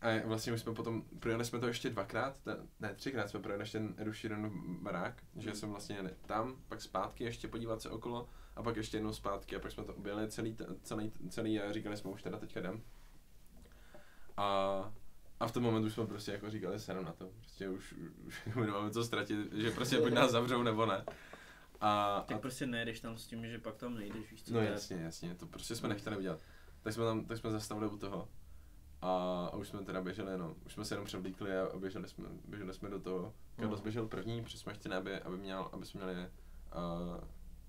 a 0.00 0.26
vlastně 0.26 0.52
už 0.52 0.60
jsme 0.60 0.74
potom, 0.74 1.02
projeli 1.18 1.44
jsme 1.44 1.58
to 1.58 1.66
ještě 1.66 1.90
dvakrát, 1.90 2.36
ten, 2.44 2.68
ne 2.80 2.94
třikrát 2.94 3.30
jsme 3.30 3.40
projeli 3.40 3.62
ještě 3.62 3.78
ten 3.78 3.94
Edu 3.98 4.12
Sheeranův 4.12 4.52
barák, 4.82 5.22
že 5.36 5.54
jsme 5.54 5.68
vlastně 5.68 5.96
jeli 5.96 6.10
tam, 6.26 6.56
pak 6.68 6.80
zpátky 6.80 7.24
ještě 7.24 7.48
podívat 7.48 7.82
se 7.82 7.90
okolo 7.90 8.28
a 8.56 8.62
pak 8.62 8.76
ještě 8.76 8.96
jednou 8.96 9.12
zpátky 9.12 9.56
a 9.56 9.60
pak 9.60 9.72
jsme 9.72 9.84
to 9.84 9.94
objeli 9.94 10.30
celý, 10.30 10.56
celý, 10.82 11.12
celý 11.28 11.60
a 11.60 11.72
říkali 11.72 11.96
jsme 11.96 12.10
už 12.10 12.22
teda 12.22 12.38
teďka 12.38 12.60
jdem. 12.60 12.82
A, 14.36 14.92
a 15.40 15.46
v 15.46 15.52
tom 15.52 15.62
momentu 15.62 15.86
už 15.86 15.92
jsme 15.92 16.06
prostě 16.06 16.32
jako 16.32 16.50
říkali 16.50 16.80
se 16.80 16.94
na 16.94 17.12
to, 17.12 17.30
prostě 17.40 17.68
už, 17.68 17.94
už 18.26 18.42
nemáme 18.56 18.90
co 18.90 19.04
ztratit, 19.04 19.52
že 19.52 19.70
prostě 19.70 20.00
buď 20.00 20.12
nás 20.12 20.30
zavřou 20.30 20.62
nebo 20.62 20.86
ne. 20.86 21.04
A, 21.80 22.16
a 22.16 22.22
Tak 22.22 22.40
prostě 22.40 22.66
nejdeš 22.66 23.00
tam 23.00 23.18
s 23.18 23.26
tím, 23.26 23.46
že 23.46 23.58
pak 23.58 23.76
tam 23.76 23.94
nejdeš, 23.94 24.30
víš 24.30 24.42
co 24.42 24.54
No 24.54 24.60
jasně, 24.60 24.96
jasně, 24.96 25.34
to 25.34 25.46
prostě 25.46 25.76
jsme 25.76 25.88
nechtěli 25.88 26.16
udělat. 26.16 26.40
Tak 26.82 26.92
jsme 26.92 27.04
tam, 27.04 27.24
tak 27.24 27.38
jsme 27.38 27.50
zastavili 27.50 27.88
u 27.88 27.96
toho. 27.96 28.28
A, 29.02 29.10
a 29.52 29.56
už 29.56 29.68
jsme 29.68 29.82
teda 29.82 30.00
běželi, 30.00 30.38
no, 30.38 30.56
už 30.66 30.72
jsme 30.72 30.84
se 30.84 30.94
jenom 30.94 31.06
převlíkli 31.06 31.58
a, 31.58 31.66
a 31.74 31.78
běželi, 31.78 32.08
jsme, 32.08 32.28
běželi 32.48 32.74
jsme 32.74 32.90
do 32.90 33.00
toho. 33.00 33.34
Carlos 33.56 33.78
Mhm. 33.78 33.82
běžel 33.82 34.08
první, 34.08 34.42
protože 34.42 34.58
jsme 34.58 34.74
chtěli, 34.74 34.94
aby, 34.94 35.20
aby, 35.20 35.36
měl, 35.36 35.68
aby 35.72 35.86
jsme 35.86 36.04
měli 36.04 36.28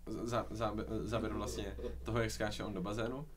uh, 0.07 0.25
za, 0.25 0.45
záběr, 0.49 0.87
záběr 1.01 1.33
vlastně 1.33 1.77
toho, 2.03 2.19
jak 2.19 2.31
skáče 2.31 2.63
on 2.63 2.73
do 2.73 2.81
bazénu. 2.81 3.27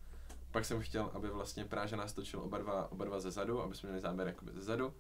Pak 0.51 0.65
jsem 0.65 0.81
chtěl, 0.81 1.11
aby 1.15 1.29
vlastně 1.29 1.65
Práža 1.65 1.97
nás 1.97 2.13
točil 2.13 2.41
oba 2.41 2.59
dva, 2.59 2.93
oba 2.93 3.05
dva 3.05 3.21
ze 3.21 3.31
zadu, 3.31 3.63
aby 3.63 3.75
jsme 3.75 3.89
měli 3.89 4.01
záběr 4.01 4.29
jakoby 4.29 4.53
ze 4.53 4.63
zadu. 4.63 4.95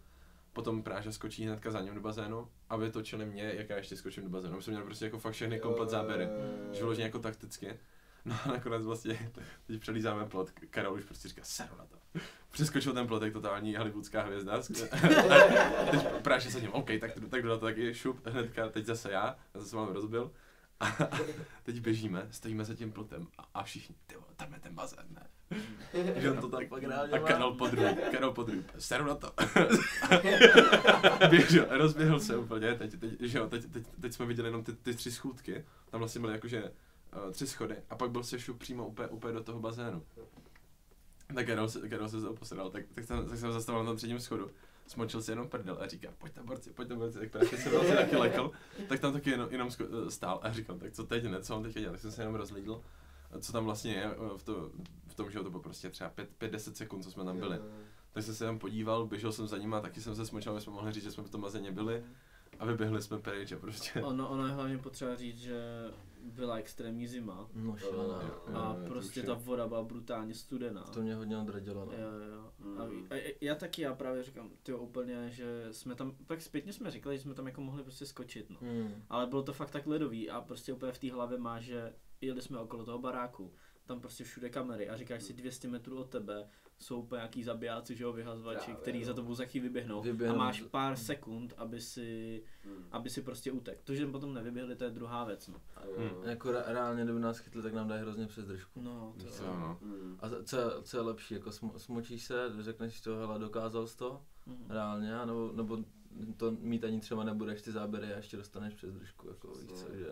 Potom 0.52 0.82
Práža 0.82 1.12
skočí 1.12 1.44
hnedka 1.44 1.70
za 1.70 1.80
ním 1.80 1.94
do 1.94 2.00
bazénu, 2.00 2.48
aby 2.68 2.90
točili 2.90 3.26
mě, 3.26 3.52
jak 3.56 3.70
já 3.70 3.76
ještě 3.76 3.96
skočím 3.96 4.24
do 4.24 4.30
bazénu. 4.30 4.54
Aby 4.54 4.62
jsme 4.62 4.70
měli 4.70 4.84
prostě 4.84 5.04
jako 5.04 5.18
fakt 5.18 5.32
všechny 5.32 5.60
komplet 5.60 5.90
záběry. 5.90 6.28
Že 6.72 6.78
vyloženě 6.78 7.04
jako 7.04 7.18
takticky. 7.18 7.78
No 8.26 8.36
a 8.44 8.48
nakonec 8.48 8.86
vlastně, 8.86 9.30
teď 9.66 9.80
přelízáme 9.80 10.26
plot, 10.26 10.50
Karol 10.50 10.94
už 10.94 11.04
prostě 11.04 11.28
říká, 11.28 11.42
seru 11.44 11.76
na 11.78 11.86
to. 11.86 12.20
Přeskočil 12.50 12.92
ten 12.92 13.06
plot, 13.06 13.22
jak 13.22 13.32
totální 13.32 13.76
hollywoodská 13.76 14.22
hvězda. 14.22 14.62
Teď 15.90 16.06
práště 16.22 16.50
se 16.50 16.60
ním, 16.60 16.72
OK, 16.72 16.90
tak, 17.00 17.10
tak 17.30 17.42
to 17.42 17.58
taky, 17.58 17.94
šup, 17.94 18.26
hnedka, 18.26 18.68
teď 18.68 18.84
zase 18.86 19.12
já, 19.12 19.36
já 19.54 19.60
zase 19.60 19.76
mám 19.76 19.88
rozbil. 19.88 20.32
A 20.80 20.96
teď 21.62 21.80
běžíme, 21.80 22.28
stojíme 22.30 22.64
za 22.64 22.74
tím 22.74 22.92
plotem 22.92 23.28
a, 23.38 23.48
a 23.54 23.62
všichni, 23.62 23.94
ty 24.06 24.16
tam 24.36 24.52
je 24.54 24.60
ten 24.60 24.74
bazén, 24.74 25.06
ne? 25.10 25.26
Že 26.16 26.30
on 26.30 26.38
to 26.40 26.48
tak 26.48 26.68
pak 26.68 26.82
reálně 26.82 27.12
A 27.12 27.20
má. 27.20 27.28
Karol 27.28 27.54
podruhý, 27.54 27.96
Karol 28.12 28.32
podruhý, 28.32 28.64
seru 28.78 29.04
na 29.04 29.14
to. 29.14 29.32
Běžel, 31.30 31.66
rozběhl 31.70 32.20
se 32.20 32.36
úplně, 32.36 32.74
teď, 32.74 33.00
teď, 33.00 33.20
že 33.20 33.38
jo, 33.38 33.48
teď, 33.48 33.66
teď, 33.66 33.86
teď, 34.00 34.12
jsme 34.12 34.26
viděli 34.26 34.48
jenom 34.48 34.64
ty, 34.64 34.72
ty 34.72 34.94
tři 34.94 35.10
schůdky, 35.10 35.64
tam 35.90 35.98
vlastně 35.98 36.20
byly 36.20 36.32
jakože 36.32 36.62
uh, 36.62 37.30
tři 37.32 37.46
schody 37.46 37.76
a 37.90 37.96
pak 37.96 38.10
byl 38.10 38.22
se 38.22 38.38
šup 38.38 38.58
přímo 38.58 38.86
úplně, 38.86 39.08
úplně 39.08 39.34
do 39.34 39.42
toho 39.42 39.60
bazénu. 39.60 40.02
Tak 41.34 41.46
Karol 41.46 41.68
se, 41.68 41.88
Karol 41.88 42.08
se 42.08 42.16
posral, 42.38 42.70
tak, 42.70 42.84
tak, 42.94 43.04
jsem, 43.04 43.28
tak 43.28 43.38
jsem 43.38 43.52
zastavil 43.52 43.84
na 43.84 43.94
třetím 43.94 44.20
schodu, 44.20 44.50
smočil 44.86 45.22
si 45.22 45.32
jenom 45.32 45.48
prdel 45.48 45.78
a 45.80 45.86
říká, 45.86 46.08
pojďte 46.18 46.42
borci, 46.42 46.70
pojďte 46.70 46.94
borci, 46.94 47.18
tak 47.18 47.30
právě 47.30 47.58
se 47.58 47.70
vlastně 47.70 47.96
taky 47.96 48.16
lekl, 48.16 48.50
tak 48.88 49.00
tam 49.00 49.12
taky 49.12 49.30
jenom, 49.30 49.48
jenom 49.50 49.68
sko- 49.68 50.08
stál 50.08 50.40
a 50.42 50.52
říkal, 50.52 50.76
tak 50.78 50.92
co 50.92 51.04
teď 51.04 51.24
ne, 51.24 51.42
co 51.42 51.54
mám 51.54 51.62
teď 51.62 51.74
dělat, 51.74 51.92
tak 51.92 52.00
jsem 52.00 52.10
se 52.10 52.22
jenom 52.22 52.34
rozlídl, 52.34 52.82
co 53.40 53.52
tam 53.52 53.64
vlastně 53.64 53.92
je 53.92 54.04
eh, 54.04 54.16
v, 54.36 54.42
to, 54.42 54.70
v 55.06 55.14
tom, 55.14 55.30
že 55.30 55.38
to 55.38 55.50
bylo 55.50 55.62
prostě 55.62 55.90
třeba 55.90 56.12
5-10 56.40 56.72
sekund, 56.72 57.02
co 57.02 57.10
jsme 57.10 57.24
tam 57.24 57.38
byli. 57.38 57.58
Tak 58.12 58.24
jsem 58.24 58.34
se 58.34 58.44
tam 58.44 58.58
podíval, 58.58 59.06
běžel 59.06 59.32
jsem 59.32 59.46
za 59.46 59.58
nima, 59.58 59.80
taky 59.80 60.00
jsem 60.00 60.14
se 60.16 60.26
smočil, 60.26 60.52
aby 60.52 60.60
jsme 60.60 60.72
mohli 60.72 60.92
říct, 60.92 61.04
že 61.04 61.10
jsme 61.10 61.24
v 61.24 61.30
tom 61.30 61.40
bazéně 61.40 61.72
byli. 61.72 62.04
A 62.58 62.64
vyběhli 62.64 63.02
jsme 63.02 63.18
pryč 63.18 63.52
a 63.52 63.56
prostě. 63.58 64.00
Ono, 64.02 64.28
ono 64.28 64.46
je 64.46 64.52
hlavně 64.52 64.78
potřeba 64.78 65.14
říct, 65.16 65.38
že 65.38 65.60
byla 66.22 66.56
extrémní 66.56 67.06
zima 67.06 67.48
No 67.54 67.76
šílená. 67.76 68.22
Jo, 68.22 68.40
jo. 68.48 68.56
a 68.56 68.74
to 68.74 68.86
prostě 68.88 69.22
ta 69.22 69.34
voda 69.34 69.68
byla 69.68 69.82
brutálně 69.84 70.34
studená. 70.34 70.82
To 70.82 71.00
mě 71.00 71.14
hodně 71.14 71.38
odradilo, 71.38 71.84
no. 71.84 71.92
Jo, 71.92 72.08
jo. 72.34 72.50
A, 72.78 72.84
Mm. 72.84 72.90
ví- 72.90 73.06
a 73.10 73.34
já 73.40 73.54
taky, 73.54 73.82
já 73.82 73.94
právě 73.94 74.22
říkám, 74.22 74.50
ty 74.62 74.74
úplně, 74.74 75.30
že 75.30 75.68
jsme 75.70 75.94
tam, 75.94 76.12
pak 76.26 76.42
zpětně 76.42 76.72
jsme 76.72 76.90
říkali, 76.90 77.16
že 77.16 77.22
jsme 77.22 77.34
tam 77.34 77.46
jako 77.46 77.60
mohli 77.60 77.82
prostě 77.82 78.06
skočit, 78.06 78.50
no. 78.50 78.56
Hmm. 78.60 79.02
Ale 79.10 79.26
bylo 79.26 79.42
to 79.42 79.52
fakt 79.52 79.70
tak 79.70 79.86
ledový 79.86 80.30
a 80.30 80.40
prostě 80.40 80.72
úplně 80.72 80.92
v 80.92 80.98
té 80.98 81.12
hlavě 81.12 81.38
má, 81.38 81.60
že 81.60 81.92
jeli 82.20 82.42
jsme 82.42 82.58
okolo 82.58 82.84
toho 82.84 82.98
baráku, 82.98 83.52
tam 83.86 84.00
prostě 84.00 84.24
všude 84.24 84.48
kamery 84.50 84.88
a 84.88 84.96
říkáš 84.96 85.22
si 85.22 85.32
200 85.32 85.68
metrů 85.68 85.98
od 86.00 86.10
tebe 86.10 86.48
jsou 86.78 87.00
úplně 87.00 87.18
nějaký 87.18 87.42
zabijáci, 87.44 87.96
že 87.96 88.04
jo, 88.04 88.12
vyhazovači, 88.12 88.64
Právě, 88.64 88.80
který 88.82 88.98
no. 89.00 89.04
za 89.06 89.14
tebou 89.14 89.34
za 89.34 89.44
chvíli 89.44 89.68
vyběhnou. 89.68 90.02
Vyběhnou. 90.02 90.34
A 90.34 90.38
máš 90.38 90.60
pár 90.62 90.96
sekund, 90.96 91.54
aby 91.56 91.80
si, 91.80 92.42
Hmm. 92.64 92.84
aby 92.90 93.10
si 93.10 93.22
prostě 93.22 93.52
utek. 93.52 93.82
To, 93.82 93.94
že 93.94 94.06
potom 94.06 94.34
nevyběhli, 94.34 94.76
to 94.76 94.84
je 94.84 94.90
druhá 94.90 95.24
věc, 95.24 95.48
no. 95.48 95.60
Hmm. 95.98 96.24
Jako 96.28 96.52
re- 96.52 96.62
reálně, 96.66 97.04
kdyby 97.04 97.20
nás 97.20 97.38
chytli, 97.38 97.62
tak 97.62 97.74
nám 97.74 97.88
dají 97.88 98.02
hrozně 98.02 98.26
přes 98.26 98.44
držku. 98.46 98.80
No, 98.80 99.14
to 99.18 99.26
Co, 99.26 99.42
no. 99.46 99.78
Hmm. 99.82 100.18
A 100.20 100.28
co, 100.44 100.56
je- 100.56 100.82
co 100.82 100.96
je 100.96 101.00
lepší, 101.00 101.34
jako 101.34 101.50
sm- 101.50 101.76
smočíš 101.76 102.24
se, 102.24 102.52
řekneš 102.60 103.00
to, 103.00 103.16
hele, 103.16 103.38
dokázal 103.38 103.86
jsi 103.86 103.96
to, 103.96 104.22
Mhm. 104.46 104.66
reálně, 104.70 105.12
nebo, 105.26 105.52
nebo 105.54 105.78
to 106.36 106.50
mít 106.60 106.84
ani 106.84 107.00
třeba 107.00 107.24
nebudeš 107.24 107.62
ty 107.62 107.72
záběry 107.72 108.12
a 108.12 108.16
ještě 108.16 108.36
dostaneš 108.36 108.74
přes 108.74 108.92
držku, 108.94 109.28
jako 109.28 109.48
víš 109.54 109.70
co, 109.72 109.94
že 109.96 110.06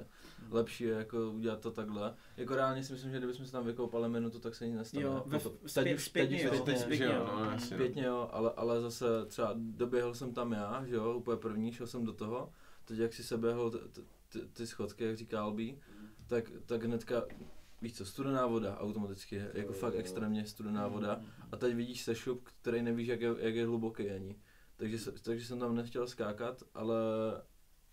lepší 0.51 0.85
je 0.85 0.95
jako 0.95 1.31
udělat 1.31 1.61
to 1.61 1.71
takhle. 1.71 2.15
Jako 2.37 2.55
reálně 2.55 2.85
si 2.85 2.93
myslím, 2.93 3.11
že 3.13 3.19
kdybychom 3.19 3.47
se 3.47 3.53
tam 3.53 3.65
vykoupali 3.67 4.09
minutu, 4.09 4.39
tak 4.39 4.55
se 4.55 4.67
nic 4.67 4.77
nestane. 4.77 5.03
Jo, 5.05 5.23
ve, 5.27 5.37
Jako 5.37 5.49
to- 5.51 5.69
zpět, 5.69 5.85
teď 5.85 5.95
už- 5.97 6.05
zpětně, 6.05 6.37
teď 6.37 6.47
jo, 6.47 6.59
to- 6.59 6.65
teď- 6.65 6.79
zpětně, 6.79 6.97
že 7.07 7.13
jo, 7.13 7.31
no, 7.39 7.45
jasně. 7.51 7.77
Zpětně 7.77 8.05
jo, 8.05 8.29
ale, 8.33 8.53
ale 8.57 8.81
zase 8.81 9.05
třeba 9.27 9.53
doběhl 9.57 10.15
jsem 10.15 10.35
tam 10.35 10.53
já, 10.53 10.85
že 10.87 10.95
jo, 10.95 11.15
úplně 11.15 11.37
první, 11.37 11.73
šel 11.73 11.87
jsem 11.87 12.05
do 12.05 12.13
toho, 12.13 12.53
teď 12.85 12.99
jak 12.99 13.13
si 13.13 13.23
seběhl 13.25 13.71
ty, 14.29 14.41
ty 14.53 14.67
schodky, 14.67 15.05
jak 15.05 15.17
říká 15.17 15.43
Albi, 15.43 15.79
tak, 16.27 16.45
tak 16.67 16.83
hnedka, 16.85 17.23
víš 17.83 17.97
co, 17.97 18.05
studená 18.07 18.47
voda 18.47 18.79
automaticky, 18.79 19.37
jako 19.55 19.73
Jo, 19.73 19.79
fakt 19.79 19.95
jo. 19.95 20.01
extrémně 20.01 20.47
studená 20.47 20.89
voda. 20.89 21.21
A 21.53 21.57
teď 21.57 21.75
vidíš 21.75 22.03
sešup, 22.05 22.49
který 22.61 22.83
nevíš, 22.83 23.09
jak 23.09 23.21
je, 23.21 23.35
jak 23.39 23.55
je 23.55 23.67
hluboký 23.67 24.11
ani. 24.11 24.37
Takže, 24.77 24.99
takže 25.23 25.47
jsem 25.47 25.59
tam 25.61 25.77
nechtěl 25.77 26.07
skákat, 26.07 26.63
ale, 26.75 26.97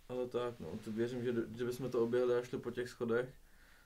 ale 0.10 0.28
tak, 0.28 0.60
no, 0.60 0.68
to 0.86 0.92
věřím, 0.92 1.24
že, 1.24 1.34
že 1.58 1.66
bychom 1.66 1.92
to 1.92 2.04
oběhli 2.04 2.36
a 2.36 2.42
šli 2.44 2.58
po 2.60 2.72
těch 2.72 2.90
schodech, 2.90 3.34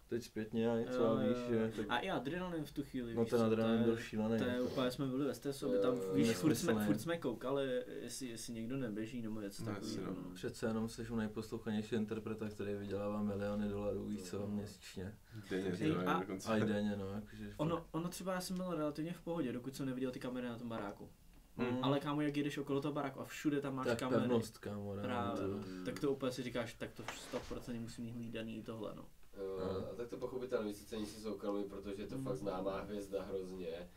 teď 0.08 0.24
zpětně 0.24 0.72
a 0.72 0.75
něco, 0.80 1.04
Jo, 1.04 1.18
víš, 1.28 1.38
jo. 1.38 1.68
že, 1.68 1.72
tak, 1.75 1.86
A 1.90 1.98
i 2.00 2.10
adrenalin 2.10 2.66
v 2.66 2.72
tu 2.72 2.84
chvíli, 2.84 3.16
no 3.16 3.25
ten 3.25 3.42
adrenalin 3.42 3.84
byl 3.84 3.98
šílený. 3.98 4.38
To 4.38 4.44
je 4.44 4.50
jako. 4.52 4.64
úplně, 4.66 4.92
jsme 4.92 5.06
byli 5.08 5.25
ve 5.25 5.34
stresu, 5.34 5.70
aby 5.70 5.80
tam, 5.80 5.96
jo, 5.98 6.14
víš, 6.14 6.32
furt 6.32 6.56
jsme, 6.56 6.86
furt 6.86 7.00
jsme 7.00 7.18
koukali, 7.18 7.84
jestli, 8.02 8.28
jestli 8.28 8.54
někdo 8.54 8.78
neběží 8.78 9.22
nebo 9.22 9.42
něco 9.42 9.64
No, 9.66 9.74
takového. 9.74 10.06
no. 10.14 10.22
no. 10.30 10.34
Přece 10.34 10.66
jenom 10.68 10.90
jsi 10.90 11.10
u 11.10 11.16
nejposlouchanější 11.16 11.96
interpreta, 11.96 12.50
který 12.50 12.75
vydělává 12.75 13.22
miliony 13.24 13.70
dolarů, 13.70 14.06
víš 14.06 14.24
co, 14.24 14.48
měsíčně. 14.48 15.16
Denně, 15.50 15.96
a-. 15.96 16.24
A 16.46 16.58
i 16.58 16.62
denně, 16.66 16.96
no, 16.96 17.08
jakože. 17.14 17.54
Ono, 17.58 17.86
ono 17.92 18.10
třeba 18.10 18.34
já 18.34 18.42
jsem 18.42 18.58
byl 18.58 18.75
relativně 18.75 19.14
v 19.14 19.22
pohodě, 19.22 19.52
dokud 19.54 19.75
jsem 19.75 19.86
neviděl 19.86 20.12
ty 20.12 20.20
kamery 20.20 20.48
na 20.48 20.58
tom 20.58 20.70
baráku. 20.70 21.10
Mm. 21.57 21.79
Ale 21.83 22.00
kámo, 22.00 22.21
jak 22.21 22.38
jedeš 22.38 22.57
okolo 22.57 22.81
toho 22.81 22.93
baráku 22.93 23.19
a 23.21 23.25
všude 23.25 23.62
tam 23.62 23.75
máš 23.75 23.88
tak 23.88 24.00
kamery, 24.00 24.21
pevnost, 24.21 24.57
kámo, 24.57 24.93
Právě. 25.01 25.41
to. 25.41 25.85
tak 25.85 26.00
to 26.00 26.12
úplně 26.12 26.31
si 26.31 26.43
říkáš, 26.43 26.74
tak 26.74 26.91
to 26.93 27.03
100% 27.03 27.81
musí 27.81 28.01
mít 28.01 28.12
hlídaný 28.12 28.57
i 28.57 28.63
tohle, 28.63 28.93
no. 28.95 29.05
Jo, 29.38 29.57
No. 29.59 29.88
a 29.91 29.95
tak 29.95 30.07
to 30.07 30.17
pochopitelně, 30.17 30.67
víc 30.67 30.85
cení 30.85 31.05
si 31.05 31.21
soukromí, 31.21 31.63
protože 31.63 32.01
je 32.01 32.07
to 32.07 32.17
Mm. 32.17 32.24
fakt 32.24 32.38
známá 32.38 32.79
hvězda 32.81 33.24
hrozně. 33.24 33.89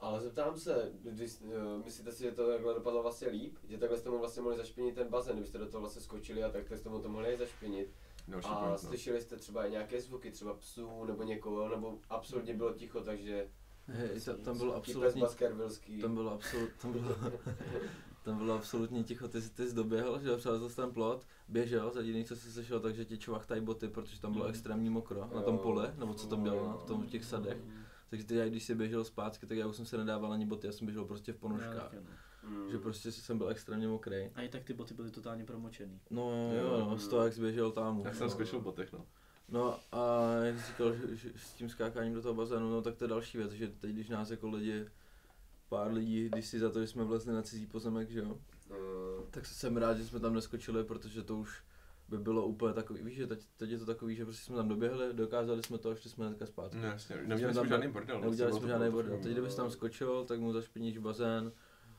Ale 0.00 0.20
zeptám 0.20 0.58
se, 0.58 0.92
když, 1.02 1.40
uh, 1.40 1.84
myslíte 1.84 2.12
si, 2.12 2.22
že 2.22 2.32
to 2.32 2.48
takhle 2.50 2.74
dopadlo 2.74 3.02
vlastně 3.02 3.28
líp? 3.28 3.56
Že 3.68 3.78
takhle 3.78 3.98
jste 3.98 4.10
mu 4.10 4.18
vlastně 4.18 4.42
mohli 4.42 4.56
zašpinit 4.58 4.94
ten 4.94 5.08
bazén, 5.08 5.32
kdybyste 5.36 5.58
do 5.58 5.66
toho 5.66 5.80
vlastně 5.80 6.02
skočili 6.02 6.44
a 6.44 6.50
takhle 6.50 6.76
jste 6.76 6.88
mu 6.88 6.98
to 7.00 7.08
mohli 7.08 7.32
i 7.34 7.36
zašpinit. 7.36 7.92
Další 8.28 8.48
A 8.48 8.54
point, 8.54 8.70
no. 8.72 8.78
slyšeli 8.88 9.20
jste 9.20 9.36
třeba 9.36 9.66
i 9.66 9.70
nějaké 9.70 10.00
zvuky, 10.00 10.30
třeba 10.30 10.54
psů 10.54 11.04
nebo 11.04 11.22
někoho, 11.22 11.68
nebo 11.68 11.98
absolutně 12.08 12.54
bylo 12.54 12.72
ticho, 12.72 13.00
takže 13.00 13.50
Hej, 13.88 14.20
ta, 14.20 14.32
tam 14.36 14.58
bylo 14.58 14.72
Pes 14.72 14.78
absolutně, 14.78 15.22
tam 16.02 16.14
bylo 16.14 16.32
absolut, 16.32 16.70
tam 16.82 16.92
bylo, 16.92 17.16
tam 18.22 18.38
bylo 18.38 18.54
absolutně 18.54 19.04
ticho, 19.04 19.28
ty, 19.28 19.42
jsi- 19.42 19.50
ty 19.50 19.68
jsi 19.68 19.74
doběhl, 19.74 20.20
že 20.22 20.28
jo, 20.28 20.36
přelezl 20.36 20.68
ten 20.68 20.90
plot, 20.90 21.26
běžel, 21.48 21.90
za 21.94 22.00
jediný, 22.00 22.24
co 22.24 22.36
jsi 22.36 22.52
slyšel, 22.52 22.80
takže 22.80 23.04
ti 23.04 23.18
čvachtají 23.18 23.60
boty, 23.60 23.88
protože 23.88 24.20
tam 24.20 24.32
bylo 24.32 24.44
Mm. 24.44 24.50
extrémně 24.50 24.90
mokro, 24.90 25.28
na 25.34 25.42
tom 25.42 25.54
Jo. 25.54 25.60
pole, 25.62 25.94
nebo 25.98 26.14
co 26.14 26.26
tam 26.26 26.42
bylo, 26.42 26.68
na 26.68 26.76
tom 26.76 27.02
v 27.02 27.06
těch 27.06 27.24
sadech. 27.24 27.56
Takže 28.10 28.26
ty, 28.26 28.34
já, 28.34 28.46
když 28.48 28.64
jsi 28.64 28.74
běžel 28.74 29.04
zpátky, 29.04 29.46
tak 29.46 29.58
já 29.58 29.66
už 29.66 29.76
jsem 29.76 29.86
se 29.86 29.96
nedával 29.98 30.32
ani 30.32 30.46
boty, 30.46 30.66
já 30.66 30.72
jsem 30.72 30.86
běžel 30.86 31.04
prostě 31.04 31.32
v 31.32 31.36
ponožkách. 31.36 31.92
no. 31.92 32.00
Mm. 32.50 32.70
Že 32.70 32.78
prostě 32.78 33.12
jsem 33.12 33.38
byl 33.38 33.48
extrémně 33.48 33.88
mokrý. 33.88 34.30
A 34.34 34.42
i 34.42 34.48
tak 34.48 34.64
ty 34.64 34.72
boty 34.74 34.94
byly 34.94 35.10
totálně 35.10 35.44
promočený. 35.44 36.00
No 36.10 36.52
jo, 36.58 36.86
no, 36.90 36.98
z 36.98 37.08
toho 37.08 37.24
jak 37.24 37.32
jsi 37.32 37.40
běžel 37.40 37.72
tam. 37.72 38.00
Já 38.04 38.10
už, 38.10 38.16
jsem 38.16 38.26
no. 38.26 38.30
skočil 38.30 38.58
v 38.60 38.62
botech, 38.62 38.92
no. 38.92 39.06
No 39.48 39.78
a 39.92 40.32
jak 40.42 40.60
jsi 40.60 40.66
říkal, 40.66 40.94
že, 40.94 41.16
že 41.16 41.30
s 41.36 41.52
tím 41.52 41.68
skákáním 41.68 42.14
do 42.14 42.22
toho 42.22 42.34
bazénu, 42.34 42.70
no 42.70 42.82
tak 42.82 42.96
to 42.96 43.04
je 43.04 43.08
další 43.08 43.38
věc, 43.38 43.52
že 43.52 43.68
teď 43.68 43.90
když 43.90 44.08
nás 44.08 44.30
jako 44.30 44.48
lidi, 44.48 44.86
pár 45.68 45.92
lidí, 45.92 46.28
když 46.28 46.46
si 46.46 46.58
za 46.58 46.70
to, 46.70 46.80
že 46.80 46.86
jsme 46.86 47.04
vlezli 47.04 47.32
na 47.34 47.42
cizí 47.42 47.66
pozemek, 47.66 48.10
že 48.10 48.18
jo, 48.18 48.38
No, 48.70 48.76
tak 49.30 49.46
jsem 49.46 49.76
rád, 49.76 49.96
že 49.96 50.04
jsme 50.06 50.20
tam 50.20 50.34
neskočili, 50.34 50.84
protože 50.84 51.22
to 51.22 51.36
už 51.36 51.62
by 52.08 52.18
bylo 52.18 52.46
úplně 52.46 52.74
takový, 52.74 53.02
víš, 53.02 53.14
že 53.16 53.26
teď, 53.26 53.46
teď 53.56 53.70
je 53.70 53.78
to 53.78 53.86
takový, 53.86 54.16
že 54.16 54.24
prostě 54.24 54.44
jsme 54.46 54.56
tam 54.56 54.68
doběhli, 54.68 55.12
dokázali 55.14 55.62
jsme 55.62 55.78
to 55.78 55.90
a 55.90 55.94
šli 55.94 56.10
jsme 56.10 56.26
hnedka 56.26 56.46
zpátky. 56.46 56.76
No 56.78 56.86
jasně, 56.86 57.16
neměli 57.16 57.54
tam- 57.54 57.64
jsme 57.66 57.68
žádný 57.68 57.88
bordel. 57.92 58.20
Neudělali 58.20 58.50
vlastně, 58.50 58.68
jsme 58.68 58.78
žádný 58.78 58.90
bordel. 58.90 59.18
Teď 59.22 59.32
kdybys 59.32 59.54
tam 59.54 59.70
skočil, 59.70 60.24
tak 60.24 60.40
mu 60.40 60.52
zašpiníš 60.52 60.98
bazén, 60.98 61.52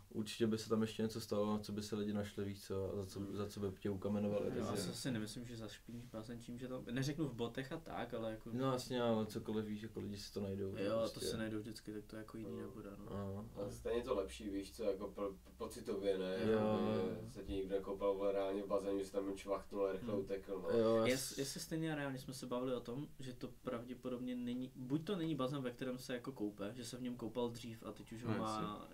určitě 0.09 0.47
by 0.47 0.57
se 0.57 0.69
tam 0.69 0.81
ještě 0.81 1.03
něco 1.03 1.21
stalo, 1.21 1.59
co 1.59 1.71
by 1.71 1.83
se 1.83 1.95
lidi 1.95 2.13
našli, 2.13 2.43
víš 2.45 2.63
co, 2.63 2.91
a 2.91 2.95
za 2.95 3.05
co, 3.05 3.19
za 3.35 3.47
co 3.47 3.59
by 3.59 3.67
tě 3.79 3.89
ukamenovali. 3.89 4.51
Já 4.55 4.65
takže- 4.65 4.93
si 4.93 5.11
nemyslím, 5.11 5.45
že 5.45 5.57
zašpiníš 5.57 6.05
bazén 6.05 6.39
tím, 6.39 6.59
že 6.59 6.67
tam, 6.67 6.83
neřeknu 6.91 7.27
v 7.27 7.33
botech 7.33 7.71
a 7.71 7.77
tak, 7.77 8.13
ale 8.13 8.31
jako... 8.31 8.49
No 8.53 8.71
jasně, 8.71 9.01
ale 9.01 9.25
cokoliv 9.25 9.65
víš, 9.65 9.81
jako 9.81 9.99
lidi 9.99 10.17
si 10.17 10.33
to 10.33 10.41
najdou. 10.41 10.67
Jo, 10.77 11.01
to 11.03 11.09
prostě. 11.11 11.19
se 11.29 11.37
najdou 11.37 11.59
vždycky, 11.59 11.93
tak 11.93 12.05
to 12.05 12.15
jako 12.15 12.37
jiný 12.37 12.59
nebude, 12.61 12.89
no. 12.97 13.05
No, 13.09 13.49
ale 13.55 13.71
stejně 13.71 14.03
to 14.03 14.15
lepší, 14.15 14.49
víš 14.49 14.71
co, 14.71 14.83
jako 14.83 15.07
pro, 15.07 15.31
pocitově, 15.57 16.17
ne? 16.17 16.37
Jo. 16.45 16.51
Jakoby 16.51 17.31
se 17.31 17.43
ti 17.43 17.53
někdo 17.53 17.75
nekoupal 17.75 18.13
vole, 18.15 18.31
reálně 18.31 18.63
v 18.63 18.67
bazénu, 18.67 18.99
že 18.99 19.05
se 19.05 19.11
tam 19.11 19.35
čvachnul 19.37 19.85
a 19.85 19.91
rychle 19.91 20.13
Hmm. 20.13 20.21
utekl, 20.23 20.61
no. 20.63 20.77
Jo, 20.79 20.95
já 20.95 21.05
Jest, 21.07 21.23
s- 21.25 21.37
jestli 21.37 21.59
stejně 21.59 21.95
reálně 21.95 22.19
jsme 22.19 22.33
se 22.33 22.45
bavili 22.45 22.75
o 22.75 22.79
tom, 22.79 23.07
že 23.19 23.33
to 23.33 23.47
pravděpodobně 23.61 24.35
není, 24.35 24.71
buď 24.75 25.03
to 25.05 25.15
není 25.15 25.35
bazén, 25.35 25.61
ve 25.61 25.71
kterém 25.71 25.97
se 25.97 26.13
jako 26.13 26.31
koupe, 26.31 26.71
že 26.75 26.85
se 26.85 26.97
v 26.97 27.01
něm 27.01 27.15
koupal 27.15 27.49
dřív 27.49 27.83
a 27.83 27.91
teď 27.91 28.11
už 28.11 28.23
ho 28.23 28.31
No, 28.31 28.37
má 28.37 28.87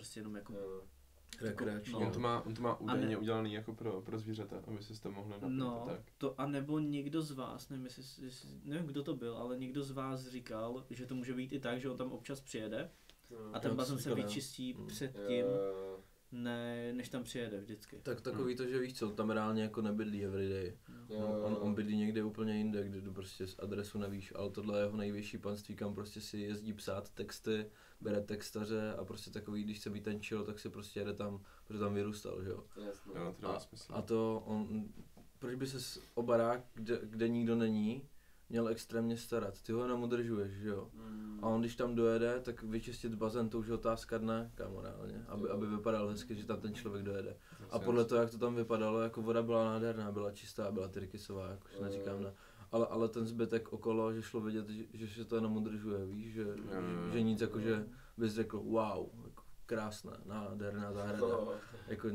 prostě 0.00 0.20
jenom 0.20 0.36
jako 0.36 0.52
Jo. 0.52 0.82
rekreační. 1.40 1.92
No. 1.92 1.98
On 2.00 2.12
to 2.12 2.20
má, 2.20 2.40
on 2.46 2.54
to 2.54 2.62
má 2.62 2.80
údajně 2.80 3.06
ne- 3.06 3.16
udělaný 3.16 3.52
jako 3.52 3.74
pro, 3.74 4.00
pro 4.02 4.18
zvířata, 4.18 4.62
aby 4.66 4.82
si 4.82 5.02
to 5.02 5.10
mohli 5.10 5.30
napít 5.30 5.48
No, 5.48 5.82
a 5.82 5.86
tak. 5.86 6.00
to 6.18 6.40
a 6.40 6.46
nebo 6.46 6.78
někdo 6.78 7.22
z 7.22 7.30
vás, 7.30 7.68
nevím, 7.68 7.84
jestli, 7.84 8.24
jestli, 8.24 8.48
nevím 8.64 8.86
kdo 8.86 9.02
to 9.02 9.14
byl, 9.16 9.36
ale 9.36 9.58
někdo 9.58 9.82
z 9.82 9.90
vás 9.90 10.26
říkal, 10.26 10.84
že 10.90 11.06
to 11.06 11.14
může 11.14 11.34
být 11.34 11.52
i 11.52 11.60
tak, 11.60 11.80
že 11.80 11.90
on 11.90 11.96
tam 11.96 12.12
občas 12.12 12.40
přijede 12.40 12.90
a 13.52 13.60
ten 13.60 13.76
bazén 13.76 13.98
se 13.98 14.14
vyčistí 14.14 14.74
Mm. 14.74 14.86
předtím, 14.86 15.46
Jo. 15.46 16.00
Ne, 16.32 16.92
než 16.92 17.08
tam 17.08 17.22
přijede 17.22 17.60
vždycky. 17.60 17.96
Tak 18.02 18.20
takový 18.20 18.56
to, 18.56 18.66
že 18.66 18.78
víš 18.78 18.98
co, 18.98 19.10
tam 19.10 19.30
reálně 19.30 19.62
jako 19.62 19.82
nebydlí 19.82 20.24
everyday. 20.24 20.76
Jo. 21.08 21.16
On, 21.18 21.44
on, 21.44 21.58
on 21.60 21.74
bydlí 21.74 21.96
někde 21.96 22.24
úplně 22.24 22.56
jinde, 22.56 22.84
kde 22.84 23.00
tu 23.00 23.12
prostě 23.12 23.46
z 23.46 23.56
adresu 23.58 23.98
nevíš, 23.98 24.32
ale 24.36 24.50
tohle 24.50 24.78
je 24.78 24.84
jeho 24.84 24.96
nejvyšší 24.96 25.38
panství, 25.38 25.76
kam 25.76 25.94
prostě 25.94 26.20
si 26.20 26.38
jezdí 26.38 26.72
psát 26.72 27.10
texty, 27.10 27.66
bere 28.00 28.20
textaře 28.20 28.94
a 28.98 29.04
prostě 29.04 29.30
takový, 29.30 29.64
když 29.64 29.78
chce 29.78 29.90
být 29.90 30.04
ten 30.04 30.22
chill, 30.22 30.44
tak 30.44 30.58
si 30.58 30.68
prostě 30.70 31.00
jede 31.00 31.14
tam, 31.14 31.44
protože 31.66 31.80
tam 31.80 31.94
vyrůstal, 31.94 32.44
že 32.44 32.50
jo. 32.50 32.64
Jasně. 32.86 33.12
To 33.40 33.48
A, 33.48 33.60
smysl. 33.60 33.92
a 33.94 34.02
to 34.02 34.42
on, 34.46 34.84
proč 35.38 35.54
by 35.54 35.66
se 35.66 36.00
o 36.14 36.22
barák, 36.22 36.64
kde, 36.74 36.98
kde 37.02 37.28
nikdo 37.28 37.56
není, 37.56 38.08
měl 38.50 38.68
extrémně 38.68 39.16
starat, 39.16 39.62
ty 39.62 39.72
ho 39.72 39.82
jenom 39.82 40.02
udržuješ, 40.02 40.52
že 40.52 40.68
jo. 40.68 40.88
Mm. 40.94 41.38
A 41.42 41.46
on 41.46 41.60
když 41.60 41.76
tam 41.76 41.94
dojede, 41.94 42.40
tak 42.40 42.62
vyčistit 42.62 43.14
bazén, 43.14 43.48
to 43.48 43.58
už 43.58 43.66
je 43.66 43.74
otázka 43.74 44.18
dne, 44.18 44.50
kámo, 44.54 44.80
reálně, 44.80 45.24
aby, 45.28 45.48
aby 45.48 45.66
vypadal 45.66 46.08
hezky, 46.08 46.34
že 46.34 46.46
tam 46.46 46.60
ten 46.60 46.74
člověk 46.74 47.04
dojede. 47.04 47.36
A 47.70 47.78
podle 47.78 48.04
toho, 48.04 48.20
jak 48.20 48.30
to 48.30 48.38
tam 48.38 48.54
vypadalo, 48.54 49.00
jako 49.00 49.22
voda 49.22 49.42
byla 49.42 49.64
nádherná, 49.64 50.12
byla 50.12 50.32
čistá, 50.32 50.70
byla 50.70 50.88
tyrkysová, 50.88 51.48
jakož 51.48 51.72
Jo. 51.76 51.84
neříkám 51.84 52.22
ne. 52.22 52.32
Ale, 52.72 52.86
ale 52.86 53.08
ten 53.08 53.26
zbytek 53.26 53.72
okolo, 53.72 54.12
že 54.12 54.22
šlo 54.22 54.40
vidět, 54.40 54.68
že, 54.68 54.84
že 54.92 55.08
se 55.08 55.24
to 55.24 55.34
jenom 55.36 55.56
udržuje, 55.56 56.06
víš, 56.06 56.32
že, 56.32 56.42
jo. 56.42 56.56
že 57.12 57.22
nic 57.22 57.40
jako, 57.40 57.60
že 57.60 57.86
bys 58.18 58.32
řekl, 58.32 58.58
wow, 58.58 59.08
jako 59.24 59.39
krásná, 59.70 60.12
nádherná 60.24 60.92
zahrada. 60.92 61.18
No. 61.20 61.52
Jako, 61.88 62.08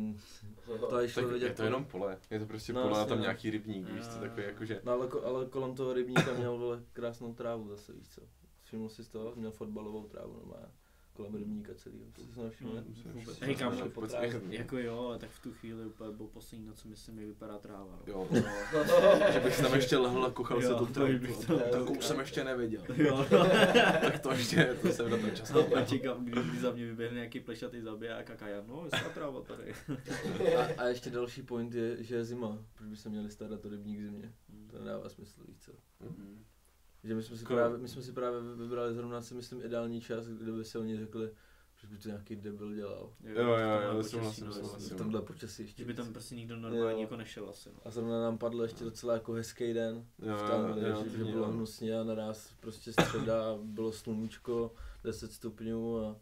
to 0.90 1.00
je 1.00 1.10
šlo 1.10 1.24
Tak 1.24 1.32
vidět. 1.32 1.46
je 1.48 1.54
to 1.54 1.64
jenom 1.64 1.86
pole, 1.86 2.18
je 2.30 2.40
to 2.40 2.46
prostě 2.46 2.74
No, 2.74 2.84
pole 2.84 3.02
a 3.02 3.06
tam 3.06 3.18
no. 3.18 3.22
nějaký 3.22 3.50
rybník, 3.50 3.90
víš 3.90 4.08
co, 4.08 4.16
Jo. 4.16 4.22
takový 4.22 4.44
jako, 4.44 4.66
že 4.66 4.82
No 4.84 4.92
ale, 4.92 5.10
ale 5.26 5.46
kolem 5.46 5.76
toho 5.76 5.94
rybníka 5.94 6.34
měl 6.34 6.58
vole 6.58 6.84
krásnou 6.94 7.34
trávu 7.34 7.68
zase, 7.70 7.94
víš 7.94 8.10
co. 8.10 8.22
Všiml 8.64 8.90
jsi 8.90 9.04
z 9.04 9.10
toho? 9.10 9.36
Měl 9.36 9.52
fotbalovou 9.52 10.04
trávu 10.08 10.34
normálně. 10.34 10.68
Kolem 11.16 11.36
rybníka 11.36 11.74
celýho. 11.76 12.06
Jsi 12.18 12.36
to 12.36 12.44
nevšiml? 12.44 12.72
Mm, 12.72 12.78
Vůbec. 12.78 13.14
vůbec. 13.14 13.40
Hej, 13.40 13.56
kámo, 13.56 13.90
po 13.90 14.08
trávě. 14.08 14.42
Jako 14.50 14.78
jo, 14.78 15.00
ale 15.00 15.20
tak 15.20 15.30
v 15.30 15.40
tu 15.42 15.54
chvíli 15.54 15.86
úplně 15.86 16.12
byl 16.12 16.28
poslední 16.28 16.68
noc, 16.68 16.84
myslím, 16.84 17.20
jak 17.20 17.28
vypadá 17.28 17.58
tráva. 17.60 18.00
No. 18.08 18.14
jo, 18.14 18.28
že 19.34 19.40
bych 19.40 19.62
tam 19.62 19.74
ještě 19.74 19.98
lehl 19.98 20.26
a 20.26 20.32
kuchal 20.32 20.62
se 20.62 20.68
Jo, 20.68 20.78
tu 20.78 20.86
to- 20.86 21.60
Takovou 21.60 22.02
jsem 22.02 22.20
ještě 22.20 22.44
neviděl. 22.44 22.84
Jo, 22.96 23.26
Tak 24.02 24.20
to 24.20 24.32
ještě, 24.32 24.78
to 24.82 24.88
jsem 24.90 25.10
na 25.10 25.18
tom 25.18 25.32
čas 25.32 25.52
no, 25.52 25.76
a 25.78 25.86
čekám, 25.86 26.26
kdy, 26.26 26.42
kdy 26.44 26.60
za 26.60 26.72
mě 26.72 26.86
vyběhne 26.86 27.16
nějaký 27.16 27.40
plešatý 27.40 27.82
zabiják 27.82 28.30
a 28.30 28.36
kaja, 28.36 28.64
no, 28.68 28.86
je 28.86 29.10
tráva 29.14 29.42
tady. 29.42 29.74
A, 30.58 30.82
a 30.84 30.88
ještě 30.88 31.10
další 31.10 31.42
point 31.42 31.74
je, 31.74 32.04
že 32.04 32.16
je 32.16 32.26
zima. 32.26 32.58
Proč 32.74 32.90
by 32.90 32.96
se 32.96 33.10
měli 33.10 33.32
starat 33.32 33.66
o 33.66 33.70
rybník 33.70 34.00
v 34.00 34.04
zimě? 34.04 34.34
To 34.72 34.80
nedává 34.80 35.10
smysl, 35.10 35.42
víš 35.48 35.58
co. 35.60 35.72
Mm. 36.04 36.44
Že 37.06 37.16
my 37.16 37.24
jsme 37.24 37.38
si 37.38 37.44
Jako- 37.44 37.54
právě, 37.56 37.78
my 37.78 37.88
jsme 37.88 38.02
si 38.02 38.12
právě 38.12 38.42
vybrali 38.56 38.94
zrovna 38.94 39.22
si 39.22 39.34
myslím 39.34 39.62
ideální 39.62 40.02
čas, 40.02 40.28
kde 40.28 40.52
by 40.52 40.66
si 40.66 40.78
oni 40.78 40.98
řekli, 40.98 41.30
proč 41.80 41.92
by 41.92 41.98
to 41.98 42.08
nějaký 42.08 42.36
debil 42.36 42.74
dělal. 42.76 43.10
Jo, 43.24 43.44
jo, 43.44 43.82
jo, 43.96 44.04
souhlasím, 44.04 44.46
no, 44.48 44.54
souhlasím. 44.54 44.80
Jasně. 44.82 44.98
tomhle 44.98 45.22
počasí 45.22 45.64
ještě. 45.64 45.82
Že 45.84 45.88
by 45.88 45.94
tam 45.94 46.14
prostě 46.14 46.36
nikdo 46.36 46.56
normálně 46.56 46.94
Jo. 46.94 47.00
jako 47.02 47.16
nešel 47.16 47.50
asi. 47.50 47.70
No. 47.70 47.80
A 47.86 47.92
zrovna 47.92 48.22
nám 48.22 48.38
padl 48.38 48.62
ještě 48.64 48.84
docela 48.84 49.14
jako 49.14 49.34
hezký 49.34 49.74
den. 49.74 50.06
Jo, 50.20 50.36
v 50.38 50.50
tam, 50.50 50.70
jo, 50.70 50.76
že, 51.04 51.10
to 51.10 51.18
že 51.18 51.24
bylo 51.24 51.46
jo. 51.46 51.52
hnusně 51.52 52.00
a 52.00 52.04
naraz 52.04 52.54
prostě 52.60 52.94
středa, 52.94 53.58
bylo 53.64 53.92
sluníčko, 53.92 54.72
10 55.04 55.32
stupňů 55.32 56.00
a 56.00 56.16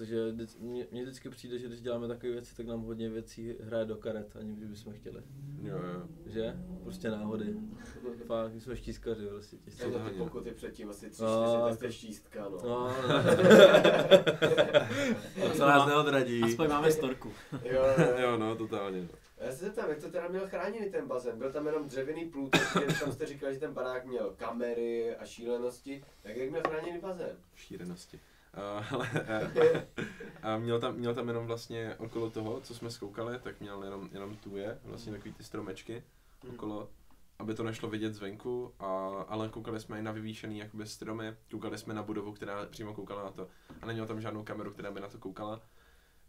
takže 0.00 0.16
mně, 0.58 0.86
mně 0.90 1.02
vždycky 1.02 1.28
přijde, 1.30 1.58
že 1.58 1.66
když 1.66 1.80
děláme 1.80 2.08
takové 2.08 2.32
věci, 2.32 2.56
tak 2.56 2.66
nám 2.66 2.80
hodně 2.82 3.08
věcí 3.10 3.54
hraje 3.60 3.84
do 3.84 3.96
karet, 3.96 4.36
ani 4.36 4.54
když 4.54 4.68
bychom 4.68 4.92
chtěli. 4.92 5.22
Jo, 5.62 5.76
jo. 5.76 6.02
Že? 6.26 6.56
Prostě 6.82 7.10
náhody. 7.10 7.56
Fakt, 8.26 8.52
my 8.52 8.60
jsme 8.60 8.76
štízkaři 8.76 9.26
prostě. 9.26 9.56
Jsou 9.68 9.90
to 9.90 9.98
ty 9.98 10.10
pokuty 10.10 10.50
předtím, 10.50 10.90
asi 10.90 11.10
tři, 11.10 11.22
No, 11.22 11.28
čtyři 11.46 11.56
to- 11.60 11.68
testy 11.68 11.92
štístka, 11.92 12.48
no. 12.48 12.58
No, 12.64 12.94
to 15.56 15.66
nás 15.66 15.88
neodradí. 15.88 16.42
Aspoň 16.42 16.68
máme 16.68 16.92
storku. 16.92 17.32
Jo, 17.52 17.82
jo. 17.98 18.14
Jo, 18.18 18.36
no, 18.38 18.56
totálně. 18.56 19.00
no. 19.02 19.08
Já 19.40 19.52
se 19.52 19.64
zeptám, 19.64 19.88
jak 19.90 19.98
to 19.98 20.10
teda 20.10 20.28
měl 20.28 20.48
chráněný 20.48 20.90
ten 20.90 21.06
bazén? 21.06 21.38
Byl 21.38 21.52
tam 21.52 21.66
jenom 21.66 21.88
dřevěný 21.88 22.32
kde 22.84 22.94
tam 23.00 23.12
jste 23.12 23.26
říkali, 23.26 23.54
že 23.54 23.60
ten 23.60 23.72
barák 23.72 24.06
měl 24.06 24.34
kamery 24.36 25.16
a 25.16 25.24
šílenosti. 25.24 26.04
Tak 26.22 26.36
jak 26.36 26.50
měl 26.50 26.62
chráněný 26.68 27.00
bazén? 27.00 27.36
Šírenosti. 27.54 28.20
Uh, 28.56 28.94
ale 28.94 29.10
a 30.42 30.58
měl 30.58 30.80
tam, 30.80 30.94
měl 30.94 31.14
tam 31.14 31.28
jenom 31.28 31.46
vlastně 31.46 31.94
okolo 31.98 32.30
toho, 32.30 32.60
co 32.60 32.74
jsme 32.74 32.90
zkoukali, 32.90 33.38
tak 33.38 33.60
měl 33.60 33.84
jenom, 33.84 34.08
jenom 34.12 34.36
tu 34.36 34.56
je, 34.56 34.78
vlastně 34.84 35.12
takový 35.12 35.34
ty 35.34 35.44
stromečky 35.44 36.02
Hmm. 36.44 36.54
okolo, 36.54 36.90
aby 37.38 37.54
to 37.54 37.62
nešlo 37.62 37.90
vidět 37.90 38.14
zvenku, 38.14 38.74
a, 38.78 38.86
ale 39.28 39.48
koukali 39.48 39.80
jsme 39.80 39.98
i 39.98 40.02
na 40.02 40.12
vyvýšený 40.12 40.58
jakoby 40.58 40.86
stromy, 40.86 41.36
koukali 41.50 41.78
jsme 41.78 41.94
na 41.94 42.02
budovu, 42.02 42.32
která 42.32 42.66
přímo 42.66 42.94
koukala 42.94 43.22
na 43.22 43.30
to 43.30 43.48
a 43.82 43.86
neměl 43.86 44.06
tam 44.06 44.20
žádnou 44.20 44.44
kameru, 44.44 44.70
která 44.70 44.90
by 44.90 45.00
na 45.00 45.08
to 45.08 45.18
koukala. 45.18 45.60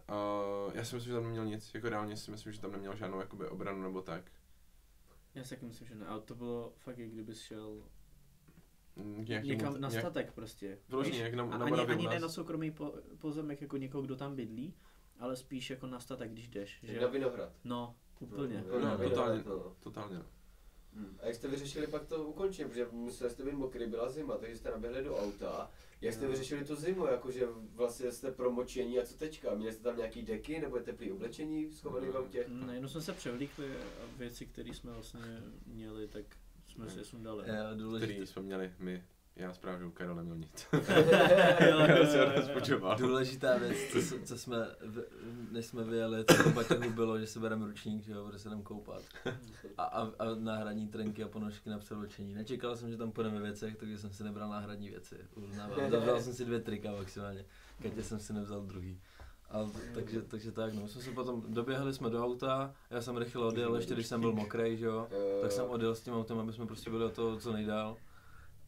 Uh, 0.10 0.72
já 0.76 0.84
si 0.84 0.96
myslím, 0.96 1.10
že 1.10 1.14
tam 1.14 1.24
neměl 1.24 1.46
nic, 1.46 1.74
jako 1.74 1.90
reálně 1.90 2.18
si 2.18 2.32
myslím, 2.32 2.54
že 2.54 2.62
tam 2.62 2.72
neměl 2.72 2.96
žádnou 2.96 3.20
jakoby 3.20 3.48
obranu 3.48 3.82
nebo 3.82 4.02
tak. 4.02 4.32
Já 5.36 5.44
si 5.44 5.50
taky 5.50 5.66
myslím, 5.66 5.88
že 5.88 5.96
ne, 5.96 6.06
ale 6.06 6.22
to 6.22 6.36
bylo 6.36 6.74
fakt, 6.78 6.98
jak 6.98 7.10
kdybys 7.10 7.42
šel 7.42 7.84
Mm, 8.96 9.26
Nějak 9.28 9.44
někam 9.44 9.82
na 9.82 9.90
nějak- 9.90 10.04
statek 10.06 10.32
prostě. 10.32 10.78
Vyloženě, 10.90 11.14
Víš? 11.16 11.22
jak 11.24 11.34
na, 11.34 11.46
na 11.46 11.66
ani, 11.66 11.78
ani 11.82 12.08
ne 12.08 12.20
na 12.20 12.30
soukromý 12.30 12.72
po, 12.72 12.94
pozemek 13.18 13.62
jako 13.62 13.78
někoho, 13.78 14.02
kdo 14.02 14.16
tam 14.16 14.36
bydlí, 14.36 14.74
ale 15.20 15.36
spíš 15.36 15.70
jako 15.70 15.88
na 15.88 16.00
statek, 16.00 16.32
když 16.32 16.48
jdeš. 16.48 16.80
Že? 16.84 16.94
Jak 16.94 17.02
na 17.02 17.08
Vinohrad. 17.08 17.54
No, 17.64 17.96
úplně. 18.20 18.64
No, 18.72 18.80
No, 18.80 18.86
na 18.86 18.98
totálně. 18.98 19.44
No. 19.48 19.76
Totálně. 19.80 20.16
no. 20.16 20.26
Hmm. 20.94 21.18
A 21.22 21.26
jak 21.26 21.36
jste 21.36 21.48
vyřešili 21.48 21.88
pak 21.88 22.06
to 22.06 22.24
ukončení, 22.24 22.70
protože 22.70 22.88
museli 22.92 23.30
jste 23.30 23.44
být 23.44 23.54
mokrý, 23.54 23.88
byla 23.88 24.10
zima, 24.10 24.38
takže 24.38 24.58
jste 24.58 24.72
naběhli 24.72 25.04
do 25.04 25.18
auta. 25.18 25.72
Jak 26.02 26.14
jste 26.14 26.26
No. 26.26 26.32
vyřešili 26.32 26.66
tu 26.66 26.76
zimu, 26.76 27.06
jakože 27.06 27.48
vlastně 27.76 28.12
jste 28.12 28.32
promočení 28.32 29.00
a 29.00 29.06
co 29.06 29.18
teďka? 29.18 29.56
Měli 29.56 29.74
jste 29.74 29.84
tam 29.84 29.98
nějaký 29.98 30.22
deky 30.22 30.60
nebo 30.62 30.80
teplý 30.80 31.12
oblečení 31.12 31.72
schovaný 31.72 32.08
v 32.08 32.18
autě? 32.18 32.46
Ne, 32.48 32.76
jenom 32.76 32.90
jsme 32.90 33.02
se 33.02 33.14
převlíkli 33.14 33.78
a 33.78 34.18
věci, 34.18 34.46
které 34.46 34.70
jsme 34.74 34.92
vlastně 34.92 35.22
měli, 35.66 36.08
tak 36.08 36.26
jsme 36.72 36.90
si 36.90 37.04
sundali. 37.06 37.44
Je 37.50 37.98
Který 37.98 38.28
jsme 38.28 38.42
měli 38.42 38.74
my. 38.80 39.04
Já 39.36 39.54
správně, 39.54 39.92
Karel 39.92 40.16
neměl 40.16 40.38
nic. 40.38 40.68
Já 41.60 42.06
se 42.06 42.26
rozpočoval. 42.36 42.98
důležitá 42.98 43.58
věc, 43.58 43.78
co, 43.92 44.02
s- 44.02 44.24
co 44.24 44.38
jsme, 44.38 44.58
v- 44.82 45.06
než 45.52 45.66
jsme 45.66 45.84
vyjeli, 45.84 46.24
to 46.24 46.34
po 46.44 46.50
Baťohu 46.50 46.90
bylo, 46.90 47.20
že 47.20 47.28
si 47.28 47.40
bereme 47.40 47.66
ručník, 47.68 48.04
že 48.04 48.12
jo, 48.12 48.26
bude 48.26 48.40
se 48.40 48.50
jdem 48.50 48.62
koupat. 48.64 49.04
A, 49.78 49.84
a, 49.84 50.02
a 50.20 50.36
náhradní 50.40 50.88
trenky 50.88 51.24
a 51.24 51.28
ponožky 51.28 51.70
na 51.70 51.80
převlečení. 51.80 52.34
Nečekal 52.34 52.76
jsem, 52.78 52.92
že 52.92 52.98
tam 52.98 53.12
půjdeme 53.12 53.36
ve 53.40 53.44
věcech, 53.44 53.78
takže 53.78 53.98
jsem 53.98 54.14
si 54.14 54.24
nebral 54.24 54.50
náhradní 54.50 54.90
věci. 54.90 55.16
Uznávám. 55.36 55.90
Zabral 55.92 56.22
jsem 56.22 56.34
si 56.34 56.46
dvě 56.46 56.60
trika 56.60 56.92
maximálně. 56.92 57.46
Katě 57.84 58.04
jsem 58.04 58.20
si 58.20 58.34
nevzal 58.34 58.62
druhý. 58.62 59.02
A, 59.52 59.70
takže, 59.94 60.22
takže 60.22 60.52
tak, 60.52 60.74
no, 60.74 60.88
jsme 60.88 61.02
se 61.02 61.12
potom, 61.12 61.44
doběhli 61.48 61.94
jsme 61.94 62.10
do 62.10 62.26
auta, 62.26 62.74
já 62.90 63.02
jsem 63.02 63.18
rychle 63.18 63.46
odjel, 63.46 63.76
ještě 63.76 63.94
když 63.94 64.08
jsem 64.08 64.22
byl 64.22 64.34
mokrý, 64.34 64.78
že 64.78 64.86
jo, 64.86 65.08
tak 65.42 65.52
jsem 65.52 65.66
odjel 65.66 65.96
s 65.96 66.02
tím 66.02 66.14
autem, 66.14 66.40
aby 66.40 66.54
jsme 66.54 66.66
prostě 66.66 66.90
byli 66.90 67.06
o 67.06 67.10
to 67.10 67.38
co 67.38 67.54
nejdál. 67.54 67.98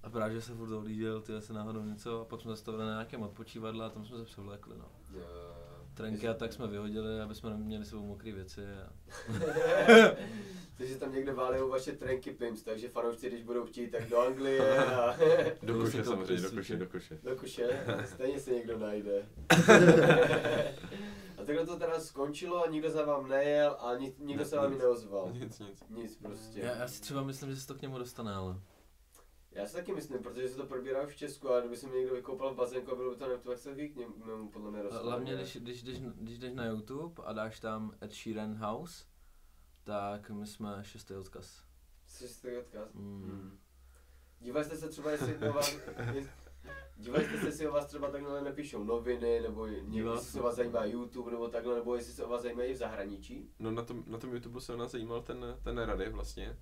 A 0.03 0.09
právě, 0.09 0.35
že 0.35 0.41
se 0.41 0.53
furt 0.53 0.69
dohlížel, 0.69 1.21
ty 1.21 1.41
se 1.41 1.53
náhodou 1.53 1.83
něco, 1.83 2.21
a 2.21 2.25
pak 2.25 2.41
jsme 2.41 2.51
zastavili 2.51 2.83
na 2.83 2.91
nějakém 2.91 3.21
odpočívadle 3.21 3.85
a 3.85 3.89
tam 3.89 4.05
jsme 4.05 4.17
se 4.17 4.25
převlékli, 4.25 4.77
no. 4.77 4.85
eh, 5.19 5.62
Trenky 5.93 6.27
a 6.27 6.33
tak 6.33 6.53
jsme 6.53 6.67
vyhodili, 6.67 7.21
aby 7.21 7.35
jsme 7.35 7.49
neměli 7.49 7.85
sebou 7.85 8.05
mokré 8.05 8.31
věci. 8.31 8.61
A... 8.65 8.93
Takže 10.77 10.95
tam 10.97 11.13
někde 11.13 11.33
válejou 11.33 11.69
vaše 11.69 11.91
trenky 11.91 12.31
Pims, 12.31 12.63
takže 12.63 12.89
fanoušci, 12.89 13.27
když 13.29 13.43
budou 13.43 13.65
chtít, 13.65 13.87
tak 13.91 14.09
do 14.09 14.19
Anglie 14.19 14.77
a 14.85 15.15
Do 15.63 15.73
koše 15.73 16.03
samozřejmě, 16.03 16.41
do 16.41 16.51
koše, 16.51 16.77
do 16.77 16.87
koše. 16.87 17.19
do 17.23 17.35
kuše, 17.35 17.85
stejně 18.05 18.39
se 18.39 18.51
někdo 18.51 18.77
najde. 18.79 19.25
a 21.37 21.45
takhle 21.45 21.65
to 21.65 21.79
teda 21.79 21.99
skončilo 21.99 22.63
a 22.65 22.69
nikdo 22.69 22.91
za 22.91 23.05
vám 23.05 23.29
nejel 23.29 23.77
a 23.79 23.95
ni, 23.97 24.13
nikdo 24.19 24.45
se 24.45 24.55
vám 24.55 24.71
Nic. 24.71 24.79
neozval. 24.81 25.31
Nic, 25.33 25.59
nic. 25.59 25.83
Nic 25.89 26.15
prostě. 26.17 26.59
Já, 26.59 26.75
já 26.75 26.87
si 26.87 27.01
třeba 27.01 27.23
myslím, 27.23 27.49
že 27.51 27.55
se 27.57 27.67
to 27.67 27.73
k 27.75 27.81
němu 27.81 27.97
dostane, 27.97 28.33
ale... 28.33 28.55
Já 29.55 29.65
si 29.65 29.75
taky 29.75 29.93
myslím, 29.93 30.23
protože 30.23 30.49
se 30.49 30.57
to 30.57 30.65
probírá 30.65 31.05
v 31.05 31.15
Česku 31.15 31.49
a 31.49 31.59
kdyby 31.59 31.77
se 31.77 31.87
mě 31.87 31.97
někdo 31.97 32.15
vykoupal 32.15 32.53
v 32.53 32.57
bazénku 32.57 32.91
a 32.91 32.95
bylo 32.95 33.11
by 33.11 33.17
to 33.17 33.27
ne, 33.27 33.37
tak 33.37 33.57
se 33.57 33.87
k 33.87 33.95
němu 33.95 34.49
podle 34.49 34.71
mě 34.71 34.83
dostane. 34.83 35.03
Hlavně, 35.03 35.35
když, 35.35 35.57
když, 35.57 35.83
když, 35.83 35.99
když 35.99 36.39
jdeš 36.39 36.53
na 36.53 36.65
YouTube 36.65 37.23
a 37.25 37.33
dáš 37.33 37.59
tam 37.59 37.95
Ed 38.01 38.13
Sheeran 38.13 38.55
House, 38.55 39.05
tak 39.83 40.29
my 40.29 40.47
jsme 40.47 40.79
šestý 40.81 41.13
odkaz. 41.13 41.63
Si 42.05 42.57
odkaz? 42.57 42.93
Mm. 42.93 43.23
Hmm. 43.23 43.59
Dívali 44.39 44.65
jste 44.65 44.77
se 44.77 44.89
třeba, 44.89 45.11
jestli 45.11 45.49
o 45.49 45.53
vás, 45.53 45.77
dívali 46.97 47.25
jste 47.25 47.37
se, 47.37 47.47
jestli 47.47 47.67
o 47.67 47.71
vás 47.71 47.85
třeba 47.85 48.11
takhle 48.11 48.41
nepíšou 48.41 48.83
noviny, 48.83 49.41
nebo 49.41 49.65
jestli 49.65 50.31
se 50.31 50.39
o 50.39 50.43
vás 50.43 50.55
zajímá 50.55 50.85
YouTube, 50.85 51.31
nebo 51.31 51.47
takhle, 51.47 51.75
nebo 51.75 51.95
jestli 51.95 52.13
se 52.13 52.25
o 52.25 52.29
vás 52.29 52.41
zajímají 52.41 52.69
i 52.69 52.73
v 52.73 52.77
zahraničí? 52.77 53.49
No 53.59 53.71
na 53.71 53.81
tom, 53.81 54.03
na 54.07 54.17
tom 54.17 54.33
YouTube 54.33 54.61
se 54.61 54.77
nás 54.77 54.91
zajímal 54.91 55.21
ten, 55.21 55.59
ten 55.63 55.77
Rady 55.77 56.09
vlastně, 56.09 56.57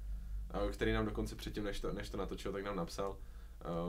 který 0.72 0.94
nám 0.94 1.06
dokonce 1.06 1.36
předtím, 1.36 1.64
než 1.64 1.80
to, 1.80 1.94
než 1.94 2.10
to 2.10 2.18
natočil, 2.18 2.52
tak 2.52 2.64
nám 2.64 2.76
napsal, 2.76 3.18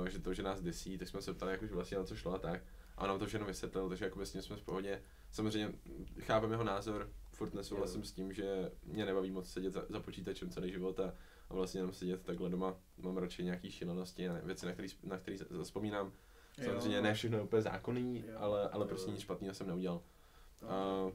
uh, 0.00 0.06
že 0.06 0.18
to, 0.18 0.34
že 0.34 0.42
nás 0.42 0.60
desí, 0.60 0.98
tak 0.98 1.08
jsme 1.08 1.22
se 1.22 1.34
ptali, 1.34 1.52
jako, 1.52 1.66
že 1.66 1.74
vlastně 1.74 1.96
na 1.98 2.04
co 2.04 2.16
šlo 2.16 2.34
a 2.34 2.38
tak. 2.38 2.62
A 2.96 3.02
on 3.02 3.08
nám 3.08 3.18
to 3.18 3.26
všechno 3.26 3.46
vysvětlil, 3.46 3.88
takže 3.88 4.04
jako 4.04 4.26
s 4.26 4.34
ním 4.34 4.42
jsme 4.42 4.56
v 4.56 4.62
pohodě. 4.62 5.02
Samozřejmě 5.30 5.72
chápem 6.20 6.50
jeho 6.50 6.64
názor, 6.64 7.10
furt 7.32 7.54
nesouhlasím 7.54 8.04
s 8.04 8.12
tím, 8.12 8.32
že 8.32 8.70
mě 8.84 9.06
nebaví 9.06 9.30
moc 9.30 9.50
sedět 9.52 9.72
za, 9.72 9.84
za 9.88 10.00
počítačem 10.00 10.50
celý 10.50 10.72
život 10.72 11.00
a, 11.00 11.14
a 11.50 11.54
vlastně 11.54 11.78
jenom 11.78 11.92
sedět 11.92 12.22
takhle 12.22 12.50
doma. 12.50 12.76
Mám 12.98 13.16
radši 13.16 13.44
nějaký 13.44 13.70
šílenosti 13.70 14.28
a 14.28 14.40
věci, 14.44 14.66
na 14.66 14.72
které 14.72 14.88
na 15.02 15.18
který 15.18 15.38
zaspomínám. 15.50 16.12
Samozřejmě 16.64 16.96
Jo. 16.96 17.02
ne 17.02 17.14
všechno 17.14 17.36
je 17.36 17.42
úplně 17.42 17.62
zákonný, 17.62 18.24
Jo. 18.28 18.34
ale, 18.38 18.68
ale 18.68 18.86
prostě 18.86 19.10
nic 19.10 19.20
špatného 19.20 19.54
jsem 19.54 19.66
neudělal. 19.66 20.02
No. 20.62 20.70
A 20.70 21.12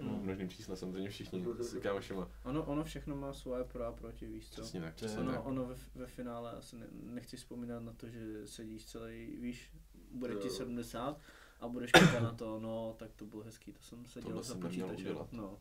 neudělali. 0.00 0.16
Hmm. 0.16 0.22
V 0.22 0.24
množným 0.24 0.48
čísle 0.48 0.76
samozřejmě 0.76 1.10
všichni 1.10 1.44
s 1.58 1.78
kámošema. 1.78 2.30
Ono, 2.44 2.64
ono 2.64 2.84
všechno 2.84 3.16
má 3.16 3.32
svoje 3.32 3.64
pro 3.64 3.84
a 3.84 3.92
proti, 3.92 4.26
víš 4.26 4.48
co? 4.50 4.60
Přesně 4.62 4.80
tak, 4.80 4.94
To 4.94 5.04
je- 5.04 5.08
přesně 5.08 5.20
Ono, 5.22 5.32
tak. 5.32 5.46
ono 5.46 5.64
ve, 5.66 5.74
ve 5.94 6.06
finále, 6.06 6.50
asi 6.52 6.76
ne, 6.76 6.86
nechci 6.92 7.36
vzpomínat 7.36 7.82
na 7.82 7.92
to, 7.92 8.08
že 8.08 8.46
sedíš 8.46 8.84
celý, 8.84 9.36
víš, 9.40 9.72
bude 10.10 10.34
ti 10.34 10.46
Jo. 10.48 10.52
70 10.54 11.18
a 11.60 11.68
budeš 11.68 11.90
koukat 11.92 12.22
na 12.22 12.32
to, 12.32 12.60
no, 12.60 12.94
tak 12.98 13.12
to 13.12 13.24
bylo 13.24 13.42
hezký, 13.42 13.72
to 13.72 13.82
jsem 13.82 14.06
seděl 14.06 14.28
Tohle 14.30 14.42
za 14.44 14.54
počítačem. 14.54 15.16
No. 15.32 15.58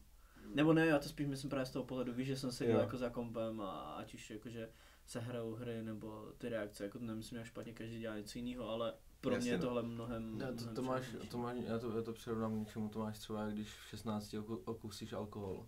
Nebo 0.55 0.73
ne, 0.73 0.85
já 0.85 0.99
to 0.99 1.09
spíš 1.09 1.27
myslím 1.27 1.49
právě 1.49 1.65
z 1.65 1.71
toho 1.71 1.85
pohledu, 1.85 2.13
víš, 2.13 2.27
že 2.27 2.37
jsem 2.37 2.51
seděl 2.51 2.75
Jo. 2.75 2.81
jako 2.81 2.97
za 2.97 3.09
kompem 3.09 3.61
a 3.61 3.71
ať 3.81 4.13
už 4.13 4.29
jakože 4.29 4.69
se 5.05 5.19
hrajou 5.19 5.53
hry 5.55 5.83
nebo 5.83 6.31
ty 6.37 6.49
reakce, 6.49 6.83
jako 6.83 6.99
to 6.99 7.05
nemyslím 7.05 7.37
jak 7.37 7.47
špatně, 7.47 7.73
každý 7.73 7.99
dělá 7.99 8.17
něco 8.17 8.37
jiného, 8.39 8.69
ale 8.69 8.93
pro 9.23 9.29
mě 9.29 9.37
Jasně, 9.37 9.51
je 9.51 9.57
no. 9.57 9.63
tohle 9.63 9.83
mnohem, 9.83 10.39
Já 10.41 10.47
to, 10.47 10.53
mnohem 10.53 10.75
to 10.75 10.81
máš, 10.81 11.05
to 11.29 11.37
máš, 11.37 11.57
já 11.67 11.79
to, 11.79 11.97
já 11.97 12.01
to 12.03 12.13
přirovnám 12.13 12.55
k 12.55 12.59
něčemu, 12.59 12.89
to 12.89 12.99
máš 12.99 13.19
třeba, 13.19 13.45
když 13.49 13.67
v 13.69 13.87
16 13.89 14.33
oku, 14.33 14.61
okusíš 14.65 15.13
alkohol. 15.13 15.67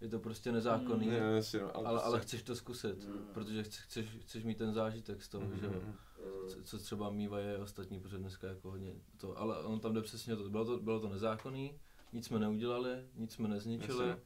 Je 0.00 0.08
to 0.08 0.18
prostě 0.18 0.52
nezákonný, 0.52 1.06
Mm. 1.06 1.12
Ne, 1.12 1.40
no, 1.60 1.76
ale, 1.76 1.88
ale 1.88 2.00
prostě- 2.02 2.20
chceš 2.20 2.42
to 2.42 2.56
zkusit, 2.56 3.04
Mm. 3.08 3.26
protože 3.34 3.62
chceš, 3.62 3.80
chceš, 3.84 4.06
chceš 4.20 4.44
mít 4.44 4.58
ten 4.58 4.72
zážitek 4.72 5.22
z 5.22 5.28
toho, 5.28 5.44
Mhm, 5.46 5.58
že 5.58 5.66
jo. 5.66 5.72
mhm. 5.72 5.94
Eh, 6.18 6.48
Co- 6.50 6.62
co 6.62 6.78
třeba 6.78 7.10
mývají 7.10 7.56
ostatní, 7.56 8.00
protože 8.00 8.18
dneska 8.18 8.46
jako 8.48 8.70
hodně 8.70 8.92
to, 9.16 9.38
ale 9.38 9.58
on 9.62 9.80
tam 9.80 9.94
jde 9.94 10.02
přesně 10.02 10.34
o 10.34 10.36
to, 10.42 10.50
bylo 10.50 10.64
to, 10.64 10.78
bylo 10.78 11.00
to 11.00 11.08
nezákonný, 11.08 11.78
nic 12.12 12.26
jsme 12.26 12.38
neudělali, 12.38 13.06
nic 13.14 13.32
jsme 13.32 13.48
nezničili, 13.48 14.08
Jasně. 14.08 14.22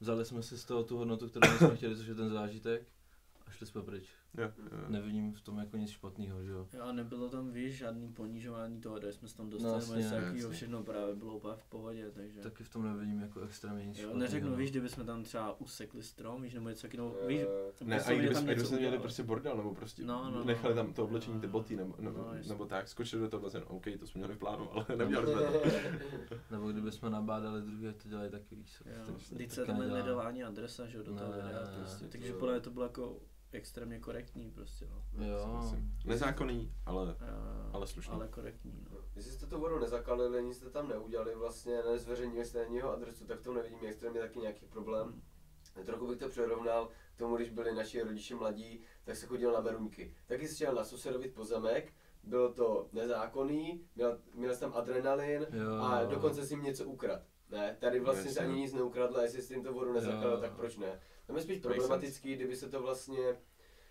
vzali 0.00 0.24
jsme 0.24 0.42
si 0.42 0.58
z 0.58 0.64
toho 0.64 0.84
tu 0.84 0.96
hodnotu, 0.96 1.28
kterou 1.28 1.48
jsme 1.58 1.76
chtěli, 1.76 1.96
což 1.96 2.06
je 2.06 2.14
ten 2.14 2.30
zážitek 2.30 2.88
a 3.46 3.50
šli 3.50 3.66
jsme 3.66 3.82
pryč. 3.82 4.08
Jo, 4.36 4.44
jo. 4.44 4.78
Nevidím 4.88 5.32
v 5.34 5.40
tom 5.40 5.58
jako 5.58 5.76
nic 5.76 5.90
špatného, 5.90 6.44
že 6.44 6.50
jo. 6.50 6.66
Jo, 6.72 6.82
a 6.82 6.92
nebylo 6.92 7.28
tam, 7.28 7.50
víš, 7.50 7.76
žádný 7.76 8.12
ponižování 8.12 8.80
toho, 8.80 8.98
kde 8.98 9.12
jsme 9.12 9.28
se 9.28 9.36
tam 9.36 9.46
No, 9.46 9.50
dostali, 9.52 9.74
jasně, 9.80 9.96
něco 9.96 10.10
takového, 10.10 10.36
jasně. 10.36 10.50
všechno 10.56 10.82
právě 10.82 11.14
bylo 11.14 11.36
úplně 11.36 11.54
v 11.56 11.64
pohodě, 11.64 12.10
takže... 12.10 12.40
Taky 12.40 12.64
v 12.64 12.68
tom 12.68 12.84
nevidím 12.84 13.20
jako 13.20 13.40
extrémně 13.40 13.86
nic 13.86 13.96
Jo, 13.98 14.02
špatného. 14.02 14.18
neřeknu, 14.20 14.50
no. 14.50 14.56
víš, 14.56 14.70
kdybychom 14.70 15.06
tam 15.06 15.22
třeba 15.22 15.60
usekli 15.60 16.02
strom, 16.02 16.42
víš, 16.42 16.54
nebo 16.54 16.68
něco 16.68 16.82
takového, 16.82 17.16
eh, 17.22 17.26
víš, 17.28 17.40
Ne, 17.84 18.00
a 18.00 18.12
kdyby, 18.12 18.28
kdyby 18.28 18.46
něco 18.50 18.66
jsme 18.66 18.76
měli 18.76 18.78
udělali. 18.78 18.98
prostě 18.98 19.22
bordel, 19.22 19.56
nebo 19.56 19.74
prostě 19.74 20.04
No, 20.04 20.24
no, 20.24 20.30
no. 20.38 20.44
nechali 20.44 20.74
tam 20.74 20.92
to 20.92 21.04
oblečení, 21.04 21.40
ty 21.40 21.46
boty, 21.46 21.76
nebo, 21.76 21.94
nebo, 21.98 22.18
No, 22.18 22.34
jasně. 22.34 22.48
nebo 22.52 22.66
tak, 22.66 22.88
skočili 22.88 23.22
do 23.22 23.28
toho 23.28 23.42
bazénu, 23.42 23.66
OK, 23.66 23.84
to 24.00 24.06
jsme 24.06 24.18
měli 24.18 24.34
v 24.34 24.38
plánu, 24.38 24.72
ale 24.72 24.86
neměli 24.96 25.26
jsme 25.32 25.42
to. 25.42 25.60
Nebo 26.50 26.72
kdyby 26.72 26.92
jsme 26.92 27.10
nabádali 27.10 27.62
druhé, 27.62 27.92
to 27.92 28.08
dělají 28.08 28.30
taky 28.30 28.54
víc. 28.54 28.68
co. 28.82 28.88
Jo, 28.88 28.94
To 29.06 29.12
Vždyť 29.12 29.50
se 29.52 29.64
tam 29.66 29.78
nedala 29.78 30.22
ani 30.22 30.44
adresa, 30.44 30.86
že 30.86 30.96
jo, 30.98 31.02
do 31.04 31.14
toho 31.14 31.32
videa 31.32 31.66
prostě. 31.78 32.04
Takže 32.08 32.32
podle 32.32 32.54
mě 32.54 32.60
to 32.60 32.70
bylo 32.70 32.84
jako 32.84 33.20
extrémně 33.52 33.98
korektní 34.00 34.50
prostě, 34.50 34.86
no. 34.90 35.24
Jo. 35.26 35.72
Nezákonný, 36.04 36.72
ale, 36.86 37.16
A- 37.20 37.70
ale 37.72 37.86
slušný. 37.86 38.14
Ale 38.14 38.28
korektní, 38.28 38.86
no. 38.90 38.98
Jestli 39.16 39.32
jste 39.32 39.46
tu 39.46 39.60
vodu 39.60 39.78
nezakalili, 39.78 40.42
nic 40.42 40.56
jste 40.56 40.70
tam 40.70 40.88
neudělali, 40.88 41.34
vlastně 41.34 41.82
nezveřejnili 41.82 42.44
jste 42.44 42.64
ani 42.66 42.76
jeho 42.76 42.92
adresu, 42.92 43.24
tak 43.26 43.40
v 43.40 43.42
tom 43.42 43.54
nevidím 43.54 43.78
extrémně 43.82 44.20
taky 44.20 44.38
nějaký 44.38 44.66
problém. 44.66 45.22
Trochu 45.84 46.06
bych 46.06 46.18
to 46.18 46.28
přirovnal 46.28 46.88
k 47.14 47.18
tomu, 47.18 47.36
když 47.36 47.50
byli 47.50 47.74
naši 47.74 48.02
rodiče 48.02 48.34
mladí, 48.34 48.82
tak 49.04 49.16
se 49.16 49.26
chodil 49.26 49.52
na 49.52 49.60
Beruňky. 49.60 50.14
Taky 50.26 50.48
si 50.48 50.56
šel 50.56 50.74
na 50.74 50.84
susedovit 50.84 51.34
pozemek, 51.34 51.92
bylo 52.22 52.52
to 52.52 52.88
nezákonný, 52.92 53.84
měl, 53.96 54.18
měl 54.34 54.54
jsi 54.54 54.60
tam 54.60 54.72
adrenalin 54.74 55.46
Jo. 55.52 55.74
a 55.82 56.04
dokonce 56.04 56.46
si 56.46 56.54
jim 56.54 56.62
něco 56.62 56.84
ukrad. 56.84 57.22
Ne, 57.50 57.76
tady 57.80 58.00
vlastně 58.00 58.20
Jasně. 58.28 58.34
se 58.34 58.40
ani 58.40 58.60
nic 58.60 58.72
neukradl 58.72 59.16
a 59.16 59.22
jestli 59.22 59.42
jsi 59.42 59.54
jim 59.54 59.62
to 59.64 59.72
vodu 59.72 59.92
nezakalil, 59.92 60.40
tak 60.40 60.56
proč 60.56 60.76
ne? 60.76 61.00
Tam 61.28 61.36
je 61.36 61.42
spíš 61.42 61.58
problematický, 61.58 62.34
kdyby 62.36 62.56
se 62.56 62.68
to 62.68 62.82
vlastně 62.82 63.36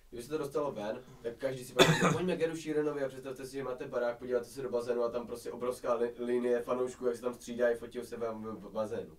Kdyby 0.10 0.24
se 0.24 0.30
to 0.30 0.38
dostalo 0.38 0.72
ven, 0.72 1.04
tak 1.24 1.38
každý 1.38 1.64
si 1.66 1.74
pak 1.74 1.94
říká, 1.94 2.12
pojďme 2.14 2.38
k 2.38 2.42
Edu 2.42 2.56
Sheeranovi 2.56 3.04
a 3.04 3.08
představte 3.08 3.46
si, 3.46 3.52
že 3.54 3.64
máte 3.64 3.88
barák, 3.88 4.18
podíváte 4.18 4.46
se 4.46 4.62
do 4.62 4.70
bazénu 4.70 5.04
a 5.04 5.10
tam 5.12 5.28
prostě 5.28 5.52
obrovská 5.52 5.94
li- 5.94 6.14
linie 6.20 6.62
fanoušků, 6.62 7.06
jak 7.06 7.16
se 7.16 7.22
tam 7.22 7.34
střídají, 7.34 7.76
fotí 7.78 8.00
se 8.04 8.18
vám 8.18 8.44
v 8.46 8.72
bazénu. 8.72 9.18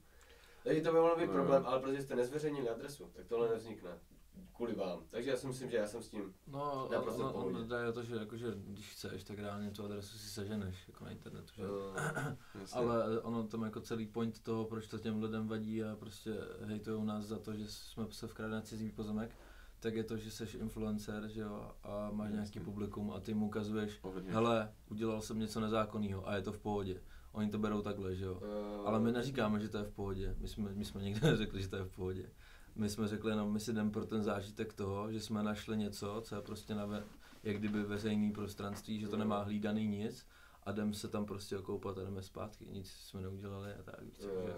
Takže 0.64 0.80
to 0.82 0.92
by 0.92 0.98
mohl 0.98 1.16
být 1.16 1.26
No. 1.26 1.32
problém, 1.32 1.62
ale 1.66 1.80
protože 1.80 2.02
jste 2.02 2.14
nezveřejnili 2.16 2.68
adresu, 2.68 3.10
tak 3.16 3.26
tohle 3.26 3.48
nevznikne. 3.48 3.98
Kvůli 4.56 4.74
vám. 4.74 5.02
Takže 5.10 5.30
já 5.30 5.36
si 5.36 5.46
myslím, 5.46 5.70
že 5.70 5.76
já 5.76 5.86
jsem 5.86 6.02
s 6.02 6.08
tím 6.08 6.34
No, 6.46 6.88
Naprosto 6.92 7.22
no, 7.22 7.50
no, 7.50 7.64
jde 7.64 7.88
o 7.88 7.92
to, 7.92 8.02
že, 8.02 8.14
jakože, 8.16 8.46
když 8.56 8.92
chceš, 8.92 9.24
tak 9.24 9.38
reálně 9.38 9.70
tu 9.70 9.84
adresu 9.84 10.18
si 10.18 10.28
seženeš 10.28 10.88
jako 10.88 11.04
na 11.04 11.10
internetu. 11.10 11.52
Že? 11.56 11.62
Jasně. 12.60 12.80
Ale 12.80 13.20
ono 13.20 13.46
tam 13.46 13.62
jako 13.62 13.80
celý 13.80 14.06
point 14.06 14.40
toho, 14.42 14.64
proč 14.64 14.86
to 14.88 14.98
těm 14.98 15.22
lidem 15.22 15.48
vadí 15.48 15.84
a 15.84 15.96
prostě 15.96 16.34
hejtujou 16.64 17.04
nás 17.04 17.24
za 17.24 17.38
to, 17.38 17.54
že 17.54 17.68
jsme 17.68 18.06
se 18.10 18.26
vkradli 18.26 18.54
na 18.54 18.60
cizí 18.62 18.90
pozemek, 18.92 19.30
tak 19.80 19.94
je 19.94 20.04
to, 20.04 20.16
že 20.16 20.30
jsi 20.30 20.58
influencer, 20.58 21.28
že 21.28 21.40
jo, 21.40 21.70
a 21.82 22.10
máš 22.12 22.26
Jasně. 22.30 22.36
nějaký 22.36 22.60
publikum 22.60 23.10
a 23.10 23.20
ty 23.20 23.34
mu 23.34 23.46
ukazuješ, 23.46 23.98
Ovlivňuješ. 24.02 24.34
hele, 24.34 24.72
udělal 24.90 25.20
jsem 25.22 25.38
něco 25.38 25.60
nezákonného 25.60 26.28
a 26.28 26.36
je 26.36 26.42
to 26.42 26.52
v 26.52 26.58
pohodě. 26.58 27.00
Oni 27.32 27.50
to 27.50 27.58
berou 27.58 27.82
takhle, 27.82 28.14
že 28.14 28.24
jo. 28.24 28.34
uh, 28.80 28.88
Ale 28.88 29.00
my 29.00 29.12
neříkáme, 29.12 29.60
že 29.60 29.68
to 29.68 29.78
je 29.78 29.84
v 29.84 29.90
pohodě. 29.92 30.34
My 30.38 30.48
jsme, 30.48 30.70
my 30.74 30.84
jsme 30.84 31.02
nikdy 31.02 31.20
neřekli, 31.30 31.62
že 31.62 31.68
to 31.68 31.76
je 31.76 31.84
v 31.84 31.90
pohodě. 31.90 32.30
My 32.78 32.88
jsme 32.88 33.08
řekli 33.08 33.30
jenom, 33.30 33.52
my 33.52 33.60
si 33.60 33.72
jdeme 33.72 33.90
pro 33.90 34.06
ten 34.06 34.22
zážitek 34.22 34.72
toho, 34.72 35.12
že 35.12 35.20
jsme 35.20 35.42
našli 35.42 35.76
něco, 35.76 36.20
co 36.24 36.34
je 36.34 36.42
prostě 36.42 36.74
na 36.74 36.86
ve, 36.86 37.04
jak 37.42 37.56
kdyby 37.56 37.82
veřejný 37.82 38.32
prostranství, 38.32 39.00
že 39.00 39.08
to 39.08 39.16
nemá 39.16 39.42
hlídaný 39.42 39.86
nic 39.86 40.26
a 40.62 40.70
jdem 40.72 40.94
se 40.94 41.08
tam 41.08 41.24
prostě 41.26 41.58
okoupat 41.58 41.98
a 41.98 42.02
jdeme 42.04 42.22
zpátky. 42.22 42.66
Nic 42.70 42.90
jsme 42.90 43.20
neudělali 43.20 43.74
a 43.74 43.82
tak. 43.82 44.02
Víš, 44.02 44.18
co, 44.18 44.28
že, 44.28 44.54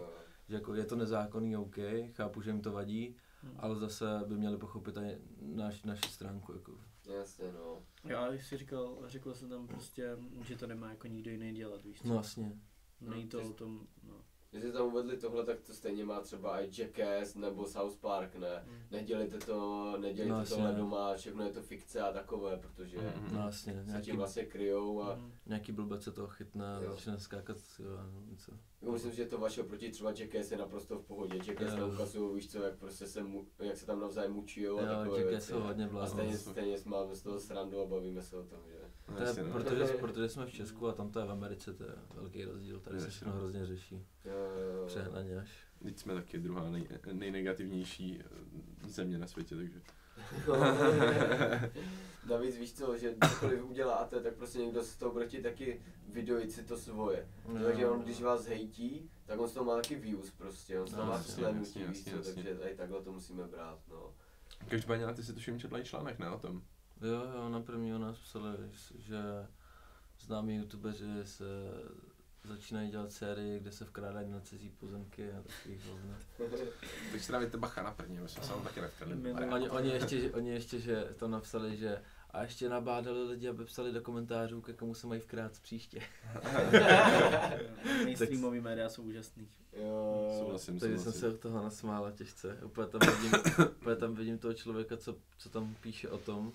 že 0.48 0.54
jako 0.54 0.74
je 0.74 0.84
to 0.84 0.96
nezákonný, 0.96 1.56
OK, 1.56 1.76
chápu, 2.12 2.40
že 2.42 2.50
jim 2.50 2.60
to 2.60 2.72
vadí, 2.72 3.16
Hmm. 3.42 3.54
ale 3.58 3.76
zase 3.76 4.04
by 4.26 4.36
měli 4.36 4.56
pochopit 4.58 4.96
i 4.96 5.18
naš, 5.42 5.82
naši 5.82 6.08
stránku. 6.08 6.52
Jako. 6.52 6.72
jasně 7.18 7.52
no. 7.52 7.82
Já 8.04 8.28
si 8.38 8.56
říkal, 8.56 8.98
řekl 9.06 9.34
jsem 9.34 9.48
tam 9.48 9.66
prostě, 9.66 10.18
že 10.44 10.56
to 10.56 10.66
nemá 10.66 10.88
jako 10.90 11.06
nikdo 11.06 11.30
jiný 11.30 11.52
dělat, 11.54 11.84
víš 11.84 12.02
co? 12.02 12.08
No 12.08 12.14
jasně. 12.14 12.52
Není 13.00 13.28
to 13.28 13.40
Ty- 13.40 13.46
o 13.46 13.52
tom, 13.52 13.86
no. 14.02 14.14
Když 14.52 14.72
tam 14.72 14.86
uvedli 14.86 15.16
tohle, 15.16 15.44
tak 15.44 15.60
to 15.60 15.72
stejně 15.74 16.04
má 16.04 16.20
třeba 16.20 16.60
i 16.60 16.70
Jackass 16.78 17.34
nebo 17.34 17.66
South 17.66 17.96
Park, 17.96 18.34
ne? 18.36 18.64
Mm. 18.66 18.78
Nedělejte 18.90 19.38
to, 19.38 19.90
nedělejte 19.98 20.28
No, 20.28 20.34
no, 20.34 20.40
jasně. 20.40 20.56
tohle 20.56 20.72
doma, 20.72 21.14
všechno 21.16 21.44
je 21.44 21.52
to 21.52 21.62
fikce 21.62 22.00
a 22.00 22.12
takové, 22.12 22.56
protože 22.56 22.96
Mhm. 22.98 23.34
No 23.34 23.40
jasně, 23.46 23.72
se 23.72 23.84
nějaký, 23.90 24.04
tím 24.06 24.16
vlastně 24.16 24.44
kryjou 24.44 25.02
a 25.02 25.14
Mm. 25.14 25.32
nějaký 25.46 25.72
blbec 25.72 26.02
se 26.04 26.12
toho 26.12 26.28
chytne 26.28 26.76
a 26.76 26.80
Jo. 26.82 26.90
začne 26.92 27.18
skákat 27.18 27.56
jo, 27.78 27.90
a 27.98 28.30
něco. 28.30 28.52
jako 28.80 28.92
myslím, 28.92 29.12
že 29.12 29.26
to 29.26 29.38
vaše 29.38 29.60
oproti 29.62 29.90
třeba 29.90 30.10
Jackass 30.10 30.50
je 30.50 30.56
naprosto 30.58 30.98
v 30.98 31.04
pohodě. 31.04 31.36
Jackass 31.46 31.72
Jo. 31.72 31.78
tam 31.78 31.90
ukazují, 31.94 32.34
víš 32.34 32.50
co, 32.52 32.62
jak 32.62 32.78
prostě 32.78 33.06
se, 33.06 33.22
mu, 33.22 33.46
jak 33.58 33.76
se 33.76 33.86
tam 33.86 34.00
navzájem 34.00 34.32
mučijou 34.32 34.78
a 34.78 34.82
Jo, 34.82 34.88
takové 34.88 35.18
Jackass 35.18 35.30
věci. 35.30 35.46
jsou 35.46 35.60
hodně 35.60 35.84
A 35.84 35.88
blázni. 35.88 36.14
stejně, 36.16 36.32
No. 36.32 36.38
stejně 36.52 36.76
máme 36.84 37.14
z 37.14 37.22
toho 37.22 37.40
srandu 37.40 37.80
a 37.80 37.86
bavíme 37.86 38.22
se 38.22 38.36
o 38.36 38.42
tom, 38.42 38.58
že? 38.66 38.89
No, 39.10 39.16
To 39.16 39.22
je, 39.40 39.44
no. 39.46 39.52
protože, 39.52 39.84
protože 39.84 40.28
jsme 40.28 40.46
v 40.46 40.52
Česku 40.52 40.88
a 40.88 40.92
tam 40.92 41.10
to 41.10 41.18
je 41.20 41.26
v 41.26 41.30
Americe, 41.30 41.74
to 41.74 41.84
je 41.84 41.90
velký 42.14 42.44
rozdíl, 42.44 42.80
tady 42.80 42.98
se 43.00 43.04
Jasně. 43.06 43.16
všechno 43.16 43.32
hrozně 43.32 43.66
řeší, 43.66 44.06
Jo, 44.24 44.32
jo, 44.32 44.76
jo. 44.80 44.86
přehnaně 44.86 45.38
až. 45.38 45.66
Teď 45.82 45.98
jsme 45.98 46.14
taky 46.14 46.38
druhá 46.38 46.70
nej, 46.70 46.88
nejnegativnější 47.12 48.20
eh, 48.20 48.88
země 48.88 49.18
na 49.18 49.26
světě, 49.26 49.56
takže 49.56 49.80
Navíc 52.28 52.56
víš 52.56 52.72
co, 52.74 52.98
že 52.98 53.14
cokoliv 53.30 53.64
uděláte, 53.64 54.20
tak 54.20 54.34
prostě 54.34 54.58
někdo 54.58 54.82
z 54.82 54.96
toho 54.96 55.12
bude 55.12 55.26
chtít 55.28 55.42
taky 55.42 55.82
vydojit 56.08 56.52
si 56.52 56.62
to 56.64 56.76
svoje. 56.76 57.28
No. 57.48 57.64
Takže 57.64 57.86
on, 57.88 58.02
když 58.02 58.22
vás 58.22 58.46
hejtí, 58.46 59.10
tak 59.26 59.40
on 59.40 59.48
z 59.48 59.52
toho 59.52 59.64
má 59.66 59.76
taky 59.76 59.94
views 59.94 60.30
prostě, 60.30 60.80
on 60.80 60.86
z 60.86 60.90
toho 60.90 61.02
No, 61.02 61.08
má 61.10 61.16
jasně, 61.16 61.32
slednutí, 61.34 61.80
jasně, 61.80 61.86
víš 61.86 62.04
co, 62.04 62.16
jasně, 62.16 62.34
takže 62.34 62.54
tady 62.54 62.74
takhle 62.74 63.02
to 63.02 63.12
musíme 63.12 63.44
brát, 63.46 63.78
no. 63.90 64.14
každopádně 64.68 65.06
ty 65.14 65.22
si 65.22 65.32
tuším 65.32 65.58
četla 65.60 65.78
i 65.80 65.84
článek, 65.84 66.18
ne 66.18 66.30
o 66.30 66.38
tom? 66.38 66.62
Jo, 67.02 67.32
jo, 67.34 67.48
na 67.48 67.60
první 67.60 67.94
o 67.94 67.98
nás 67.98 68.18
psali, 68.18 68.56
že 68.98 69.18
známí 70.20 70.56
youtubeři 70.56 71.06
se 71.24 71.44
začínají 72.44 72.90
dělat 72.90 73.12
série, 73.12 73.60
kde 73.60 73.72
se 73.72 73.84
vkrádají 73.84 74.30
na 74.30 74.40
cizí 74.40 74.70
pozemky 74.70 75.32
a 75.32 75.42
takových 75.42 75.86
hovno. 75.86 76.14
Tak 77.12 77.20
si 77.20 77.32
dávajte 77.32 77.56
bacha 77.56 77.82
na 77.82 77.90
první, 77.90 78.18
my 78.18 78.28
jsme 78.28 78.42
se 78.42 78.52
vám 78.52 78.62
taky 78.62 78.80
nevkradli. 78.80 79.32
Oni, 79.32 79.70
oni, 79.70 79.90
ještě, 79.90 80.32
oni 80.32 80.50
ještě, 80.50 80.80
že 80.80 81.08
to 81.18 81.28
napsali, 81.28 81.76
že 81.76 82.02
a 82.30 82.42
ještě 82.42 82.68
nabádali 82.68 83.22
lidi, 83.22 83.48
aby 83.48 83.64
psali 83.64 83.92
do 83.92 84.00
komentářů, 84.00 84.60
ke 84.60 84.72
komu 84.72 84.94
se 84.94 85.06
mají 85.06 85.20
vkrát 85.20 85.58
příště. 85.62 86.00
Mainstreamový 88.04 88.60
média 88.60 88.88
jsou 88.88 89.02
úžasný. 89.02 89.48
Jo, 89.76 90.36
Souhlasím, 90.38 90.80
Takže 90.80 90.98
jsem 90.98 91.12
se 91.12 91.28
od 91.28 91.40
toho 91.40 91.62
nasmála 91.62 92.10
těžce. 92.10 92.58
Úplně 92.64 92.86
tam 92.88 93.00
vidím, 93.00 93.32
úplně 93.80 93.96
tam 93.96 94.14
vidím 94.14 94.38
toho 94.38 94.54
člověka, 94.54 94.96
co, 94.96 95.16
co 95.38 95.48
tam 95.48 95.74
píše 95.80 96.08
o 96.08 96.18
tom. 96.18 96.52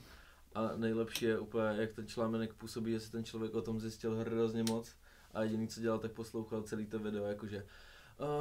A 0.55 0.75
nejlepší 0.75 1.25
je 1.25 1.39
úplně, 1.39 1.63
jak 1.75 1.93
ten 1.93 2.07
článek 2.07 2.53
působí, 2.53 2.91
že 2.91 2.99
si 2.99 3.11
ten 3.11 3.23
člověk 3.23 3.53
o 3.53 3.61
tom 3.61 3.79
zjistil 3.79 4.15
hrozně 4.15 4.63
moc. 4.63 4.95
A 5.33 5.43
jediný, 5.43 5.67
co 5.67 5.81
dělal, 5.81 5.99
tak 5.99 6.11
poslouchal 6.11 6.63
celý 6.63 6.85
to 6.85 6.99
video, 6.99 7.25
jakože 7.25 7.65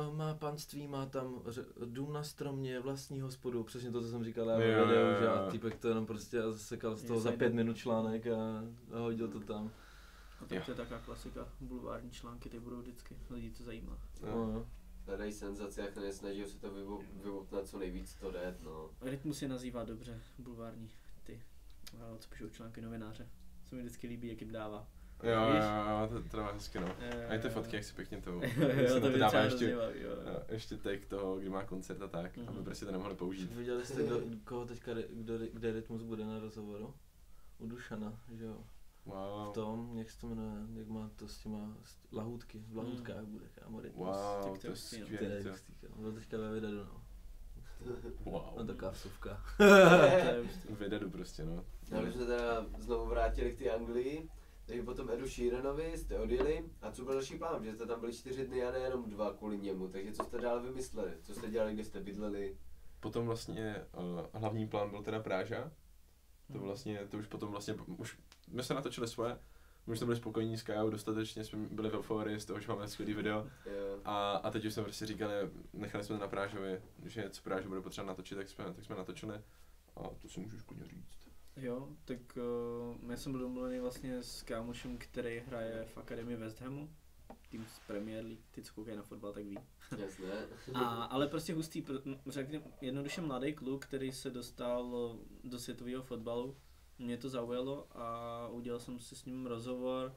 uh, 0.09 0.17
má 0.17 0.35
panství, 0.35 0.89
má 0.89 1.07
tam 1.07 1.43
dům 1.85 2.13
na 2.13 2.23
stromě, 2.23 2.81
vlastní 2.81 3.21
hospodu, 3.21 3.65
přesně 3.65 3.91
to, 3.91 4.01
co 4.01 4.09
jsem 4.09 4.25
říkal 4.25 4.49
já 4.49 4.61
Jo, 4.61 4.87
videu, 4.87 5.01
jo, 5.01 5.17
že 5.21 5.29
a 5.29 5.51
týpek 5.51 5.79
to 5.79 5.89
jenom 5.89 6.07
prostě 6.07 6.43
zasekal 6.43 6.97
z 6.97 7.05
toho 7.05 7.21
za 7.21 7.33
pět 7.33 7.55
minut 7.55 7.77
článek 7.77 8.27
a, 8.27 8.65
a 8.93 8.99
hodil 8.99 9.29
to 9.29 9.41
tam. 9.41 9.71
A 10.41 10.45
tak 10.47 10.65
to 10.65 10.71
je 10.71 10.75
taková 10.75 11.01
klasika, 11.01 11.49
bulvární 11.61 12.11
články, 12.11 12.49
ty 12.49 12.61
budou 12.61 12.81
vždycky, 12.81 13.17
lidi 13.31 13.51
to 13.51 13.63
zajímá. 13.65 13.99
No. 14.23 14.53
No. 14.53 14.67
hledají 15.07 15.33
senzace, 15.33 15.81
jak 15.81 15.97
nesnaží 15.97 16.45
se 16.45 16.59
to 16.59 16.71
vyvo- 16.71 17.05
vyvopnat 17.23 17.69
co 17.69 17.79
nejvíc 17.79 18.15
to 18.15 18.31
jde, 18.31 18.57
no. 18.63 18.91
Rytmus 19.01 19.43
je 19.43 19.49
nazývá 19.49 19.85
dobře, 19.85 20.21
bulvární, 20.39 20.89
a 20.89 21.04
co 22.19 22.29
píšou 22.31 22.49
články 22.49 22.81
novináře. 22.81 23.29
Co 23.65 23.75
mi 23.77 23.83
vždycky 23.83 24.07
líbí, 24.07 24.29
jak 24.29 24.41
jim 24.41 24.53
dává. 24.53 24.89
Jo, 25.23 25.31
jo, 25.31 25.53
Víš? 25.55 25.65
jo, 25.65 26.09
to, 26.23 26.29
to 26.31 26.37
dává 26.37 26.53
hezky, 26.53 26.81
no. 26.81 26.97
Eh, 26.99 27.27
A 27.27 27.35
i 27.35 27.39
ty 27.39 27.49
fotky, 27.49 27.77
jak 27.77 27.85
si 27.85 27.95
pěkně 27.95 28.21
to, 28.21 28.31
jo, 28.89 29.01
to 29.01 29.01
to 29.01 29.19
dává 29.19 29.41
ještě, 29.41 29.71
jo. 29.71 29.81
jo, 29.95 30.11
ještě 30.49 30.77
tag 30.77 31.05
toho, 31.05 31.37
kdy 31.37 31.49
má 31.49 31.65
koncert 31.65 32.03
a 32.03 32.09
tak, 32.09 32.37
Mhm. 32.37 32.49
aby 32.49 32.63
prostě 32.63 32.87
to 32.87 32.93
nemohli 32.93 33.15
použít. 33.15 33.53
Viděli 33.53 33.87
jste, 33.87 34.03
kdo, 34.03 34.21
koho 34.45 34.67
teďka, 34.67 34.93
kdo, 35.11 35.39
kde 35.53 35.73
Rytmus 35.73 36.03
bude 36.03 36.25
na 36.25 36.39
rozhovoru? 36.39 36.95
U 37.59 37.67
Dušana, 37.67 38.21
že 38.33 38.45
jo? 38.45 38.65
Wow, 39.07 39.51
V 39.51 39.53
tom, 39.55 39.99
jak 39.99 40.11
se 40.11 40.21
to 40.21 40.27
jmenuje, 40.27 40.53
jak 40.79 40.89
má 40.89 41.11
to 41.17 41.29
s 41.29 41.39
těma 41.39 41.77
s 41.83 41.99
lahůdky, 42.13 42.65
v 42.69 42.77
lahůdkách 42.77 43.25
bude, 43.25 43.45
kámo, 43.49 43.81
Rytmus. 43.81 44.07
wow, 44.07 44.43
Tak 44.45 44.53
to 44.53 44.59
to 44.61 44.67
je 44.67 44.69
je 44.69 44.71
hustý. 44.71 44.97
To 44.97 45.03
je 45.03 45.07
skvělé. 45.55 45.57
Byl 45.99 46.13
teďka 46.13 46.37
ve 46.39 46.53
videu, 46.53 46.75
no. 46.75 47.04
No 48.27 48.33
Wow. 48.33 48.67
taková 48.67 48.91
vsuvka. 48.91 49.43
To 49.59 49.65
je 49.65 50.41
hustý. 50.43 50.75
Vydedu 50.75 51.11
prostě, 51.11 51.45
no. 51.45 51.65
No, 51.91 52.03
když 52.03 52.15
jsme 52.15 52.25
teda 52.27 52.67
znovu 52.79 53.07
vrátili 53.07 53.53
k 53.53 53.59
té 53.59 53.71
Anglii, 53.71 54.29
takže 54.67 54.83
potom 54.83 55.11
Edu 55.11 55.29
Sheeranovi 55.29 55.93
jste 55.99 56.19
odjeli 56.19 56.65
a 56.83 56.91
co 56.93 57.05
byl 57.05 57.13
další 57.13 57.39
plán, 57.39 57.65
že 57.65 57.75
jste 57.75 57.87
tam 57.87 58.01
byli 58.01 58.13
čtyři 58.13 58.47
dny 58.47 58.65
a 58.65 58.71
nejenom 58.73 59.11
dva 59.11 59.33
kvůli 59.33 59.59
němu, 59.59 59.89
takže 59.89 60.13
co 60.13 60.25
jste 60.25 60.39
dál 60.41 60.61
vymysleli, 60.63 61.13
co 61.23 61.35
jste 61.35 61.51
dělali, 61.51 61.75
kde 61.75 61.85
jste 61.85 62.01
bydleli, 62.01 62.57
Potom 63.01 63.27
vlastně 63.27 63.85
uh, 63.97 64.41
hlavní 64.41 64.69
plán 64.69 64.91
byl 64.91 65.03
teda 65.03 65.21
Práža. 65.21 65.71
To 66.47 66.59
Mhm. 66.59 66.63
vlastně, 66.67 66.99
to 67.11 67.17
už 67.17 67.27
potom 67.27 67.51
vlastně, 67.51 67.75
už 67.97 68.19
my 68.51 68.63
jsme 68.63 68.75
natočili 68.75 69.09
svoje, 69.09 69.39
my 69.87 69.93
už 69.93 69.99
jsme 69.99 70.05
byli 70.05 70.17
spokojení 70.17 70.57
s 70.57 70.63
Kajou, 70.63 70.91
dostatečně 70.91 71.45
jsme 71.45 71.59
byli 71.59 71.91
v 71.91 71.95
euforii 71.95 72.41
z 72.41 72.45
toho, 72.45 72.61
že 72.61 72.69
máme 72.69 72.89
skvělý 72.89 73.15
video. 73.15 73.39
jo. 73.67 74.01
A, 74.05 74.31
a 74.31 74.51
teď 74.51 74.65
už 74.65 74.75
jsme 74.75 74.83
prostě 74.83 75.07
říkali, 75.07 75.35
nechali 75.73 76.05
jsme 76.05 76.17
to 76.17 76.21
na 76.21 76.29
Prážovi, 76.29 76.83
že 77.05 77.31
co 77.31 77.43
Práže 77.43 77.69
bude 77.69 77.81
potřeba 77.81 78.07
natočit, 78.07 78.39
tak 78.39 78.49
jsme, 78.49 78.65
tak 78.65 78.85
jsme 78.85 78.97
natočili. 78.97 79.41
A 79.97 80.03
to 80.23 80.29
si 80.29 80.41
můžu 80.41 80.57
klidně 80.67 80.87
říct. 80.87 81.29
Jo, 81.57 81.89
tak 82.05 82.19
uh, 82.37 83.11
já 83.11 83.17
jsem 83.17 83.33
byl 83.33 83.41
domluvený 83.41 83.81
vlastně 83.81 84.23
s 84.23 84.43
kámošem, 84.43 84.99
který 84.99 85.43
hraje 85.47 85.87
v 85.95 85.99
Akademii 85.99 86.37
West 86.37 86.61
Hamu, 86.61 86.91
tým 87.51 87.67
z 87.67 87.79
Premier 87.87 88.25
League, 88.25 88.45
ty 88.51 88.63
co 88.63 88.75
koukají 88.75 88.97
na 88.97 89.03
fotbal, 89.03 89.33
tak 89.33 89.45
ví. 89.45 89.59
Jasné. 89.99 90.27
A, 90.75 91.05
ale 91.05 91.29
prostě 91.29 91.55
hustý, 91.55 91.85
řekněme, 92.27 92.65
jednoduše 92.81 93.21
mladý 93.21 93.53
kluk, 93.53 93.85
který 93.87 94.13
se 94.13 94.31
dostal 94.31 95.17
do 95.45 95.59
světového 95.59 96.03
fotbalu, 96.03 96.57
mě 96.99 97.17
to 97.17 97.29
zaujalo 97.29 97.87
a 97.91 98.49
udělal 98.49 98.81
jsem 98.81 98.99
si 98.99 99.17
s 99.17 99.25
ním 99.25 99.47
rozhovor. 99.47 100.15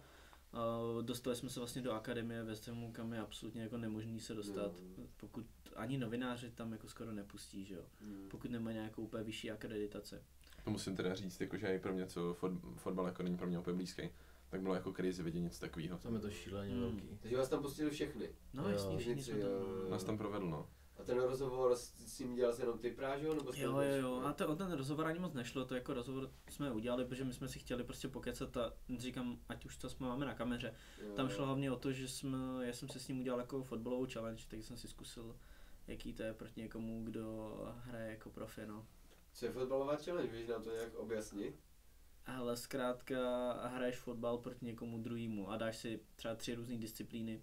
Uh, 0.53 1.03
dostali 1.03 1.35
jsme 1.35 1.49
se 1.49 1.59
vlastně 1.59 1.81
do 1.81 1.91
akademie 1.91 2.43
West 2.43 2.67
Hamu, 2.67 2.91
kam 2.91 3.13
je 3.13 3.19
absolutně 3.19 3.61
jako 3.61 3.77
nemožný 3.77 4.19
se 4.19 4.33
dostat, 4.33 4.71
Jo. 4.97 5.03
pokud 5.17 5.45
ani 5.75 5.97
novináři 5.97 6.51
tam 6.51 6.71
jako 6.71 6.87
skoro 6.89 7.11
nepustí, 7.11 7.65
že 7.65 7.75
jo, 7.75 7.81
Hmm. 8.01 8.27
pokud 8.31 8.51
nemají 8.51 8.75
nějakou 8.75 9.01
úplně 9.03 9.23
vyšší 9.23 9.51
akreditace. 9.51 10.23
To 10.63 10.71
musím 10.71 10.95
teda 10.95 11.15
říct, 11.15 11.41
jakože 11.41 11.67
i 11.75 11.79
pro 11.79 11.93
mě, 11.93 12.05
co 12.05 12.33
fot, 12.33 12.51
fotbal 12.75 13.05
jako 13.05 13.23
není 13.23 13.37
pro 13.37 13.47
mě 13.47 13.59
úplně 13.59 13.75
blízký, 13.75 14.09
tak 14.49 14.61
bylo 14.61 14.73
jako 14.75 14.91
crazy 14.93 15.23
vidět 15.23 15.39
něco 15.39 15.59
takového. 15.59 15.97
Tam 15.97 16.13
je 16.13 16.19
to 16.19 16.29
šíleně 16.31 16.73
Hmm. 16.73 16.81
velký. 16.81 17.07
Takže 17.21 17.37
vás 17.37 17.49
tam 17.49 17.61
pustili 17.61 17.89
všechny. 17.89 18.29
No 18.53 18.63
Jo. 18.63 18.69
jasně, 18.69 18.97
všichni 18.97 19.23
jsme 19.23 19.33
tam. 19.39 19.49
Jo. 19.49 19.89
Nás 19.89 20.03
tam 20.03 20.17
provedl, 20.17 20.45
no. 20.49 20.69
Ten 21.07 21.19
rozhovor 21.19 21.75
s, 21.75 22.19
ním 22.19 22.35
dělal 22.35 22.53
jsi 22.53 22.61
jenom 22.61 22.79
ty 22.79 22.95
nebo 23.35 23.53
jste 23.53 23.61
Jo, 23.61 23.71
byl 23.71 23.81
jo, 23.81 23.89
všichni? 23.89 24.01
jo. 24.01 24.21
A 24.25 24.33
to, 24.33 24.47
o 24.47 24.55
ten 24.55 24.71
rozhovor 24.71 25.07
ani 25.07 25.19
moc 25.19 25.33
nešlo, 25.33 25.65
to 25.65 25.75
jako 25.75 25.93
rozhovor 25.93 26.31
jsme 26.49 26.71
udělali, 26.71 27.05
protože 27.05 27.23
my 27.23 27.33
jsme 27.33 27.47
si 27.47 27.59
chtěli 27.59 27.83
prostě 27.83 28.07
pokecat 28.07 28.57
a 28.57 28.73
říkám, 28.97 29.39
ať 29.49 29.65
už 29.65 29.77
to 29.77 29.89
jsme 29.89 30.07
máme 30.07 30.25
na 30.25 30.33
kameře. 30.33 30.73
Jo, 31.01 31.13
Tam 31.15 31.25
jo. 31.29 31.35
šlo 31.35 31.45
hlavně 31.45 31.71
o 31.71 31.75
to, 31.75 31.91
že 31.91 32.07
jsme, 32.07 32.37
já 32.61 32.73
jsem 32.73 32.89
se 32.89 32.99
s 32.99 33.07
ním 33.07 33.19
udělal 33.19 33.39
jako 33.39 33.63
fotbalovou 33.63 34.07
challenge, 34.13 34.43
tak 34.47 34.59
jsem 34.63 34.77
si 34.77 34.87
zkusil, 34.87 35.35
jaký 35.87 36.13
to 36.13 36.23
je 36.23 36.33
proti 36.33 36.61
někomu, 36.61 37.03
kdo 37.03 37.55
hraje 37.77 38.11
jako 38.11 38.29
profi, 38.29 38.61
no. 38.67 38.87
Co 39.33 39.45
je 39.45 39.51
fotbalová 39.51 39.95
challenge, 39.95 40.37
víš 40.37 40.47
nám 40.47 40.63
to 40.63 40.71
nějak 40.71 40.95
objasnit? 40.95 41.59
Ale 42.25 42.57
zkrátka 42.57 43.51
hraješ 43.67 43.95
fotbal 43.97 44.37
proti 44.37 44.65
někomu 44.65 44.97
druhému 45.01 45.49
a 45.49 45.57
dáš 45.57 45.77
si 45.77 45.99
třeba 46.15 46.35
tři 46.35 46.55
různé 46.55 46.77
disciplíny 46.77 47.41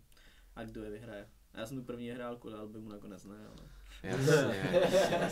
a 0.57 0.65
kdo 0.65 0.83
je 0.85 0.91
vyhraje. 0.91 1.31
A 1.55 1.61
já 1.61 1.67
jsem 1.67 1.77
tu 1.77 1.83
první 1.83 2.11
hrál 2.11 2.37
kvůli 2.37 2.55
albumu 2.55 2.89
nakonec 2.89 3.25
ne, 3.25 3.37
ale... 3.47 3.69
Jasně. 4.03 4.63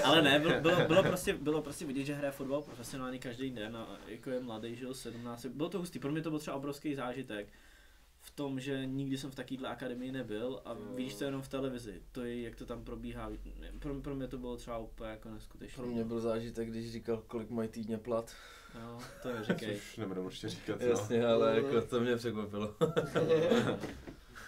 Ale 0.05 0.23
ne, 0.23 0.39
bylo, 0.39 0.61
bylo, 0.61 0.87
bylo, 0.87 1.03
prostě, 1.03 1.33
bylo 1.33 1.63
prostě 1.63 1.87
vidět, 1.87 2.05
že 2.05 2.15
hraje 2.15 2.33
fotbal 2.33 2.63
profesionálně 2.63 3.19
každý 3.19 3.51
den 3.51 3.77
a 3.77 3.99
jako 4.07 4.31
je 4.31 4.41
mladý, 4.41 4.77
že 4.77 4.85
jo, 4.85 4.95
17. 4.95 5.47
Bylo 5.47 5.69
to 5.69 5.79
hustý, 5.79 5.99
pro 5.99 6.13
mě 6.13 6.23
to 6.23 6.31
byl 6.31 6.39
třeba 6.39 6.57
obrovský 6.57 6.95
zážitek 6.95 7.49
v 8.21 8.31
tom, 8.31 8.61
že 8.61 8.87
nikdy 8.87 9.19
jsem 9.19 9.31
v 9.31 9.35
takovéhle 9.35 9.69
akademii 9.69 10.13
nebyl 10.13 10.63
a 10.65 10.73
Jo. 10.73 10.79
vidíš 10.95 11.15
to 11.15 11.25
jenom 11.25 11.43
v 11.43 11.49
televizi. 11.49 12.03
To 12.13 12.25
je, 12.25 12.43
jak 12.43 12.57
to 12.57 12.67
tam 12.67 12.85
probíhá. 12.85 13.31
Pro, 13.79 13.95
pro 13.95 14.15
mě 14.15 14.29
to 14.29 14.39
bylo 14.39 14.57
třeba 14.57 14.79
úplně 14.79 15.11
jako 15.11 15.29
neskutečné. 15.31 15.83
Pro 15.83 15.93
mě 15.93 16.05
byl 16.05 16.21
zážitek, 16.21 16.69
když 16.69 16.93
říkal, 16.93 17.23
kolik 17.27 17.51
mají 17.51 17.69
týdně 17.69 17.99
plat. 17.99 18.35
Jo, 18.83 18.99
to 19.23 19.29
je 19.29 19.45
říkej. 19.45 19.77
Což 19.77 19.97
nebudu 19.97 20.25
určitě 20.25 20.49
říkat, 20.49 20.81
no. 20.81 20.87
Jasně, 20.87 21.27
ale 21.27 21.57
jako 21.57 21.81
to 21.81 22.01
mě 22.01 22.17
překvapilo. 22.17 22.75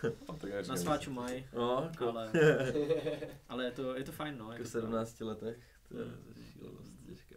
No, 0.29 0.38
Na 0.69 0.77
sváču 0.77 1.11
mají, 1.12 1.47
No, 1.55 1.88
jako, 1.90 2.09
ale, 2.09 2.31
ale 3.49 3.64
je, 3.64 3.71
to, 3.71 3.95
je 3.97 4.05
to 4.05 4.12
fajn, 4.12 4.38
no. 4.38 4.53
jako 4.53 4.62
to- 4.64 4.69
17 4.71 5.21
letech, 5.21 5.57
to 5.88 5.99
je 5.99 6.05
Mm. 6.05 6.45
šílenost 6.53 6.93
těžká. 7.07 7.37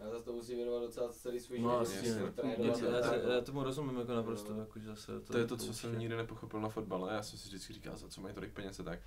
Já 0.00 0.10
za 0.10 0.22
to 0.22 0.32
musím 0.32 0.56
věnovat 0.56 0.80
docela 0.80 1.12
celý 1.12 1.40
svůj 1.40 1.58
No, 1.60 1.84
život. 1.84 2.34
no. 2.44 2.50
já, 2.64 2.74
a 2.74 3.14
já, 3.14 3.14
já 3.14 3.34
no. 3.36 3.42
tomu 3.42 3.62
rozumím 3.62 3.98
jako 3.98 4.12
naprosto, 4.14 4.52
No. 4.54 4.60
jako, 4.60 4.78
že 4.78 4.86
zase 4.86 5.20
To 5.20 5.38
je 5.38 5.46
to, 5.46 5.56
co 5.56 5.74
jsem 5.74 5.98
nikdy 5.98 6.16
nepochopil 6.16 6.60
na 6.60 6.68
fotbale, 6.68 7.14
já 7.14 7.22
jsem 7.22 7.38
si 7.38 7.48
vždycky 7.48 7.72
říkal, 7.72 7.96
za 7.96 8.08
co 8.08 8.20
mají 8.20 8.34
tolik 8.34 8.52
peněz 8.52 8.80
a 8.80 8.82
tak. 8.82 8.98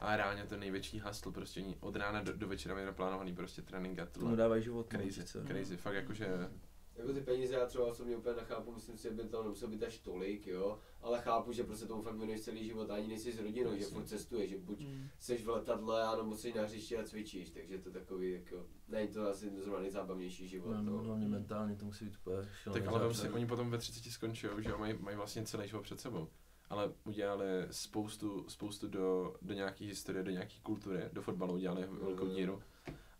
A 0.00 0.16
reálně 0.16 0.44
to 0.46 0.56
největší 0.56 1.00
hustle, 1.00 1.32
prostě 1.32 1.60
oni 1.60 1.76
od 1.80 1.96
rána 1.96 2.22
do, 2.22 2.32
do 2.32 2.48
večera 2.48 2.74
mají 2.74 2.86
naplánovaný 2.86 3.34
prostě 3.34 3.62
trénink 3.62 3.98
a 3.98 4.06
Tomu 4.06 4.12
tohle. 4.24 4.36
dávají 4.36 4.62
život. 4.62 4.92
no, 4.92 4.98
Crazy, 4.98 5.12
sice. 5.12 5.44
crazy, 5.46 5.76
fakt 5.76 5.94
jakože, 5.94 6.26
Jako 6.98 7.12
ty 7.12 7.20
peníze 7.20 7.54
já 7.54 7.66
třeba 7.66 7.84
osobně 7.86 8.16
úplně 8.16 8.36
nechápu, 8.36 8.72
myslím 8.72 8.96
si, 8.96 9.02
že 9.02 9.10
by 9.10 9.24
to 9.24 9.42
nemuselo 9.42 9.70
být 9.70 9.82
až 9.82 9.98
tolik, 9.98 10.46
jo, 10.46 10.78
ale 11.02 11.20
chápu, 11.20 11.52
že 11.52 11.64
prostě 11.64 11.86
tomu 11.86 12.02
fakt 12.02 12.16
věnuješ 12.16 12.40
celý 12.40 12.66
život 12.66 12.90
ani 12.90 13.08
nejsi 13.08 13.32
s 13.32 13.38
rodinou, 13.38 13.70
že 13.74 13.78
Jasně. 13.80 13.94
furt 13.96 14.06
cestuješ, 14.06 14.50
že 14.50 14.58
buď 14.58 14.80
Mm. 14.86 15.08
jsi 15.18 15.36
v 15.36 15.48
letadle, 15.48 16.02
anebo 16.04 16.36
jsi 16.36 16.52
na 16.52 16.62
hřišti 16.62 16.98
a 16.98 17.04
cvičíš, 17.04 17.50
takže 17.50 17.78
to 17.78 17.90
takový 17.90 18.32
jako, 18.32 18.66
není 18.88 19.08
to 19.08 19.28
asi 19.28 19.50
zrovna 19.50 19.80
nejzábavnější 19.80 20.48
život, 20.48 20.70
No, 20.70 20.82
no, 20.82 20.92
no. 20.92 21.02
hlavně 21.02 21.28
mentálně 21.28 21.76
to 21.76 21.84
musí 21.84 22.04
být 22.04 22.16
úplně 22.26 22.48
šílený 22.62 22.84
tak 22.84 22.92
ale 22.94 23.00
si, 23.00 23.16
zážitek. 23.16 23.34
oni 23.34 23.46
potom 23.46 23.70
ve 23.70 23.78
30 23.78 24.10
skončí, 24.10 24.46
že 24.58 24.70
jo, 24.70 24.78
mají, 24.78 24.94
mají 25.00 25.16
vlastně 25.16 25.44
celý 25.44 25.68
život 25.68 25.82
před 25.82 26.00
sebou. 26.00 26.28
Ale 26.70 26.92
udělali 27.04 27.46
spoustu, 27.70 28.44
spoustu 28.48 28.88
do, 28.88 29.34
do 29.42 29.54
nějaké 29.54 29.84
historie, 29.84 30.22
do 30.24 30.30
nějaké 30.30 30.54
kultury, 30.62 31.02
do 31.12 31.22
fotbalu 31.22 31.54
udělali 31.54 31.86
velkou 31.90 32.24
Mm. 32.24 32.30
díru 32.34 32.62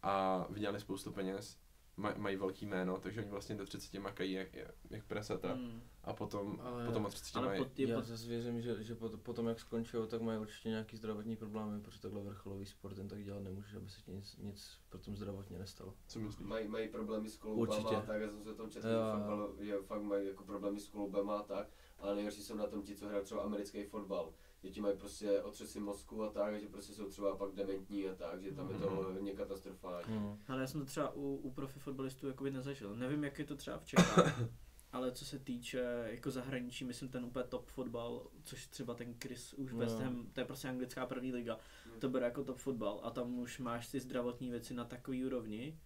a 0.03 0.47
vydělali 0.51 0.81
spoustu 0.81 1.13
peněz, 1.13 1.57
maj, 1.99 2.15
mají 2.17 2.37
velký 2.37 2.67
jméno, 2.67 2.99
takže 3.01 3.21
oni 3.21 3.31
vlastně 3.31 3.55
do 3.57 3.67
30 3.67 3.99
makají 3.99 4.33
jak, 4.33 4.49
jak 4.91 5.05
prasata 5.07 5.55
Mm. 5.55 5.81
a 6.05 6.13
potom, 6.13 6.61
Ale- 6.63 6.87
potom 6.87 7.05
od 7.05 7.15
30 7.15 7.39
Ale 7.39 7.47
mají, 7.47 7.59
pod, 7.65 7.79
je 7.79 7.89
Já 7.89 7.97
pod, 7.97 8.05
zase 8.05 8.29
věřím, 8.29 8.61
že, 8.61 8.83
že 8.85 8.95
pot, 8.95 9.21
potom 9.23 9.47
jak 9.47 9.61
skončí, 9.61 9.97
tak 10.09 10.21
mají 10.23 10.39
určitě 10.39 10.69
nějaký 10.69 10.97
zdravotní 10.97 11.37
problémy, 11.37 11.81
protože 11.81 12.01
takhle 12.01 12.23
vrcholový 12.23 12.67
sport 12.67 12.99
jen 12.99 13.09
tak 13.09 13.25
dělat 13.25 13.43
nemůže, 13.43 13.77
aby 13.77 13.91
se 13.91 14.01
ti 14.03 14.11
nic, 14.13 14.37
nic 14.37 14.79
pro 14.89 14.99
tom 14.99 15.17
zdravotně 15.17 15.59
nestalo. 15.59 15.95
co 16.07 16.19
myslíš? 16.19 16.47
Mají, 16.49 16.69
mají 16.69 16.89
problémy 16.89 17.29
s 17.29 17.37
kloubama 17.37 17.63
Určitě. 17.77 17.97
a 17.97 18.01
tak, 18.01 18.21
já 18.21 18.29
jsem 18.31 18.43
se 18.43 18.51
o 18.51 18.55
tom 18.55 18.71
četl, 18.71 18.89
jo. 18.89 19.01
fakt, 19.13 19.23
bylo- 19.23 19.55
že 19.61 19.77
fakt 19.87 20.03
mají 20.03 20.27
jako 20.29 20.45
problémy 20.45 20.81
s 20.81 20.89
kloubama 20.89 21.39
a 21.39 21.43
tak, 21.43 21.69
ale 21.99 22.15
nejhorší 22.15 22.43
jsou 22.43 22.55
na 22.57 22.67
tom 22.67 22.83
ti, 22.83 22.95
co 22.97 23.09
hrají 23.09 23.25
třeba 23.25 23.43
americký 23.43 23.85
fotbal. 23.85 24.33
Že 24.63 24.71
ti 24.71 24.81
mají 24.81 24.97
prostě 24.99 25.43
otřesy 25.43 25.81
mozku 25.81 26.23
a 26.23 26.31
tak, 26.31 26.61
že 26.61 26.69
prostě 26.69 26.95
jsou 26.95 27.09
třeba 27.09 27.37
pak 27.37 27.55
dementní 27.55 28.09
a 28.09 28.15
tak, 28.15 28.43
že 28.43 28.53
tam 28.53 28.71
je 28.71 28.79
to 28.79 28.91
Mhm. 28.91 28.97
hodně 29.15 29.33
katastrofální. 29.33 30.17
Hmm. 30.19 30.39
ale 30.49 30.61
já 30.61 30.67
jsem 30.67 30.81
to 30.81 30.87
třeba 30.87 31.11
u, 31.15 31.35
u 31.37 31.51
profi 31.51 31.79
fotbalistů 31.81 32.27
jakoby 32.29 32.51
nezažil. 32.51 32.97
Nevím, 32.97 33.25
jak 33.25 33.39
je 33.39 33.45
to 33.45 33.57
třeba 33.57 33.79
v 33.79 33.85
Čechách, 33.85 34.41
ale 34.93 35.13
co 35.13 35.25
se 35.25 35.39
týče 35.39 36.07
jako 36.11 36.31
zahraničí, 36.31 36.85
myslím 36.85 37.09
ten 37.09 37.25
úplně 37.25 37.45
top 37.45 37.67
fotbal, 37.71 38.27
což 38.45 38.67
třeba 38.67 38.95
ten 38.95 39.15
Chris 39.23 39.55
už 39.55 39.73
No. 39.73 39.79
West 39.79 39.99
Ham, 40.01 40.27
to 40.33 40.41
je 40.41 40.45
prostě 40.45 40.69
anglická 40.69 41.07
první 41.07 41.33
liga, 41.33 41.59
Hmm. 41.91 42.01
to 42.01 42.09
bere 42.09 42.25
jako 42.27 42.45
top 42.45 42.59
fotbal 42.59 43.01
a 43.03 43.11
tam 43.11 43.39
už 43.39 43.59
máš 43.59 43.89
ty 43.89 44.01
zdravotní 44.01 44.51
věci 44.51 44.75
na 44.75 44.85
takový 44.85 45.25
úrovni, 45.27 45.79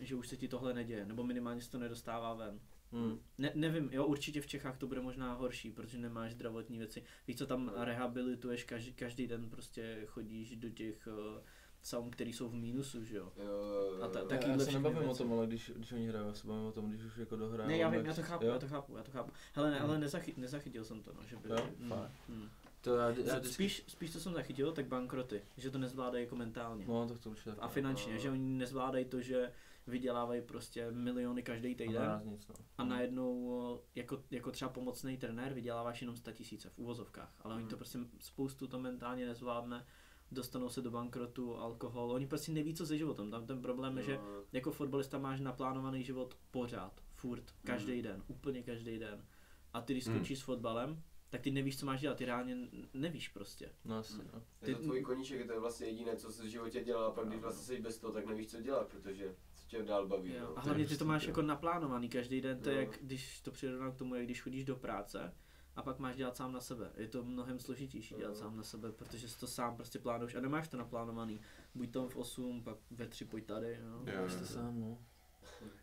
že 0.00 0.16
už 0.16 0.28
se 0.28 0.36
ti 0.36 0.48
tohle 0.48 0.74
neděje, 0.74 1.06
nebo 1.06 1.24
minimálně 1.24 1.60
se 1.60 1.70
to 1.70 1.78
nedostává 1.78 2.34
ven. 2.34 2.60
Hmm. 2.92 3.18
Ne, 3.38 3.52
nevím, 3.54 3.88
jo, 3.92 4.06
určitě 4.06 4.40
v 4.40 4.46
Čechách 4.46 4.78
to 4.78 4.86
bude 4.86 5.00
možná 5.00 5.34
horší, 5.34 5.70
protože 5.70 5.98
nemáš 5.98 6.32
zdravotní 6.32 6.78
věci. 6.78 7.02
Víš 7.28 7.36
co, 7.38 7.46
tam 7.46 7.72
rehabilituješ, 7.76 8.64
každý, 8.64 8.92
každý 8.92 9.26
den 9.26 9.50
prostě 9.50 10.02
chodíš 10.06 10.56
do 10.56 10.70
těch 10.70 11.06
uh, 11.06 11.40
saun, 11.82 12.10
který 12.10 12.32
jsou 12.32 12.48
v 12.48 12.54
mínusu, 12.54 13.04
že 13.04 13.16
jo. 13.16 13.32
Jo, 13.36 13.44
jo, 13.44 14.02
A 14.02 14.08
ta- 14.08 14.20
jo. 14.20 14.26
tak- 14.26 14.46
Já, 14.46 14.58
se 14.58 14.72
nebavím 14.72 14.98
o 14.98 15.02
věci. 15.02 15.18
tom, 15.18 15.32
ale 15.32 15.46
když, 15.46 15.72
když 15.76 15.92
oni 15.92 16.08
hrajou, 16.08 16.26
já 16.26 16.34
se 16.34 16.46
bavím 16.46 16.64
o 16.64 16.72
tom, 16.72 16.90
když 16.90 17.02
už 17.04 17.16
jako 17.16 17.36
dohrajou. 17.36 17.68
Ne, 17.68 17.76
já 17.76 17.88
vím, 17.88 18.06
já 18.06 18.14
to 18.14 18.22
chápu, 18.22 18.44
jo? 18.44 18.50
já 18.52 18.58
to 18.58 18.68
chápu, 18.68 18.96
já 18.96 19.02
to 19.02 19.10
chápu. 19.10 19.32
Hele, 19.54 19.70
ne, 19.70 19.80
ale 19.80 19.98
nezachy, 19.98 20.34
nezachytil 20.36 20.84
jsem 20.84 21.02
to, 21.02 21.12
no, 21.14 21.20
že 21.26 21.36
by... 21.36 21.48
Jo? 21.48 21.56
mm, 21.78 21.88
Fakt. 21.88 22.12
mm. 22.28 22.48
To 22.80 22.96
já, 22.96 23.04
já 23.06 23.10
vždycky, 23.38 23.52
Spíš, 23.54 23.84
spíš, 23.86 24.12
co 24.12 24.20
jsem 24.20 24.34
zachytil, 24.34 24.72
tak 24.72 24.86
bankroty, 24.86 25.42
že 25.56 25.70
to 25.70 25.78
nezvládají 25.78 26.24
jako 26.24 26.36
mentálně. 26.36 26.84
No, 26.88 27.08
tak 27.08 27.18
to 27.18 27.30
určitě. 27.30 27.50
A 27.58 27.68
finančně, 27.68 28.18
že 28.18 28.30
oni 28.30 28.58
nezvládají 28.58 29.04
to, 29.04 29.20
že 29.20 29.52
vydělávají 29.86 30.42
prostě 30.42 30.90
miliony 30.90 31.42
každý 31.42 31.74
A 31.74 31.76
týden. 31.78 31.94
naraz 31.94 32.24
nic, 32.24 32.48
no. 32.48 32.54
A 32.78 32.84
najednou, 32.84 33.50
o, 33.50 33.82
jako, 33.94 34.22
jako 34.30 34.50
třeba 34.50 34.68
pomocný 34.70 35.16
trenér, 35.18 35.52
vyděláváš 35.52 36.00
jenom 36.00 36.16
100 36.16 36.32
tisíce 36.32 36.70
v 36.70 36.78
úvozovkách, 36.78 37.34
ale 37.40 37.54
oni 37.54 37.62
Hmm. 37.62 37.70
to 37.70 37.76
prostě 37.76 37.98
spoustu 38.20 38.66
to 38.66 38.78
mentálně 38.78 39.26
nezvládne, 39.26 39.86
dostanou 40.32 40.68
se 40.68 40.82
do 40.82 40.90
bankrotu, 40.90 41.56
alkohol, 41.56 42.10
oni 42.12 42.26
prostě 42.26 42.52
neví, 42.52 42.74
co 42.74 42.86
se 42.86 42.98
životem. 42.98 43.30
Tam 43.30 43.46
ten 43.46 43.62
problém 43.62 43.96
je, 43.98 44.02
že 44.04 44.18
jako 44.52 44.70
fotbalista 44.70 45.18
máš 45.18 45.40
naplánovaný 45.40 46.04
život 46.04 46.36
pořád, 46.50 47.00
furt, 47.14 47.54
každý 47.64 47.92
Hmm. 47.92 48.02
den, 48.02 48.22
úplně 48.28 48.62
každý 48.62 48.98
den. 48.98 49.24
A 49.72 49.80
ty, 49.80 49.92
když 49.92 50.06
Hmm. 50.06 50.14
skončíš 50.16 50.38
s 50.38 50.42
fotbalem, 50.42 51.02
tak 51.30 51.40
ty 51.40 51.50
nevíš, 51.50 51.78
co 51.78 51.86
máš 51.86 52.00
dělat, 52.00 52.16
ty 52.18 52.24
reálně 52.24 52.56
nevíš 52.94 53.28
prostě. 53.28 53.72
No, 53.84 53.96
asi, 53.98 54.18
no. 54.18 54.42
Je 54.62 54.74
to 54.74 54.78
Ty- 54.80 54.84
tvůj 54.84 55.02
koníček, 55.02 55.46
to 55.46 55.52
je 55.52 55.58
vlastně 55.60 55.86
jediné, 55.86 56.16
co 56.16 56.32
jsi 56.32 56.42
v 56.42 56.50
životě 56.50 56.84
dělal 56.84 57.04
a 57.04 57.10
pak 57.10 57.28
když 57.28 57.40
vlastně 57.40 57.64
jsi 57.76 57.82
bez 57.82 57.98
toho, 57.98 58.12
tak 58.12 58.26
nevíš, 58.26 58.50
co 58.50 58.60
dělat, 58.60 58.88
protože 58.88 59.34
tě 59.66 59.82
dál 59.82 60.06
baví. 60.08 60.34
Jo. 60.34 60.40
No. 60.40 60.58
A 60.58 60.60
hlavně 60.60 60.84
ty 60.84 60.88
to 60.88 60.94
hustý, 60.94 61.04
máš 61.04 61.22
jo. 61.22 61.28
jako 61.28 61.42
naplánovaný 61.42 62.08
každý 62.08 62.40
den, 62.40 62.60
to 62.60 62.70
je 62.70 62.74
Jo. 62.76 62.80
jak 62.80 62.98
když 63.02 63.40
to 63.40 63.50
přirovnám 63.50 63.92
k 63.92 63.96
tomu, 63.96 64.14
jak 64.14 64.24
když 64.24 64.42
chodíš 64.42 64.64
do 64.64 64.76
práce 64.76 65.34
a 65.76 65.82
pak 65.82 65.98
máš 65.98 66.16
dělat 66.16 66.36
sám 66.36 66.52
na 66.52 66.60
sebe. 66.60 66.92
Je 66.96 67.08
to 67.08 67.24
mnohem 67.24 67.58
složitější 67.58 68.14
dělat 68.14 68.30
Jo. 68.30 68.34
sám 68.36 68.56
na 68.56 68.62
sebe, 68.62 68.92
protože 68.92 69.28
si 69.28 69.40
to 69.40 69.46
sám 69.46 69.76
prostě 69.76 69.98
plánuješ 69.98 70.34
a 70.34 70.40
nemáš 70.40 70.68
to 70.68 70.76
naplánovaný. 70.76 71.40
Buď 71.74 71.90
tam 71.90 72.08
v 72.08 72.16
8, 72.16 72.62
pak 72.62 72.76
ve 72.90 73.06
3 73.08 73.24
pojď 73.24 73.46
tady. 73.46 73.78
No. 73.82 74.12
Jo, 74.12 74.22
Máš 74.22 74.32
jo. 74.32 74.38
to 74.38 74.46
sám, 74.46 74.80
no. 74.80 74.98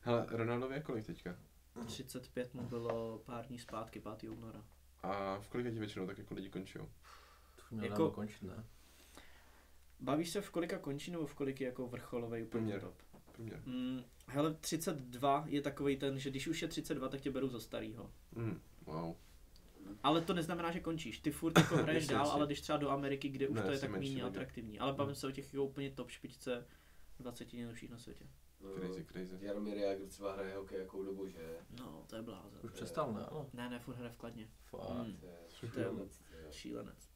Hele, 0.01 0.25
Ronaldovi 0.29 0.75
je 0.75 0.81
kolik 0.81 1.05
teďka? 1.05 1.37
35 1.85 2.53
mu 2.53 2.63
bylo 2.63 3.19
pár 3.25 3.45
dní 3.45 3.59
zpátky, 3.59 3.99
5. 3.99 4.29
února. 4.29 4.65
A 5.03 5.39
v 5.39 5.47
kolika 5.49 5.69
ti 5.71 5.79
většinou 5.79 6.07
tak 6.07 6.17
jako 6.17 6.33
lidi 6.33 6.49
končí? 6.49 6.79
To 7.69 7.85
Jako- 7.85 8.11
končit, 8.11 8.41
ne? 8.43 8.65
Bavíš 9.99 10.29
se 10.29 10.41
v 10.41 10.49
kolika 10.49 10.77
končí 10.79 11.11
nebo 11.11 11.25
v 11.25 11.35
kolik 11.35 11.61
je 11.61 11.67
jako 11.67 11.87
vrcholový 11.87 12.43
úplně 12.43 12.79
Průměr. 13.33 13.61
Mm, 13.65 14.03
hele, 14.27 14.53
32 14.53 15.43
je 15.47 15.61
takový 15.61 15.97
ten, 15.97 16.19
že 16.19 16.29
když 16.29 16.47
už 16.47 16.61
je 16.61 16.67
32, 16.67 17.09
tak 17.09 17.21
tě 17.21 17.31
berou 17.31 17.47
za 17.49 17.59
starýho. 17.59 18.11
Mm, 18.35 18.59
wow. 18.85 19.15
Ale 20.03 20.21
to 20.21 20.33
neznamená, 20.33 20.71
že 20.71 20.79
končíš. 20.79 21.19
Ty 21.19 21.31
furt 21.31 21.57
jako 21.57 21.75
hraješ 21.83 22.07
dál, 22.07 22.27
ale 22.31 22.45
když 22.45 22.61
třeba 22.61 22.77
do 22.77 22.89
Ameriky, 22.89 23.29
kde 23.29 23.47
už 23.47 23.55
Ne, 23.55 23.63
to 23.63 23.71
je 23.71 23.79
tak 23.79 23.91
méně 23.91 24.23
atraktivní. 24.23 24.79
Ale 24.79 24.93
bavím 24.93 25.15
se 25.15 25.27
o 25.27 25.31
těch 25.31 25.53
jako 25.53 25.65
úplně 25.65 25.91
top 25.91 26.09
špičce 26.09 26.67
20 27.19 27.53
nejlepších 27.53 27.89
na 27.89 27.97
světě. 27.97 28.25
No, 28.63 28.69
Crazy, 28.79 29.05
crazy. 29.05 29.37
Jaromír 29.41 29.77
Jágr 29.77 30.07
třeba 30.07 30.33
hraje 30.33 30.55
hokej 30.55 30.79
jakou 30.79 31.03
dobu, 31.03 31.27
že? 31.27 31.57
No, 31.79 32.03
to 32.09 32.15
je 32.15 32.21
blázen. 32.21 32.59
Už 32.63 32.71
přestal, 32.71 33.13
ne? 33.13 33.25
Ne, 33.53 33.69
ne, 33.69 33.79
furt 33.79 33.95
hraje 33.95 34.11
v 34.11 34.17
Kladně. 34.17 34.49
fakt. 34.63 35.07
Mm, 35.07 35.17
To 35.19 35.25
je 35.25 36.51
šílenec. 36.51 37.09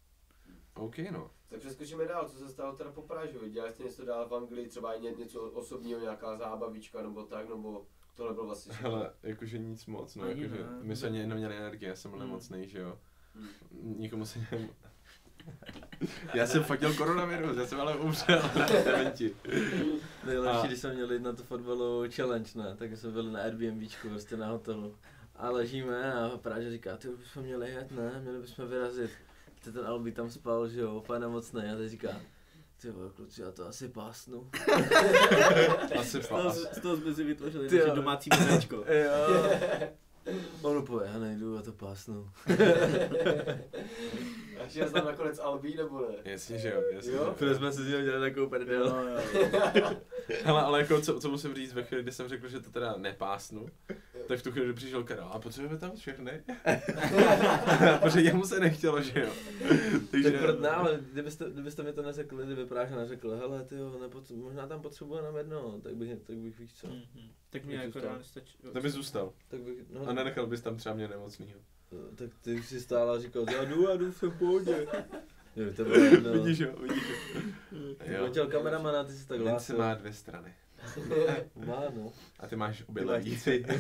OK, 0.78 0.98
no. 1.12 1.32
Tak 1.50 1.60
přeskočíme 1.60 2.06
dál, 2.06 2.30
co 2.30 2.38
se 2.38 2.50
stalo 2.50 2.76
teda 2.76 2.92
po 2.92 3.02
Pražu? 3.02 3.48
Dělali 3.50 3.74
jste 3.74 3.84
něco 3.84 4.06
dál 4.06 4.28
v 4.30 4.36
Anglii, 4.36 4.68
třeba 4.68 4.94
i 4.94 5.02
ně- 5.02 5.12
něco 5.12 5.42
osobního, 5.42 6.00
nějaká 6.00 6.38
zábavička 6.38 7.02
nebo 7.02 7.24
tak, 7.24 7.50
nebo 7.50 7.86
tohle 8.16 8.34
bylo 8.34 8.46
vlastně 8.46 8.74
všechno? 8.74 8.92
Hele, 8.92 9.12
jakože 9.24 9.58
nic 9.58 9.86
moc, 9.86 10.16
no, 10.16 10.24
Ani 10.24 10.42
jakože 10.44 10.64
ne. 10.64 10.70
my 10.82 10.96
jsme 10.96 11.08
ani 11.08 11.28
neměli 11.28 11.58
energie, 11.58 11.90
já 11.90 11.96
jsem 11.96 12.12
byl 12.12 12.20
Hmm. 12.20 12.28
nemocný, 12.30 12.70
že 12.70 12.80
jo. 12.80 13.00
Hmm. 13.36 13.48
Nikomu 14.00 14.26
se 14.26 14.40
ne... 14.40 14.70
Já 16.34 16.48
jsem 16.48 16.64
fotil 16.64 16.94
koronavirus, 16.94 17.58
já 17.58 17.66
jsem 17.66 17.82
ale 17.82 17.96
umřel, 17.98 18.42
dementi. 18.86 19.36
Nejlepší, 20.26 20.58
A- 20.64 20.68
když 20.68 20.80
jsme 20.80 20.94
měli 20.94 21.20
na 21.20 21.34
to 21.34 21.44
fotbalu 21.44 22.04
challenge, 22.10 22.50
ne? 22.56 22.76
Tak 22.76 22.98
jsme 22.98 23.12
byli 23.12 23.32
na 23.32 23.40
Airbnbčku, 23.42 24.10
prostě 24.10 24.38
na 24.38 24.48
hotelu. 24.48 24.96
A 25.36 25.50
ležíme 25.50 26.14
a 26.14 26.38
Práže 26.38 26.72
říká, 26.72 26.98
ty 26.98 27.10
už 27.10 27.20
bychom 27.20 27.44
měli 27.44 27.70
jet, 27.72 27.92
ne? 27.92 28.20
Měli 28.22 28.40
bychom 28.40 28.68
vyrazit. 28.68 29.12
Ty 29.68 29.74
ten 29.74 29.86
Albi 29.88 30.12
tam 30.12 30.30
spal, 30.30 30.68
že 30.70 30.82
jo, 30.82 30.96
úplně 30.96 31.20
nemocný. 31.20 31.62
A 31.62 31.76
teď 31.78 31.90
říká, 31.90 32.10
ty 32.82 32.92
vole, 32.92 33.10
kluci, 33.16 33.42
já 33.42 33.52
to 33.52 33.68
asi 33.68 33.90
pásnu. 33.90 34.50
Asi 36.00 36.22
Z 36.24 36.28
toho, 36.28 36.44
fakt. 36.44 36.56
z 36.76 36.82
toho 36.82 36.98
jsme 36.98 37.14
si 37.14 37.24
vytvořili 37.24 37.70
Ty 37.70 37.76
naše 37.78 37.90
jo. 37.90 37.96
domácí 37.96 38.30
muzečko. 38.40 38.76
jo. 38.88 39.50
On 40.62 40.78
úplně, 40.78 41.10
já 41.14 41.20
nejdu, 41.20 41.56
já 41.56 41.62
to 41.62 41.72
pásnu. 41.72 42.30
A 44.64 44.68
šel 44.70 44.88
jsi 44.88 44.94
tam 44.94 45.06
nakonec 45.06 45.40
Albí 45.40 45.76
nebo 45.76 46.00
ne? 46.02 46.16
Jasně, 46.32 46.58
že 46.60 46.70
jo, 46.70 46.84
jasně. 46.94 47.12
Jo? 47.12 47.26
že 47.26 47.32
Protože 47.32 47.56
jsme 47.56 47.72
si 47.72 47.84
z 47.84 47.88
něho 47.88 48.02
dělali 48.02 48.30
takovou 48.30 48.50
prdel. 48.50 49.08
jo. 49.76 49.92
Hele, 50.44 50.62
ale 50.62 50.80
jako 50.80 51.02
co, 51.02 51.20
co 51.20 51.30
musím 51.30 51.54
říct 51.56 51.74
ve 51.74 51.84
chvíli, 51.84 52.04
kdy 52.04 52.12
jsem 52.12 52.28
řekl, 52.28 52.48
že 52.48 52.60
to 52.60 52.72
teda 52.72 52.94
nepásnu, 52.98 53.66
tak 54.28 54.40
v 54.40 54.44
tu 54.44 54.52
chvíli 54.52 54.74
přišel 54.74 55.04
Karel 55.04 55.30
a 55.32 55.40
potřebujeme 55.40 55.78
tam 55.80 55.92
všechny. 55.96 56.32
Protože 58.02 58.22
jemu 58.22 58.46
se 58.46 58.60
nechtělo, 58.60 59.02
že 59.02 59.20
jo. 59.20 59.30
Takže... 60.12 60.32
Tak 60.32 60.42
prdná, 60.42 60.70
ale 60.72 61.00
kdybyste, 61.12 61.46
kdybyste 61.50 61.84
mi 61.84 61.94
to 61.94 62.02
neřekli, 62.02 62.46
kdyby 62.46 62.66
Práša 62.66 62.96
neřekl, 62.96 63.32
hele 63.38 63.64
ty 63.64 63.76
jo, 63.76 64.00
nepotře- 64.04 64.38
možná 64.44 64.68
tam 64.68 64.82
potřebuje 64.82 65.22
nám 65.24 65.38
jedno, 65.38 65.80
tak 65.84 65.96
bych, 65.96 66.10
tak 66.24 66.36
bych 66.36 66.60
víš 66.60 66.74
co. 66.74 66.88
Mhm. 66.88 67.30
Tak 67.50 67.66
mě 67.66 67.76
Jak 67.76 67.96
jako 67.96 68.24
stačí. 68.24 68.58
To 68.74 68.82
by 68.82 68.90
zůstal. 68.90 69.34
Tak 69.48 69.60
bych, 69.62 69.78
no, 69.90 70.08
A 70.08 70.14
nenechal 70.14 70.48
bys 70.48 70.62
tam 70.62 70.78
třeba 70.78 70.96
mě 70.96 71.08
nemocnýho. 71.08 71.60
tak 72.16 72.30
ty 72.42 72.56
už 72.56 72.66
si 72.68 72.82
stála 72.82 73.14
a 73.16 73.20
říkal, 73.20 73.46
já 73.54 73.64
jdu, 73.66 73.90
já 73.90 73.96
jdu, 73.96 74.12
jsem 74.12 74.32
v 74.32 74.38
pohodě. 74.40 74.88
Jo, 75.56 75.74
to 75.76 75.84
bylo 75.84 75.96
jedno. 76.06 76.32
Vidíš 76.34 76.60
jo, 76.60 76.76
vidíš 76.82 77.04
jo. 77.10 77.46
Jo. 78.06 78.28
Chtěl 78.30 78.48
kameramana, 78.48 79.04
ty 79.04 79.12
jsi 79.14 79.28
tak 79.28 79.38
Mince 79.38 79.50
hlásil. 79.52 79.78
má 79.78 79.94
dvě 79.94 80.14
strany. 80.14 80.54
Má, 81.56 81.82
no. 81.96 82.12
A 82.40 82.48
ty 82.48 82.56
máš 82.56 82.84
obě 82.88 83.22
tři. 83.38 83.66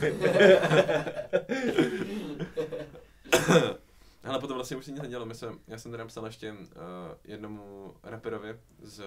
Ale 4.23 4.39
potom 4.39 4.55
vlastně 4.55 4.77
už 4.77 4.85
se 4.85 4.91
nic 4.91 5.01
nedělo. 5.01 5.25
My 5.25 5.35
jsme, 5.35 5.47
já 5.67 5.77
jsem 5.77 5.91
teda 5.91 6.03
napsal 6.03 6.25
ještě 6.25 6.51
uh, 6.51 6.57
jednomu 7.23 7.93
raperovi 8.03 8.59
z, 8.81 9.03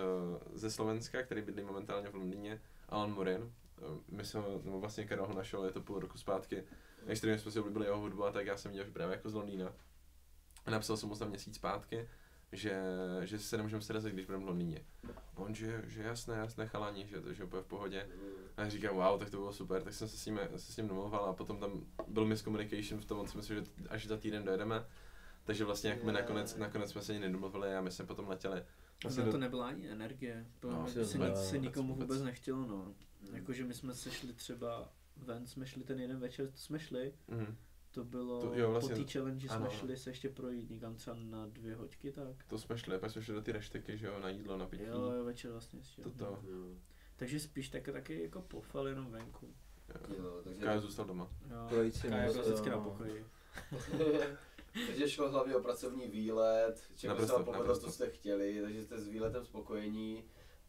ze 0.54 0.70
Slovenska, 0.70 1.22
který 1.22 1.42
bydlí 1.42 1.62
momentálně 1.62 2.08
v 2.08 2.14
Londýně, 2.14 2.60
Alan 2.88 3.12
Morin. 3.12 3.42
Uh, 3.42 3.48
my 4.08 4.24
jsme, 4.24 4.40
nebo 4.64 4.80
vlastně 4.80 5.04
Karel 5.04 5.26
ho 5.26 5.34
našel, 5.34 5.64
je 5.64 5.72
to 5.72 5.80
půl 5.80 5.98
roku 5.98 6.18
zpátky. 6.18 6.64
Extrémně 7.06 7.38
jsme 7.38 7.50
si 7.50 7.60
oblíbili 7.60 7.86
jeho 7.86 7.98
hudbu 7.98 8.24
a 8.24 8.32
tak 8.32 8.46
já 8.46 8.56
jsem 8.56 8.70
viděl, 8.70 8.84
že 8.84 8.90
právě 8.90 9.16
jako 9.16 9.30
z 9.30 9.34
Londýna. 9.34 9.72
A 10.66 10.70
napsal 10.70 10.96
jsem 10.96 11.08
mu 11.08 11.16
tam 11.16 11.28
měsíc 11.28 11.54
zpátky, 11.54 12.08
že, 12.52 12.80
že 13.22 13.38
se 13.38 13.56
nemůžeme 13.56 13.82
srazit, 13.82 14.12
když 14.12 14.26
budeme 14.26 14.44
v 14.44 14.48
Londýně. 14.48 14.84
On, 15.34 15.54
že, 15.54 15.82
že 15.86 16.02
jasné, 16.02 16.34
jasné 16.36 16.66
chalani, 16.66 17.06
že 17.06 17.20
to 17.20 17.32
že 17.32 17.44
úplně 17.44 17.62
v 17.62 17.66
pohodě. 17.66 18.06
A 18.56 18.62
já 18.62 18.68
říkám, 18.68 18.94
wow, 18.96 19.18
tak 19.18 19.30
to 19.30 19.36
bylo 19.36 19.52
super, 19.52 19.82
tak 19.82 19.94
jsem 19.94 20.08
se 20.08 20.16
s 20.18 20.26
ním, 20.26 20.40
se 20.56 20.72
s 20.72 20.76
ním 20.76 20.88
domlouval 20.88 21.24
a 21.24 21.32
potom 21.32 21.58
tam 21.60 21.86
byl 22.08 22.24
miscommunication 22.26 23.00
v 23.00 23.04
tom, 23.04 23.18
on 23.18 23.28
si 23.28 23.36
myslel, 23.36 23.60
že 23.64 23.70
až 23.88 24.06
za 24.06 24.16
týden 24.16 24.44
dojedeme. 24.44 24.84
Takže 25.44 25.64
vlastně 25.64 25.90
jak 25.90 26.04
my 26.04 26.12
nakonec, 26.12 26.56
nakonec 26.56 26.90
jsme 26.90 27.02
se 27.02 27.12
ani 27.12 27.20
nedomluvili 27.20 27.74
a 27.74 27.80
my 27.80 27.90
jsme 27.90 28.06
potom 28.06 28.28
letěli. 28.28 28.62
Asi 29.06 29.20
na 29.24 29.30
to 29.32 29.38
nebyla 29.38 29.66
ani 29.68 29.88
energie. 29.88 30.46
To 30.60 30.70
No, 30.70 30.78
no, 30.82 30.92
to 30.94 31.04
se, 31.04 31.18
nic, 31.18 31.36
se 31.38 31.58
nikomu 31.58 31.94
vůbec. 31.94 32.08
vůbec 32.08 32.22
nechtělo, 32.22 32.66
no. 32.66 32.94
Mm. 33.28 33.34
Jakože 33.36 33.64
my 33.64 33.74
jsme 33.74 33.94
se 33.94 34.10
šli 34.10 34.32
třeba 34.32 34.92
ven, 35.16 35.46
jsme 35.46 35.66
šli 35.66 35.84
ten 35.84 36.00
jeden 36.00 36.20
večer, 36.20 36.50
to 36.50 36.56
jsme 36.58 36.78
šli, 36.78 37.14
Mhm. 37.28 37.56
To 37.90 38.04
bylo, 38.04 38.40
To- 38.40 38.54
jo, 38.54 38.70
vlastně- 38.70 38.96
po 38.96 39.02
té 39.04 39.10
challenge 39.12 39.48
ano. 39.48 39.70
jsme 39.70 39.78
šli 39.78 39.96
se 39.96 40.10
ještě 40.10 40.28
projít 40.28 40.70
někam 40.70 40.94
třeba 40.94 41.16
na 41.20 41.46
dvě 41.46 41.74
hoďky, 41.74 42.12
tak. 42.12 42.44
To 42.48 42.58
jsme 42.58 42.78
šli, 42.78 42.98
pak 42.98 43.10
jsme 43.10 43.22
šli 43.22 43.34
do 43.34 43.42
ty 43.42 43.52
rešteky, 43.52 43.98
že 43.98 44.06
jo, 44.06 44.20
na 44.20 44.28
jídlo, 44.28 44.56
na 44.56 44.66
pití. 44.66 44.84
Jo, 44.84 45.00
jo, 45.12 45.24
večer 45.24 45.50
vlastně 45.50 45.78
ještě. 45.78 46.02
To 46.02 46.10
to. 46.10 46.38
Takže 47.16 47.40
spíš 47.40 47.68
tak, 47.68 47.88
taky 47.92 48.22
jako 48.22 48.42
pofel 48.42 48.86
jenom 48.88 49.10
venku. 49.10 49.46
Jo. 50.08 50.16
Jo, 50.24 50.40
takže, 50.44 50.60
Kája 50.60 50.80
zůstal 50.80 51.04
doma. 51.04 51.28
Jo, 51.50 51.56
Projít 51.68 51.94
si 51.94 52.10
moc, 52.10 52.32
byl 52.34 52.42
vždycky 52.42 52.68
jo. 52.68 52.76
na 52.78 52.84
pokoji. 52.84 53.26
takže 54.86 55.08
šlo 55.10 55.30
hlavně 55.30 55.56
o 55.56 55.60
pracovní 55.60 56.06
výlet, 56.08 56.82
čemu 56.96 57.20
se 57.26 57.32
vám 57.32 57.44
povedlo, 57.44 57.76
co 57.78 57.90
jste 57.92 58.10
chtěli, 58.10 58.60
takže 58.62 58.82
jste 58.84 58.98
s 59.00 59.08
výletem 59.08 59.44
spokojení 59.44 60.24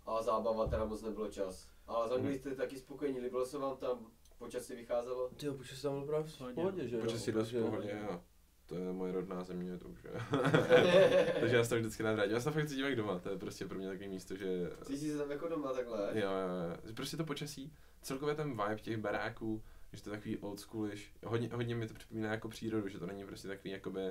a 0.05 0.21
zábava 0.21 0.67
teda 0.67 0.85
moc 0.85 1.01
nebylo 1.01 1.31
čas. 1.31 1.67
Ale 1.87 2.09
za 2.09 2.17
Mhm. 2.17 2.33
jste 2.33 2.55
taky 2.55 2.77
spokojení, 2.77 3.19
líbilo 3.19 3.45
se 3.45 3.57
vám 3.57 3.77
tam, 3.77 4.11
počasí 4.41 4.75
vycházelo? 4.75 5.29
Ty 5.29 5.45
jo, 5.45 5.53
počas 5.53 5.81
tam 5.81 5.93
byl 5.93 6.01
právě 6.07 6.27
v 6.27 6.37
Pohodě. 6.37 6.55
pohodě, 6.55 6.87
že 6.87 6.95
jo. 6.95 7.01
Počasí 7.01 7.31
dost 7.31 7.51
v 7.51 7.61
pohodě 7.61 7.93
a 8.01 8.21
to 8.65 8.75
je 8.75 8.91
moje 8.93 9.11
rodná 9.11 9.43
země, 9.43 9.77
to 9.77 9.87
už 9.87 10.03
je. 10.03 10.11
Takže 11.39 11.55
já 11.55 11.63
se 11.63 11.69
tam 11.69 11.79
vždycky 11.79 12.03
nadrádím. 12.03 12.33
Já 12.33 12.39
se 12.39 12.43
tam 12.43 12.53
fakt 12.53 12.67
cítím 12.67 12.85
jak 12.85 12.95
doma, 12.95 13.19
to 13.19 13.29
je 13.29 13.37
prostě 13.37 13.65
pro 13.65 13.77
mě 13.77 13.87
takový 13.87 14.07
místo, 14.07 14.35
že 14.35 14.69
Cítíš 14.83 15.11
se 15.11 15.17
tam 15.17 15.31
jako 15.31 15.47
doma 15.47 15.73
takhle? 15.73 16.11
Jo, 16.13 16.21
jo, 16.29 16.87
jo. 16.87 16.93
Prostě 16.95 17.17
to 17.17 17.23
počasí, 17.23 17.73
celkově 18.01 18.35
ten 18.35 18.49
vibe 18.49 18.75
těch 18.81 18.97
baráků, 18.97 19.63
že 19.93 20.03
to 20.03 20.09
je 20.09 20.17
takový 20.17 20.37
old 20.37 20.59
schoolish, 20.59 21.11
hodně, 21.25 21.49
hodně 21.53 21.75
mi 21.75 21.87
to 21.87 21.93
připomíná 21.93 22.31
jako 22.31 22.49
přírodu, 22.49 22.87
že 22.87 22.99
to 22.99 23.05
není 23.07 23.25
prostě 23.25 23.47
takový 23.47 23.69
jakoby 23.71 24.01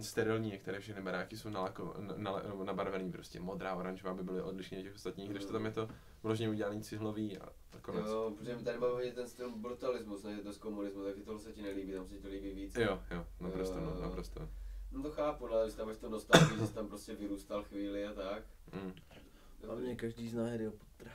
sterilní, 0.00 0.50
některé 0.50 0.80
všechny 0.80 1.02
baráky 1.02 1.36
jsou 1.36 1.48
nalako, 1.48 1.94
na, 1.98 2.14
na, 2.16 2.42
nebo 2.48 2.64
nabarvený 2.64 3.12
prostě 3.12 3.40
modrá, 3.40 3.74
oranžová, 3.74 4.10
aby 4.10 4.22
byly 4.22 4.42
odlišné 4.42 4.78
od 4.78 4.82
těch 4.82 4.94
ostatních, 4.94 5.30
když 5.30 5.44
to 5.44 5.52
tam 5.52 5.64
je 5.64 5.72
to 5.72 5.88
vložně 6.22 6.48
udělaný 6.48 6.82
cihlový 6.82 7.38
a, 7.38 7.44
a 7.46 7.80
konec. 7.82 8.06
Jo, 8.06 8.32
protože 8.38 8.56
tady 8.56 8.78
hodně 8.78 9.12
ten 9.12 9.28
styl 9.28 9.50
brutalismus, 9.56 10.22
ne 10.22 10.38
to 10.38 10.52
z 10.52 10.58
komunismu, 10.58 11.04
taky 11.04 11.20
tohle 11.20 11.40
se 11.40 11.52
ti 11.52 11.62
nelíbí, 11.62 11.92
tam 11.92 12.06
se 12.06 12.14
ti 12.14 12.22
to 12.22 12.28
líbí 12.28 12.50
víc. 12.50 12.76
Jo, 12.76 13.02
jo, 13.10 13.26
naprosto, 13.40 13.78
Jo, 13.78 13.84
no, 13.94 14.00
naprosto. 14.00 14.48
No 14.92 15.02
to 15.02 15.10
chápu, 15.10 15.46
no, 15.46 15.52
ale 15.52 15.64
když 15.64 15.74
tam 15.74 15.86
máš 15.86 15.96
to 15.96 16.08
nostalgii, 16.08 16.58
že 16.58 16.66
jsi 16.66 16.74
tam 16.74 16.88
prostě 16.88 17.14
vyrůstal 17.14 17.62
chvíli 17.62 18.06
a 18.06 18.12
tak. 18.12 18.42
Mm. 18.72 18.92
Hlavně 19.66 19.96
každý 19.96 20.28
zná 20.28 20.44
Harryho 20.44 20.72
Pottera. 20.72 21.10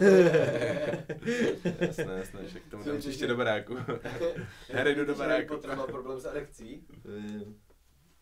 jasné, 1.80 2.12
jasné, 2.16 2.48
že 2.48 2.60
k 2.60 2.70
tomu 2.70 2.84
dám 2.84 2.98
příště 2.98 3.26
do 3.26 3.36
baráku. 3.36 3.76
Harry 4.72 4.94
jdu 4.94 5.04
do 5.04 5.14
baráku. 5.14 5.48
Potter 5.48 5.76
má 5.76 5.86
problém 5.86 6.20
s 6.20 6.24
erekcí. 6.24 6.86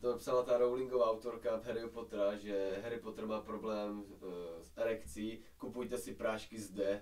To 0.01 0.17
psala 0.17 0.43
ta 0.43 0.59
Rowlingová 0.59 1.11
autorka 1.11 1.61
Harry 1.65 1.89
Pottera, 1.89 2.37
že 2.37 2.71
Harry 2.83 2.99
Potter 2.99 3.27
má 3.27 3.41
problém 3.41 4.01
uh, 4.01 4.07
s 4.63 4.73
erekcí, 4.77 5.43
kupujte 5.59 5.99
si 5.99 6.15
prášky 6.15 6.61
zde. 6.61 7.01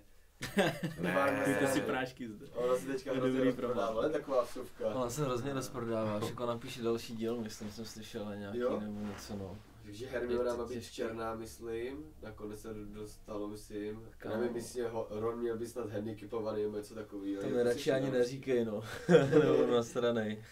Ne. 1.01 1.39
Kupujte 1.39 1.67
si 1.67 1.81
prášky 1.81 2.29
zde. 2.29 2.47
Ona 2.55 2.77
si 2.77 2.87
teďka 2.87 3.13
hrozně 3.13 3.31
dobrý 3.31 3.45
rozprodává, 3.45 4.03
ne 4.03 4.11
taková 4.11 4.43
vsuvka. 4.43 4.87
Ona 4.87 5.11
se 5.11 5.25
hrozně 5.25 5.53
rozprodává, 5.53 6.17
až 6.17 6.29
jako 6.29 6.47
napíše 6.47 6.83
další 6.83 7.17
díl, 7.17 7.41
myslím, 7.41 7.71
jsem 7.71 7.85
slyšel 7.85 8.37
nějaký 8.37 8.59
Jo? 8.59 8.81
nebo 8.81 9.01
něco, 9.01 9.37
no. 9.37 9.57
Takže 9.89 10.07
Hermiona 10.07 10.53
to 10.53 10.59
má 10.59 10.67
být 10.67 10.85
černá, 10.91 11.35
myslím. 11.35 12.05
Nakonec 12.23 12.61
se 12.61 12.75
dostalo, 12.75 13.49
myslím. 13.49 14.03
Kámo. 14.19 14.37
Nevím, 14.37 14.57
jestli 14.57 14.83
ho- 14.83 15.07
Ron 15.11 15.39
měl 15.41 15.59
být 15.59 15.67
snad 15.67 15.91
handicapovaný 15.91 16.63
nebo 16.63 16.77
něco 16.77 16.95
takového. 16.95 17.41
To 17.43 17.49
Je 17.49 17.55
mi 17.55 17.63
radši 17.63 17.93
ani 17.93 18.11
neříkej, 18.11 18.65
no. 18.65 18.83
Nebo 19.31 19.67
na 19.67 19.83
stranej. 19.83 20.45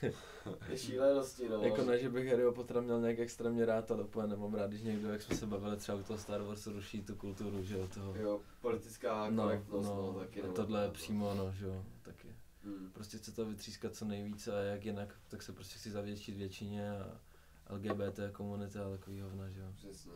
Je 0.68 0.78
šílenosti, 0.78 1.48
no. 1.48 1.62
Jako 1.62 1.82
ne, 1.84 1.98
že 1.98 2.08
bych 2.10 2.28
Harryho 2.30 2.52
Pottera 2.52 2.80
měl 2.80 3.00
nějak 3.00 3.18
extrémně 3.18 3.66
rád, 3.66 3.90
ale 3.90 4.02
úplně 4.04 4.26
nemám 4.26 4.54
rád, 4.54 4.70
když 4.70 4.82
někdo, 4.82 5.08
jak 5.08 5.22
jsme 5.22 5.36
se 5.36 5.46
bavili 5.46 5.76
třeba 5.76 5.98
u 5.98 6.02
toho 6.02 6.18
Star 6.18 6.42
Wars, 6.42 6.66
ruší 6.66 7.02
tu 7.02 7.14
kulturu, 7.14 7.62
že 7.62 7.78
jo, 7.78 7.88
toho. 7.94 8.14
Jo, 8.16 8.40
politická 8.60 9.30
No, 9.30 9.42
korektnost, 9.42 9.88
no, 9.88 9.96
no, 9.96 10.18
taky 10.20 10.40
a 10.40 10.42
nemám 10.42 10.56
tohle 10.56 10.80
je 10.82 10.86
no. 10.86 10.92
přímo, 10.92 11.34
no, 11.34 11.52
že 11.52 11.66
jo, 11.66 11.84
taky. 12.02 12.28
Hmm. 12.64 12.90
Prostě 12.92 13.18
chce 13.18 13.32
to 13.32 13.44
vytřískat 13.44 13.94
co 13.94 14.04
nejvíce 14.04 14.52
a 14.58 14.60
jak 14.62 14.84
jinak, 14.84 15.14
tak 15.28 15.42
se 15.42 15.52
prostě 15.52 15.78
chci 15.78 15.90
zavětšit 15.90 16.36
většině 16.36 16.90
a 16.90 17.20
LGBT 17.70 18.20
komunita 18.32 18.86
a 18.86 18.90
takový 18.90 19.20
hovna, 19.20 19.48
že 19.50 19.60
jo. 19.60 19.66
Přesně. 19.76 20.12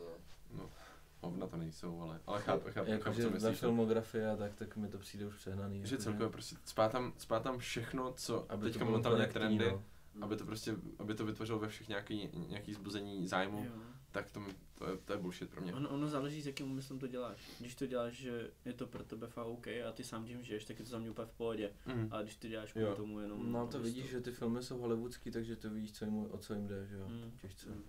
Hovna 1.22 1.46
to 1.46 1.56
nejsou, 1.56 2.00
ale, 2.00 2.20
ale 2.26 2.42
chápu, 2.42 2.60
chápu, 2.60 2.72
chápu, 2.74 2.90
Jakože 2.90 3.22
co 3.22 3.28
na 3.28 3.34
myslíš. 3.34 3.52
no. 3.52 3.68
filmografii 3.68 4.24
a 4.26 4.36
tak, 4.36 4.54
tak 4.54 4.76
mi 4.76 4.88
to 4.88 4.98
přijde 4.98 5.26
už 5.26 5.34
přehnaný. 5.36 5.74
Že 5.74 5.80
jakože- 5.82 5.96
celkově 5.98 6.28
prostě 6.28 6.56
spá 6.64 6.88
tam, 6.88 7.12
spá 7.18 7.40
tam 7.40 7.58
všechno, 7.58 8.12
co 8.12 8.46
aby 8.52 8.66
teďka 8.70 8.84
momentálně 8.84 9.26
trendy, 9.26 9.72
no. 10.14 10.24
aby 10.24 10.36
to 10.36 10.44
prostě, 10.46 10.74
aby 10.98 11.14
to 11.14 11.24
vytvořilo 11.26 11.58
ve 11.58 11.68
všech 11.68 11.88
nějaký, 11.88 12.30
nějaký 12.48 12.74
zbuzení 12.74 13.28
zájmu, 13.28 13.64
Jo. 13.64 13.72
Tak 14.12 14.30
to, 14.30 14.40
mi- 14.40 14.54
to, 14.74 14.90
je, 14.90 14.96
to 14.96 15.12
je 15.12 15.18
bullshit 15.18 15.50
pro 15.50 15.60
mě. 15.60 15.74
Ono, 15.74 15.88
ono 15.88 16.08
záleží, 16.08 16.42
s 16.42 16.46
jakým 16.46 16.66
úmyslem 16.70 16.98
to 16.98 17.06
děláš. 17.06 17.50
Když 17.60 17.74
to 17.74 17.86
děláš, 17.86 18.14
že 18.14 18.50
je 18.64 18.72
to 18.72 18.86
pro 18.86 19.04
tebe 19.04 19.26
fakt 19.26 19.46
OK 19.46 19.66
a 19.68 19.92
ty 19.94 20.04
sám 20.04 20.24
tím 20.26 20.42
žiješ, 20.42 20.64
tak 20.64 20.78
je 20.78 20.84
to 20.84 20.90
za 20.90 20.98
mě 20.98 21.10
úplně 21.10 21.26
v 21.26 21.32
pohodě. 21.32 21.72
Mm. 21.86 22.08
Ale 22.10 22.22
když 22.22 22.36
ty 22.36 22.48
děláš 22.48 22.72
kvůli 22.72 22.94
tomu 22.96 23.20
jenom... 23.20 23.52
No 23.52 23.66
to 23.66 23.78
vidíš, 23.80 24.10
že 24.10 24.20
ty 24.20 24.32
filmy 24.32 24.62
jsou 24.62 24.78
hollywoodský, 24.78 25.30
takže 25.30 25.56
to 25.56 25.70
víš, 25.70 25.92
co 25.92 26.04
jim, 26.04 26.26
o 26.30 26.38
co 26.38 26.54
jim 26.54 26.66
jde, 26.66 26.86
že 26.86 26.96
jo, 26.96 27.08
Mm. 27.08 27.32
těžce. 27.42 27.70
Hmm. 27.70 27.84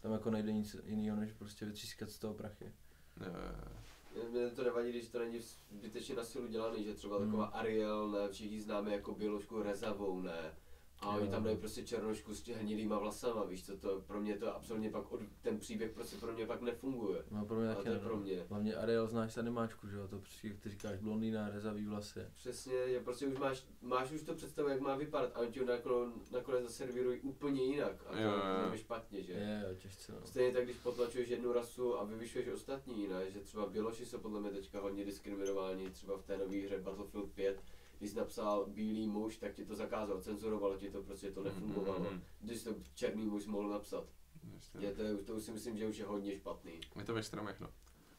Tam 0.00 0.12
jako 0.12 0.30
nejde 0.30 0.52
nic 0.52 0.76
jiného, 0.84 1.16
než 1.20 1.32
prostě 1.32 1.66
vytřískat 1.66 2.10
z 2.10 2.18
toho 2.18 2.34
prachy. 2.34 2.64
Jo, 3.20 3.26
jo, 3.26 3.32
jo. 4.16 4.28
Mně 4.30 4.50
to 4.50 4.64
nevadí, 4.64 4.90
když 4.90 5.08
to 5.08 5.18
není 5.18 5.38
zbytečně 5.70 6.14
na 6.14 6.24
silu 6.24 6.46
dělaný, 6.48 6.84
že 6.84 6.94
třeba 6.94 7.16
Hmm. 7.16 7.26
taková 7.26 7.46
Ariel, 7.46 8.10
ne, 8.10 8.28
všichni 8.28 8.60
známe 8.60 8.92
jako 8.92 9.14
běložku 9.14 9.62
rezavou, 9.62 10.20
ne. 10.22 10.54
A 11.00 11.08
oni 11.08 11.26
Jo. 11.26 11.30
tam 11.30 11.44
dají 11.44 11.56
prostě 11.56 11.82
černošku 11.82 12.34
s 12.34 12.42
těch 12.42 12.56
hnilýma 12.56 12.98
vlasama, 12.98 13.44
víš 13.44 13.66
co, 13.66 13.76
to 13.76 14.00
pro 14.06 14.20
mě 14.20 14.36
to 14.38 14.54
absolutně 14.54 14.90
pak, 14.90 15.12
od, 15.12 15.20
ten 15.42 15.58
příběh 15.58 15.90
prostě 15.92 16.16
pro 16.16 16.32
mě 16.32 16.46
pak 16.46 16.60
nefunguje. 16.62 17.24
No 17.30 17.46
pro 17.46 17.60
mě 17.60 17.68
taky 17.68 17.82
to 17.82 17.88
je 17.88 17.94
ne, 17.94 18.00
pro 18.00 18.16
no. 18.16 18.22
mě. 18.22 18.46
Hlavně 18.48 18.74
Ariel 18.74 19.06
znáš 19.06 19.32
z 19.32 19.38
animáčku, 19.38 19.88
že 19.88 19.96
jo, 19.96 20.08
to 20.08 20.18
přijde, 20.18 20.56
ty 20.56 20.68
říkáš 20.68 20.98
blondýna, 20.98 21.48
rezavý 21.50 21.86
vlasy. 21.86 22.20
Přesně, 22.36 22.74
je 22.74 23.00
prostě 23.00 23.26
už 23.26 23.38
máš, 23.38 23.64
máš 23.82 24.10
už 24.12 24.22
to 24.22 24.34
představu, 24.34 24.68
jak 24.68 24.80
má 24.80 24.96
vypadat 24.96 25.30
a 25.34 25.38
oni 25.38 25.50
ti 25.50 25.60
ho 25.60 25.66
nakonec, 25.66 26.30
nakonec 26.30 26.62
zaservírují 26.62 27.20
úplně 27.20 27.64
jinak 27.64 28.04
a 28.06 28.12
to 28.12 28.18
Jo, 28.18 28.30
jo, 28.30 28.64
jo. 28.66 28.72
je 28.72 28.78
špatně, 28.78 29.22
že? 29.22 29.32
Je, 29.32 29.64
jo, 29.68 29.74
těžce, 29.74 30.12
no. 30.12 30.26
Stejně 30.26 30.52
tak, 30.52 30.64
když 30.64 30.76
potlačuješ 30.76 31.28
jednu 31.28 31.52
rasu 31.52 31.98
a 32.00 32.04
vyvyšuješ 32.04 32.48
ostatní, 32.48 33.08
ne? 33.08 33.30
že 33.30 33.40
třeba 33.40 33.66
Běloši 33.66 34.06
jsou 34.06 34.18
podle 34.18 34.40
mě 34.40 34.50
teďka 34.50 34.80
hodně 34.80 35.04
diskriminováni, 35.04 35.90
třeba 35.90 36.16
v 36.16 36.22
té 36.22 36.38
nové 36.38 36.56
hře 36.56 36.78
Battlefield 36.78 37.32
5, 37.32 37.62
když 37.98 38.10
jsi 38.10 38.16
napsal 38.16 38.66
bílý 38.66 39.06
muž, 39.06 39.36
tak 39.36 39.52
ti 39.52 39.64
to 39.64 39.74
zakázal, 39.74 40.20
cenzurovalo 40.20 40.76
ti 40.76 40.90
to, 40.90 41.02
prostě 41.02 41.30
to 41.30 41.42
nefungovalo. 41.42 41.98
Mm, 41.98 42.06
mm, 42.06 42.12
mm. 42.12 42.22
Když 42.40 42.62
to 42.62 42.74
černý 42.94 43.26
muž 43.26 43.46
mohl 43.46 43.68
napsat. 43.68 44.04
Je 44.78 44.92
to, 44.92 45.02
to 45.24 45.34
už 45.34 45.42
si 45.42 45.52
myslím, 45.52 45.76
že 45.78 45.86
už 45.86 45.96
je 45.96 46.04
hodně 46.04 46.36
špatný. 46.36 46.80
Je 46.98 47.04
to 47.04 47.14
ve 47.14 47.22
stromech, 47.22 47.60
no. 47.60 47.68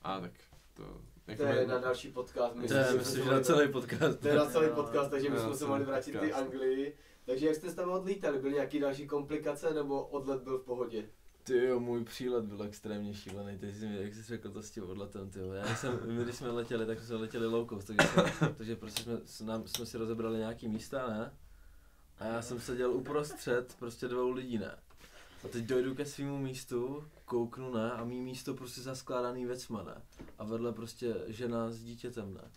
A 0.01 0.19
tak 0.19 0.31
to... 0.73 1.01
To 1.37 1.43
je 1.43 1.67
na 1.67 1.77
další 1.77 2.11
podcast. 2.11 2.53
To 2.53 2.59
myslím, 2.59 2.79
je, 2.79 2.85
že 2.91 2.97
myslím, 2.97 3.15
jsme 3.15 3.23
že 3.23 3.29
se 3.29 3.35
na 3.35 3.41
celý 3.41 3.71
podcast. 3.71 4.19
To 4.19 4.27
je 4.27 4.35
na 4.35 4.45
celý 4.45 4.69
podcast, 4.75 5.11
takže 5.11 5.29
my 5.29 5.39
jsme 5.39 5.51
se 5.51 5.57
celý 5.57 5.69
mohli 5.69 5.85
vrátit 5.85 6.19
ty. 6.19 6.33
Anglii. 6.33 6.97
Takže 7.25 7.47
jak 7.47 7.55
jste 7.55 7.69
se 7.69 7.75
tam 7.75 7.89
odlítali, 7.89 8.39
byly 8.39 8.53
nějaký 8.53 8.79
další 8.79 9.07
komplikace 9.07 9.73
nebo 9.73 10.07
odlet 10.07 10.41
byl 10.41 10.57
v 10.57 10.63
pohodě? 10.63 11.09
Ty 11.47 11.65
jo, 11.65 11.79
můj 11.79 12.03
přílet 12.03 12.45
byl 12.45 12.63
extrémně 12.63 13.13
šílený, 13.13 13.57
teď 13.57 13.75
jsi 13.75 13.87
mi, 13.87 14.01
jak 14.01 14.13
jsi 14.13 14.23
řekl 14.23 14.51
to 14.51 14.63
s 14.63 14.71
tím 14.71 14.89
odletem, 14.89 15.29
ty 15.29 15.39
jo. 15.39 15.51
Já 15.51 15.75
jsem, 15.75 15.99
my 16.05 16.23
když 16.23 16.35
jsme 16.35 16.51
letěli, 16.51 16.85
tak 16.85 16.99
jsme 16.99 17.15
letěli 17.15 17.45
low 17.45 17.69
cost, 17.69 17.87
takže, 17.87 18.07
jsme, 18.07 18.53
takže 18.57 18.75
prostě 18.75 19.03
jsme, 19.25 19.47
nám, 19.47 19.67
jsme 19.67 19.85
si 19.85 19.97
rozebrali 19.97 20.37
nějaký 20.37 20.67
místa, 20.67 21.07
ne? 21.07 21.31
A 22.19 22.25
já 22.25 22.41
jsem 22.41 22.59
seděl 22.59 22.91
uprostřed 22.91 23.75
prostě 23.79 24.07
dvou 24.07 24.31
lidí, 24.31 24.57
ne? 24.57 24.75
A 25.45 25.47
teď 25.47 25.65
dojdu 25.65 25.95
ke 25.95 26.05
svému 26.05 26.37
místu, 26.37 27.07
kouknu, 27.25 27.73
ne? 27.73 27.91
A 27.91 28.03
mý 28.03 28.21
místo 28.21 28.53
prostě 28.53 28.81
zaskládaný 28.81 29.45
věcma, 29.45 29.83
ne? 29.83 30.01
A 30.37 30.43
vedle 30.43 30.73
prostě 30.73 31.15
žena 31.27 31.71
s 31.71 31.79
dítětem, 31.79 32.33
ne? 32.33 32.51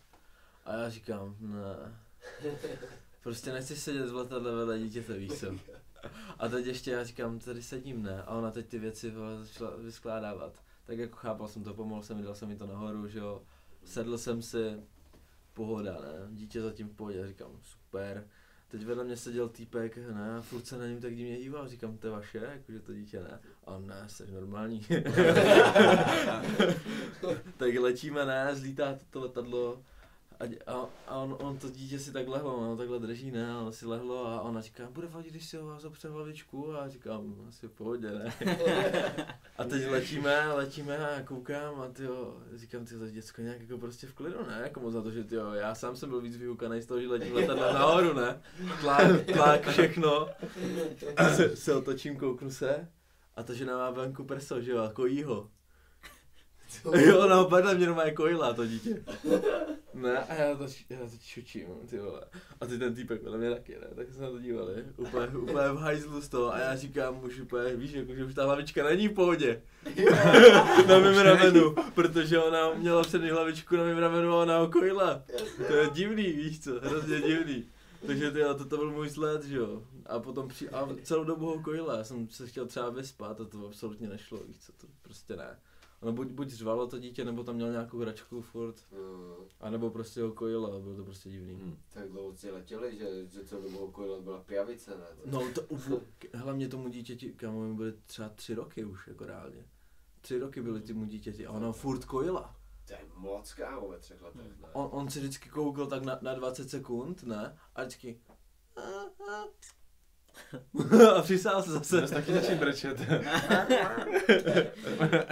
A 0.64 0.74
já 0.74 0.90
říkám, 0.90 1.36
ne. 1.40 1.98
Prostě 3.22 3.52
nechci 3.52 3.76
sedět 3.76 4.08
v 4.10 4.14
letadle 4.14 4.54
vedle 4.54 4.78
dítěte, 4.78 5.18
víš? 5.18 5.44
A 6.38 6.48
teď 6.48 6.66
ještě 6.66 6.90
já 6.90 7.04
říkám, 7.04 7.38
tady 7.38 7.62
sedím, 7.62 8.02
ne? 8.02 8.22
A 8.22 8.34
ona 8.34 8.50
teď 8.50 8.68
ty 8.68 8.78
věci 8.78 9.12
začala 9.42 9.76
vyskládávat. 9.76 10.62
Tak 10.86 10.98
jako 10.98 11.16
chápal 11.16 11.48
jsem 11.48 11.64
to, 11.64 11.74
pomohl 11.74 12.02
jsem 12.02 12.22
dal 12.22 12.34
jsem 12.34 12.48
mi 12.48 12.56
to 12.56 12.66
nahoru, 12.66 13.08
že 13.08 13.18
jo. 13.18 13.42
Sedl 13.84 14.18
jsem 14.18 14.42
si, 14.42 14.80
pohoda, 15.54 15.92
ne? 15.92 16.36
Dítě 16.36 16.60
zatím 16.60 16.88
v 16.88 16.94
pohodě, 16.94 17.26
říkám, 17.26 17.50
super. 17.62 18.26
Teď 18.68 18.84
vedle 18.84 19.04
mě 19.04 19.16
seděl 19.16 19.48
týpek, 19.48 19.96
ne, 19.96 20.36
a 20.36 20.40
furt 20.40 20.66
se 20.66 20.78
na 20.78 20.86
něm 20.86 21.00
tak 21.00 21.16
divně 21.16 21.38
díval, 21.38 21.68
říkám, 21.68 21.98
to 21.98 22.06
je 22.06 22.10
vaše, 22.10 22.38
jakože 22.38 22.80
to 22.80 22.94
dítě 22.94 23.20
ne. 23.20 23.40
A 23.64 23.70
on, 23.74 23.86
ne, 23.86 24.04
jsi 24.06 24.32
normální. 24.32 24.80
tak 27.56 27.74
letíme, 27.80 28.24
ne, 28.24 28.56
zlítá 28.56 28.98
to 29.10 29.20
letadlo, 29.20 29.82
a, 30.40 30.72
a, 30.72 30.88
a 31.06 31.16
on, 31.18 31.36
on, 31.40 31.58
to 31.58 31.70
dítě 31.70 31.98
si 31.98 32.12
tak 32.12 32.28
lehlo, 32.28 32.60
no, 32.60 32.76
takhle 32.76 32.98
drží, 32.98 33.30
ne, 33.30 33.52
a 33.52 33.58
ono 33.58 33.72
si 33.72 33.86
lehlo 33.86 34.26
a 34.26 34.40
ona 34.40 34.60
říká, 34.60 34.88
bude 34.90 35.06
vadit, 35.06 35.30
když 35.30 35.46
si 35.46 35.56
ho 35.56 35.66
vás 35.66 35.84
opře 35.84 36.08
hlavičku 36.08 36.74
a 36.74 36.82
já 36.82 36.88
říkám, 36.88 37.34
asi 37.48 37.68
v 37.68 37.70
pohodě, 37.70 38.10
ne. 38.10 38.34
A 39.58 39.64
teď 39.64 39.86
letíme, 39.86 40.52
letíme 40.52 41.16
a 41.16 41.22
koukám 41.22 41.80
a 41.80 41.88
tyjo, 41.88 42.36
říkám, 42.54 42.84
ty 42.84 42.98
to 42.98 43.06
děcko 43.10 43.42
nějak 43.42 43.60
jako 43.60 43.78
prostě 43.78 44.06
v 44.06 44.14
klidu, 44.14 44.46
ne, 44.46 44.60
jako 44.62 44.80
moc 44.80 44.92
za 44.92 45.02
to, 45.02 45.10
že 45.10 45.24
tyjo, 45.24 45.52
já 45.52 45.74
sám 45.74 45.96
jsem 45.96 46.08
byl 46.08 46.20
víc 46.20 46.36
vyukaný 46.36 46.82
z 46.82 46.86
toho, 46.86 47.00
že 47.00 47.08
letím 47.08 47.34
letadla 47.34 47.72
nahoru, 47.72 48.14
ne, 48.14 48.42
tlak, 48.80 49.24
tlak, 49.32 49.68
všechno, 49.68 50.28
se, 51.36 51.56
se 51.56 51.74
otočím, 51.74 52.16
kouknu 52.16 52.50
se 52.50 52.88
a 53.36 53.42
ta 53.42 53.54
žena 53.54 53.78
má 53.78 53.90
venku 53.90 54.24
prso, 54.24 54.60
že 54.60 54.70
jo, 54.70 54.78
a 54.78 54.92
kojí 54.92 55.22
ho. 55.22 55.50
Jo, 57.06 57.28
no, 57.28 57.44
vedle 57.44 57.74
mě 57.74 57.86
normálně 57.86 58.12
kojila 58.12 58.52
to 58.54 58.66
dítě. 58.66 59.04
Ne, 59.94 60.18
a 60.18 60.34
já 60.34 60.56
to, 60.56 60.66
já 60.90 60.98
to 60.98 61.16
čučím, 61.26 61.66
ty 61.90 61.98
vole. 61.98 62.20
A 62.60 62.66
ty 62.66 62.78
ten 62.78 62.94
týpek 62.94 63.22
vedle 63.22 63.38
mě 63.38 63.50
taky, 63.50 63.72
ne, 63.72 63.86
tak 63.94 64.12
jsme 64.12 64.22
na 64.22 64.30
to 64.30 64.38
dívali. 64.38 64.84
Úplně, 64.96 65.26
úplně 65.38 65.68
v 65.68 65.76
hajzlu 65.76 66.20
z 66.20 66.28
toho 66.28 66.54
a 66.54 66.58
já 66.58 66.76
říkám 66.76 67.24
už 67.24 67.40
úplně, 67.40 67.76
víš, 67.76 67.92
jako, 67.92 68.14
že 68.14 68.24
už 68.24 68.34
ta 68.34 68.44
hlavička 68.44 68.84
není 68.84 69.08
v 69.08 69.12
pohodě. 69.12 69.62
na 70.88 70.98
mém 70.98 71.18
ramenu, 71.18 71.74
protože 71.94 72.38
ona 72.38 72.74
měla 72.74 73.02
přední 73.02 73.30
hlavičku 73.30 73.76
na 73.76 73.84
mém 73.84 73.98
ramenu 73.98 74.32
a 74.32 74.42
ona 74.42 74.58
ho 74.58 74.68
kojila. 74.68 75.22
To 75.66 75.74
je 75.74 75.90
divný, 75.92 76.32
víš 76.32 76.60
co, 76.60 76.80
hrozně 76.80 77.20
divný. 77.20 77.64
Takže 78.06 78.30
ty, 78.30 78.40
to, 78.40 78.64
to 78.64 78.76
byl 78.76 78.90
můj 78.90 79.10
sled, 79.10 79.44
že 79.44 79.56
jo. 79.56 79.82
A 80.06 80.18
potom 80.18 80.48
při, 80.48 80.68
a 80.68 80.88
celou 81.02 81.24
dobu 81.24 81.46
ho 81.46 81.62
kojila, 81.62 81.98
já 81.98 82.04
jsem 82.04 82.28
se 82.28 82.46
chtěl 82.46 82.66
třeba 82.66 82.90
vyspat 82.90 83.40
a 83.40 83.44
to 83.44 83.66
absolutně 83.66 84.08
nešlo, 84.08 84.38
víš 84.46 84.56
co, 84.60 84.72
to 84.72 84.86
prostě 85.02 85.36
ne. 85.36 85.58
Ono 86.00 86.12
buď, 86.12 86.28
buď 86.28 86.48
řvalo 86.48 86.86
to 86.86 86.98
dítě, 86.98 87.24
nebo 87.24 87.44
tam 87.44 87.54
měl 87.54 87.70
nějakou 87.70 87.98
hračku 87.98 88.42
furt, 88.42 88.86
a 89.60 89.70
nebo 89.70 89.90
prostě 89.90 90.22
ho 90.22 90.32
kojila, 90.32 90.80
bylo 90.80 90.96
to 90.96 91.04
prostě 91.04 91.30
divný. 91.30 91.54
Hmm. 91.54 91.76
tak 91.90 92.08
dlouho 92.08 92.36
si 92.36 92.50
letěli, 92.50 92.96
že, 92.98 93.26
že 93.26 93.44
co 93.44 93.60
dobu 93.60 93.78
okolo 93.78 94.22
byla 94.22 94.40
pijavice, 94.40 94.90
ne? 94.90 95.06
No 95.24 95.52
to 95.54 95.62
uvo, 95.62 96.00
hlavně 96.34 96.68
tomu 96.68 96.88
dítěti, 96.88 97.32
kámo, 97.32 97.60
mi 97.60 97.74
byly 97.74 97.92
třeba 98.06 98.28
tři 98.28 98.54
roky 98.54 98.84
už, 98.84 99.06
jako 99.08 99.26
reálně. 99.26 99.66
Tři 100.20 100.38
roky 100.38 100.62
byly 100.62 100.80
tomu 100.80 101.04
dítěti 101.04 101.46
a 101.46 101.52
ona 101.52 101.72
furt 101.72 102.04
kojila. 102.04 102.56
To 102.86 102.92
je 102.92 103.00
moc 103.14 103.54
kámo 103.54 103.88
ve 103.88 103.98
třech 103.98 104.22
letech, 104.22 104.58
ne? 104.60 104.68
On, 104.72 104.88
on 104.92 105.10
si 105.10 105.18
vždycky 105.18 105.48
koukal 105.48 105.86
tak 105.86 106.02
na, 106.02 106.18
na 106.22 106.34
20 106.34 106.70
sekund, 106.70 107.22
ne? 107.22 107.58
A 107.74 107.82
vždycky... 107.82 108.20
a 111.16 111.22
přisál 111.22 111.62
se 111.62 111.70
zase. 111.70 112.00
Zase 112.00 112.14
taky 112.14 112.32
začít 112.32 112.54
brečet. 112.54 113.00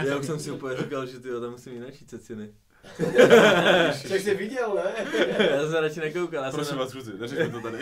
Já 0.06 0.16
už 0.18 0.26
jsem 0.26 0.40
si 0.40 0.50
úplně 0.50 0.76
říkal, 0.76 1.06
že 1.06 1.20
ty 1.20 1.28
tam 1.28 1.50
musím 1.50 1.80
načít 1.80 2.10
ceciny. 2.10 2.54
Tak 4.08 4.20
jsi 4.20 4.34
viděl, 4.34 4.74
ne? 4.74 5.06
já 5.56 5.62
jsem 5.62 5.82
radši 5.82 6.00
nekoukal. 6.00 6.44
Já 6.44 6.50
jsem 6.50 6.58
Prosím 6.58 6.78
vás, 6.78 6.92
kluci, 6.92 7.18
neřekněte 7.18 7.50
to 7.52 7.60
tady. 7.60 7.78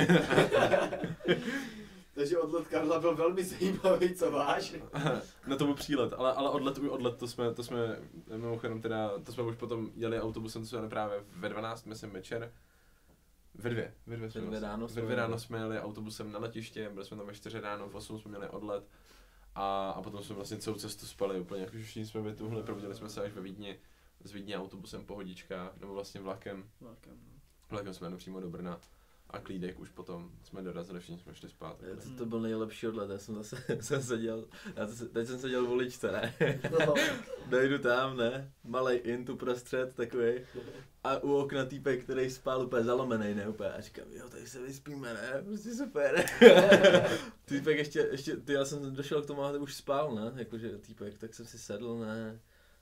Takže 2.14 2.38
odlet 2.38 2.68
Karla 2.68 3.00
byl 3.00 3.14
velmi 3.16 3.44
zajímavý, 3.44 4.14
co 4.14 4.30
máš? 4.30 4.74
Na 5.46 5.56
to 5.56 5.64
byl 5.64 5.74
přílet, 5.74 6.12
ale, 6.16 6.32
ale 6.32 6.50
odlet, 6.50 6.78
už 6.78 6.88
odlet, 6.88 7.16
to 7.16 7.28
jsme, 7.28 7.54
to 7.54 7.62
jsme, 7.62 7.98
mimochodem 8.36 8.80
teda, 8.80 9.10
to 9.24 9.32
jsme 9.32 9.42
už 9.42 9.56
potom 9.56 9.90
jeli 9.96 10.20
autobusem, 10.20 10.62
to 10.62 10.68
jsme 10.68 10.88
právě 10.88 11.24
ve 11.36 11.48
12, 11.48 11.86
myslím, 11.86 12.10
večer. 12.10 12.52
Ve 13.58 13.70
dvě, 13.70 13.94
ve 14.06 14.16
dvě 14.16 14.30
jsme 14.30 14.40
Ve 14.40 14.46
dvě 14.46 14.50
vlastně- 14.60 14.68
ráno 14.68 14.86
ve 14.86 14.92
jsme 14.92 15.02
dvě 15.02 15.12
jeli. 15.12 15.20
ráno 15.22 15.38
jsme 15.38 15.58
jeli 15.58 15.80
autobusem 15.80 16.32
na 16.32 16.38
letiště, 16.38 16.90
byli 16.90 17.04
jsme 17.06 17.16
tam 17.16 17.26
ve 17.26 17.34
4 17.34 17.60
ráno, 17.60 17.88
v 17.88 17.94
8 17.94 18.18
jsme 18.18 18.28
měli 18.28 18.48
odlet. 18.48 18.84
A, 19.54 19.90
a 19.90 20.02
potom 20.02 20.22
jsme 20.22 20.34
vlastně 20.34 20.56
celou 20.56 20.76
cestu 20.76 21.06
spali 21.06 21.40
úplně, 21.40 21.60
jako 21.62 21.76
všichni 21.76 22.06
jsme 22.06 22.20
vytuhli, 22.22 22.62
probudili 22.62 22.94
jsme 22.94 23.08
se 23.08 23.22
až 23.22 23.32
ve 23.32 23.40
Vídni, 23.40 23.78
z 24.24 24.32
Vídně 24.32 24.58
autobusem 24.58 25.04
pohodička, 25.04 25.72
nebo 25.80 25.94
vlastně 25.94 26.20
vlakem, 26.20 26.64
Vlakem, 26.80 27.12
no. 27.26 27.40
vlakem 27.70 27.94
jsme 27.94 28.06
jeli 28.06 28.16
přímo 28.16 28.40
do 28.40 28.50
Brna. 28.50 28.80
A 29.30 29.40
klídek 29.40 29.80
už 29.80 29.90
potom 29.90 30.30
jsme 30.42 30.62
dorazili, 30.62 31.00
všichni 31.00 31.18
jsme 31.18 31.34
šli 31.34 31.48
spát. 31.48 31.78
takhle. 31.78 31.96
To, 31.96 32.18
to 32.18 32.26
byl 32.26 32.40
nejlepší 32.40 32.86
odlet, 32.86 33.10
já 33.10 33.18
jsem 33.18 33.34
zase 33.34 33.56
jsem 33.80 34.02
seděl, 34.02 34.48
já 34.76 34.86
to, 34.86 35.06
teď 35.12 35.26
jsem 35.26 35.38
seděl 35.38 35.66
v 35.66 35.70
uličce, 35.70 36.12
ne? 36.12 36.34
No. 36.70 36.94
Dojdu 37.46 37.78
tam, 37.78 38.16
ne? 38.16 38.52
Malej 38.64 39.00
int 39.04 39.28
uprostřed, 39.28 39.94
takový. 39.94 40.32
A 41.04 41.18
u 41.18 41.32
okna 41.32 41.64
týpek, 41.64 42.04
který 42.04 42.30
spal 42.30 42.66
úplně 42.66 42.84
zalomený, 42.84 43.34
ne? 43.34 43.48
Úplně. 43.48 43.70
A 43.70 43.80
říkám, 43.80 44.04
jo, 44.10 44.28
tady 44.28 44.46
se 44.46 44.62
vyspíme, 44.62 45.14
ne? 45.14 45.42
Prostě 45.44 45.74
super. 45.74 46.24
týpek 47.44 47.78
ještě, 47.78 48.08
ještě, 48.10 48.36
ty, 48.36 48.52
já 48.52 48.64
jsem 48.64 48.94
došel 48.94 49.22
k 49.22 49.26
tomu, 49.26 49.42
a 49.42 49.50
už 49.52 49.74
spal, 49.74 50.14
ne? 50.14 50.32
Jakože 50.36 50.78
týpek, 50.78 51.18
tak 51.18 51.34
jsem 51.34 51.46
si 51.46 51.58
sedl, 51.58 51.98
ne? 51.98 52.40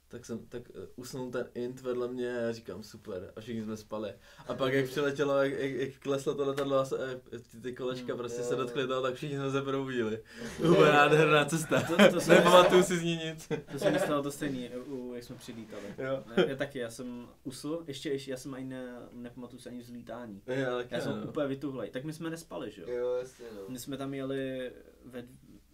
Tak 0.09 0.25
jsem, 0.25 0.47
tak 0.47 0.63
uh, 0.69 0.85
usnul 0.97 1.31
ten 1.31 1.49
int 1.55 1.81
vedle 1.81 2.09
mě 2.09 2.37
a 2.39 2.41
já 2.41 2.53
říkám 2.53 2.83
super 2.83 3.33
a 3.37 3.41
všichni 3.41 3.63
jsme 3.63 3.77
spali. 3.77 4.15
A 4.49 4.55
pak 4.55 4.73
jak 4.73 4.87
přiletělo, 4.87 5.43
jak, 5.43 5.53
jak, 5.53 5.71
jak 5.73 5.99
kleslo 5.99 6.35
to 6.35 6.45
letadlo 6.45 6.77
a 6.79 6.85
se, 6.85 7.21
eh, 7.33 7.39
ty, 7.39 7.61
ty 7.61 7.73
kolečka 7.73 8.13
Mm, 8.13 8.19
prostě 8.19 8.41
jo. 8.41 8.47
se 8.49 8.57
dotkly 8.57 8.87
toho, 8.87 9.03
tak 9.03 9.15
všichni 9.15 9.37
jsme 9.37 9.51
se 9.51 9.63
probudili. 9.63 10.23
Úplně 10.71 10.93
nádherná 10.93 11.45
cesta. 11.45 11.81
To- 11.83 12.13
to 12.13 12.21
jsem- 12.21 12.35
Nepamatuju 12.37 12.83
si 12.83 12.97
z 12.99 13.03
ní 13.03 13.17
nic. 13.17 13.49
To 13.73 13.79
se 13.79 13.91
mi 13.91 13.99
stalo 13.99 14.23
to 14.23 14.31
stejný, 14.31 14.71
u, 14.87 15.15
jak 15.15 15.25
jsme 15.25 15.37
přilítali. 15.37 15.83
Jo. 15.99 16.25
Já, 16.37 16.45
já 16.49 16.57
taky, 16.57 16.79
já 16.79 16.91
jsem 16.91 17.29
usl, 17.45 17.83
ještě, 17.87 18.11
ještě 18.11 18.31
já 18.31 18.37
jsem 18.37 18.55
ani 18.55 18.65
ne, 18.65 18.95
nepamatuju 19.13 19.61
si 19.61 19.69
ani 19.69 19.81
vzlítání. 19.81 20.43
Já, 20.47 20.81
Já 20.91 21.01
jsem 21.01 21.21
no. 21.21 21.27
úplně 21.29 21.47
vytuhlej. 21.47 21.91
Tak 21.91 22.05
my 22.05 22.13
jsme 22.13 22.31
nespali, 22.31 22.71
že 22.71 22.83
jo? 22.83 22.89
Jo, 22.91 23.15
jasně, 23.15 23.47
no. 23.57 23.61
My 23.69 23.79
jsme 23.79 23.97
tam 23.97 24.15
jeli 24.15 24.73
ve, 25.05 25.25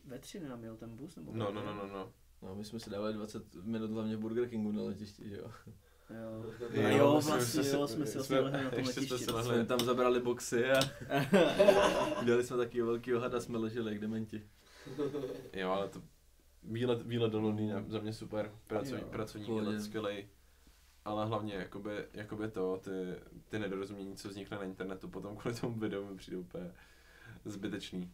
ve 0.05 0.19
tři 0.19 0.41
nám 0.41 0.65
jel 0.65 0.77
ten 0.77 0.97
bus, 0.97 1.17
nebo 1.17 1.33
No, 1.35 1.53
no, 1.53 1.63
no, 1.65 1.75
no, 1.75 1.87
no. 1.87 2.13
No, 2.43 2.55
my 2.55 2.65
jsme 2.65 2.81
si 2.81 2.91
dávali 2.91 3.13
20 3.15 3.55
minut 3.65 3.91
hlavně 3.91 4.17
v 4.17 4.21
Burger 4.21 4.49
Kingu 4.49 4.73
na 4.73 4.83
letišti, 4.83 5.29
že 5.29 5.37
jo. 5.37 5.51
Jo, 6.11 6.45
Jo, 6.73 6.87
a 6.87 6.91
jo, 6.91 7.15
my 7.17 7.23
jsme 7.23 7.31
vlastně, 7.37 7.65
se- 7.65 7.77
jo, 7.77 7.87
jsme 7.89 8.07
si 8.07 8.13
jsme- 8.13 8.19
vlastně 8.19 8.41
lehli 8.41 8.65
na 8.65 8.71
tom 8.71 8.79
ještě 8.79 8.93
jsme 8.93 9.03
letišti. 9.03 9.25
se 9.25 9.33
lehli. 9.33 9.55
Jsme 9.55 9.67
tam 9.67 9.81
zabrali 9.81 10.21
boxy 10.21 10.71
a 10.71 10.81
dělali 12.25 12.45
jsme 12.45 12.57
taky 12.57 12.83
velký 12.83 13.13
hada, 13.13 13.41
jsme 13.41 13.59
leželi 13.59 13.93
jak 13.93 14.01
dementi. 14.01 14.43
Jo, 15.53 15.71
ale 15.71 15.89
to 15.89 16.03
výlet, 16.63 17.03
výlet 17.07 17.33
do 17.33 17.41
Londýna 17.41 17.85
za 17.89 17.99
mě 18.01 18.13
super, 18.13 18.53
pracovní, 18.67 19.01
Jo, 19.03 19.09
pracovní 19.11 19.47
výlet 19.47 19.83
skvělej. 19.83 20.29
Ale 21.05 21.27
hlavně 21.27 21.55
jakoby, 21.55 21.91
jakoby 22.13 22.49
to, 22.49 22.81
ty, 22.85 22.91
ty 23.49 23.59
nedorozumění, 23.59 24.17
co 24.17 24.29
vznikne 24.29 24.57
na 24.57 24.65
internetu, 24.65 25.09
potom 25.09 25.37
kvůli 25.37 25.55
tomu 25.55 25.75
videu 25.79 26.05
mi 26.07 26.17
přijde 26.17 26.37
úplně 26.37 26.73
zbytečný. 27.45 28.13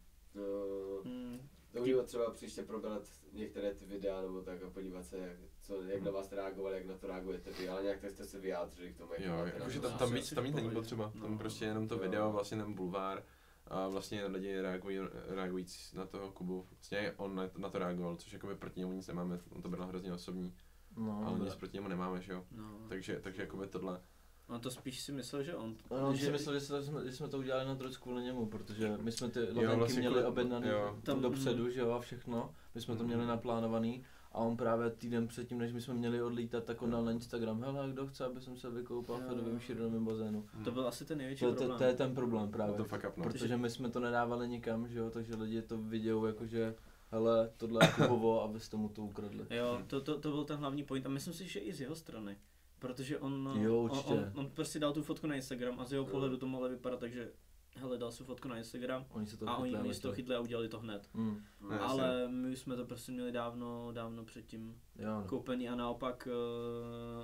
Hmm, 1.05 1.39
to 1.77 1.83
můžeme 1.83 2.03
třeba 2.03 2.31
příště 2.31 2.63
probrat 2.63 3.03
některé 3.33 3.75
ty 3.75 3.85
videa 3.87 4.21
nebo 4.23 4.41
tak 4.43 4.63
a 4.63 4.71
podívat 4.71 5.05
se, 5.07 5.19
jak, 5.19 5.37
co, 5.63 5.83
jak 5.83 6.03
na 6.03 6.11
vás 6.11 6.33
reagovali, 6.33 6.77
jak 6.77 6.87
na 6.87 6.97
to 6.99 7.07
reagujete 7.07 7.51
vy, 7.53 7.69
ale 7.69 7.83
nějak 7.83 8.01
tak 8.01 8.11
jste 8.11 8.25
se 8.25 8.39
vyjádřili 8.41 8.93
k 8.93 8.97
tomu, 8.99 9.13
jak 9.13 9.21
Jo, 9.23 9.35
jakože 9.55 9.81
tam, 9.81 9.99
tam, 9.99 10.15
asi 10.15 10.35
tam 10.35 10.45
víc 10.45 10.55
není 10.55 10.71
potřeba, 10.71 11.13
tam 11.23 11.33
No. 11.33 11.39
prostě 11.39 11.65
jenom 11.65 11.89
to 11.89 11.95
Jo. 11.95 12.01
video, 12.01 12.33
vlastně 12.33 12.59
ten 12.59 12.75
bulvár 12.75 13.23
a 13.67 13.89
vlastně 13.89 14.27
lidi 14.27 14.61
reagují, 14.61 14.99
reagují 15.29 15.67
na 15.95 16.07
toho 16.07 16.33
Kubu. 16.33 16.67
Vlastně 16.71 17.13
on 17.17 17.35
na, 17.35 17.51
na 17.57 17.71
to 17.71 17.79
reagoval, 17.79 18.17
což 18.17 18.33
jakoby 18.33 18.55
proti 18.55 18.81
němu 18.81 18.93
nic 18.93 19.07
nemáme, 19.07 19.41
on 19.51 19.63
to 19.63 19.69
byl 19.69 19.87
hrozně 19.87 20.13
osobní, 20.13 20.55
No, 20.97 21.17
ale 21.19 21.27
ale 21.27 21.39
nic 21.39 21.55
proti 21.55 21.77
němu 21.77 21.89
nemáme, 21.89 22.21
že 22.23 22.33
jo. 22.33 22.45
no. 22.51 22.87
Takže, 22.89 23.21
takže 23.21 23.43
jakoby 23.43 23.67
tohle, 23.67 24.01
On 24.49 24.61
to 24.61 24.71
spíš 24.71 25.01
si 25.01 25.13
myslel, 25.13 25.43
že 25.43 25.55
on... 25.55 25.75
No, 25.91 26.09
on 26.09 26.17
že, 26.17 26.27
si 26.27 26.33
myslel, 26.33 26.55
že, 26.55 26.61
jsme, 26.61 27.05
že 27.05 27.13
jsme 27.13 27.29
to 27.29 27.39
udělali 27.39 27.65
na 27.69 27.75
trošku 27.75 28.03
kvůli 28.03 28.23
němu, 28.23 28.47
protože 28.47 28.97
my 29.01 29.13
jsme 29.13 29.29
ty 29.29 29.41
letenky 29.41 29.67
vlastně 29.77 29.99
měli 30.01 30.15
kvůli- 30.15 30.27
objednaný 30.27 30.69
jo. 30.69 30.99
tam 31.03 31.21
dopředu, 31.21 31.71
že 31.71 31.81
jo, 31.81 31.91
a 31.91 32.01
všechno. 32.01 32.55
My 32.75 32.81
jsme 32.81 32.97
to 32.97 33.05
měli 33.05 33.21
Mhm. 33.21 33.29
naplánovaný 33.29 34.05
a 34.33 34.39
on 34.39 34.57
právě 34.57 34.91
týden 34.91 35.29
předtím, 35.29 35.59
než 35.59 35.73
my 35.73 35.81
jsme 35.81 35.95
měli 35.95 36.23
odlítat, 36.23 36.65
tak 36.65 36.83
on 36.83 36.91
dal 36.91 37.05
na 37.05 37.11
Instagram, 37.13 37.63
hele, 37.63 37.91
kdo 37.93 38.07
chce, 38.07 38.25
aby 38.25 38.41
jsem 38.41 38.57
se 38.57 38.71
vykoupal 38.71 39.17
v 39.19 39.27
fedovým 39.29 39.61
šířenovým 39.61 40.05
bazénu. 40.05 40.47
To 40.65 40.71
byl 40.71 40.89
asi 40.89 41.05
ten 41.05 41.19
největší 41.19 41.45
To, 41.45 41.51
to, 41.51 41.57
problém. 41.57 41.79
to, 41.79 41.85
je 41.85 41.95
ten 41.95 42.15
problém 42.15 42.51
právě. 42.51 42.77
to 42.77 42.85
fuck 42.85 43.05
up, 43.09 43.17
no. 43.17 43.25
Protože 43.25 43.57
my 43.57 43.71
jsme 43.71 43.91
to 43.91 44.01
nedávali 44.01 44.49
nikam, 44.49 44.89
že 44.89 44.99
jo, 44.99 45.11
takže 45.11 45.35
lidi 45.37 45.63
to 45.63 45.79
vidějí 45.79 46.23
jakože 46.27 46.75
hele, 47.11 47.51
tohle 47.57 47.85
je 47.87 47.93
Kubovo 47.93 48.43
a 48.45 48.47
vy 48.47 48.61
jste 48.61 48.77
mu 48.77 48.89
to 48.89 49.03
ukradli. 49.03 49.47
Jo, 49.51 49.79
to, 49.87 50.01
to, 50.01 50.21
to 50.21 50.31
byl 50.31 50.45
ten 50.45 50.57
hlavní 50.59 50.85
point 50.85 51.07
a 51.07 51.09
myslím 51.09 51.35
si, 51.35 51.49
že 51.49 51.61
i 51.61 51.73
z 51.73 51.81
jeho 51.81 51.95
strany. 51.97 52.37
Protože 52.79 53.19
on, 53.19 53.51
Jo, 53.61 53.79
on, 53.79 54.03
on, 54.07 54.33
on, 54.35 54.51
prostě 54.51 54.79
dal 54.79 54.93
tu 54.93 55.03
fotku 55.03 55.27
na 55.27 55.35
Instagram 55.35 55.81
a 55.81 55.85
z 55.85 55.93
jeho 55.93 56.05
pohledu 56.05 56.37
to 56.37 56.47
mohlo 56.47 56.69
vypadat 56.69 57.01
tak, 57.01 57.13
že 57.13 57.33
hele, 57.77 57.99
dal 57.99 58.13
si 58.13 58.25
fotku 58.25 58.49
na 58.49 58.59
Instagram 58.59 59.07
Oni 59.11 59.27
se 59.27 59.37
to 59.37 59.49
a 59.49 59.57
oni, 59.57 59.71
chytli 59.71 59.85
oni 59.85 59.95
si 59.95 60.03
to 60.03 60.13
chytli 60.13 60.35
a 60.35 60.41
udělali 60.41 60.69
to 60.69 60.79
hned. 60.79 61.09
Mm, 61.15 61.43
No, 61.61 61.71
jasně. 61.71 61.87
Ale 61.87 62.29
my 62.29 62.57
jsme 62.57 62.77
to 62.77 62.85
prostě 62.85 63.13
měli 63.13 63.33
dávno, 63.33 63.91
dávno 63.93 64.25
předtím 64.25 64.81
jo, 64.99 65.21
no. 65.21 65.25
koupení 65.29 65.69
a 65.69 65.75
naopak 65.75 66.29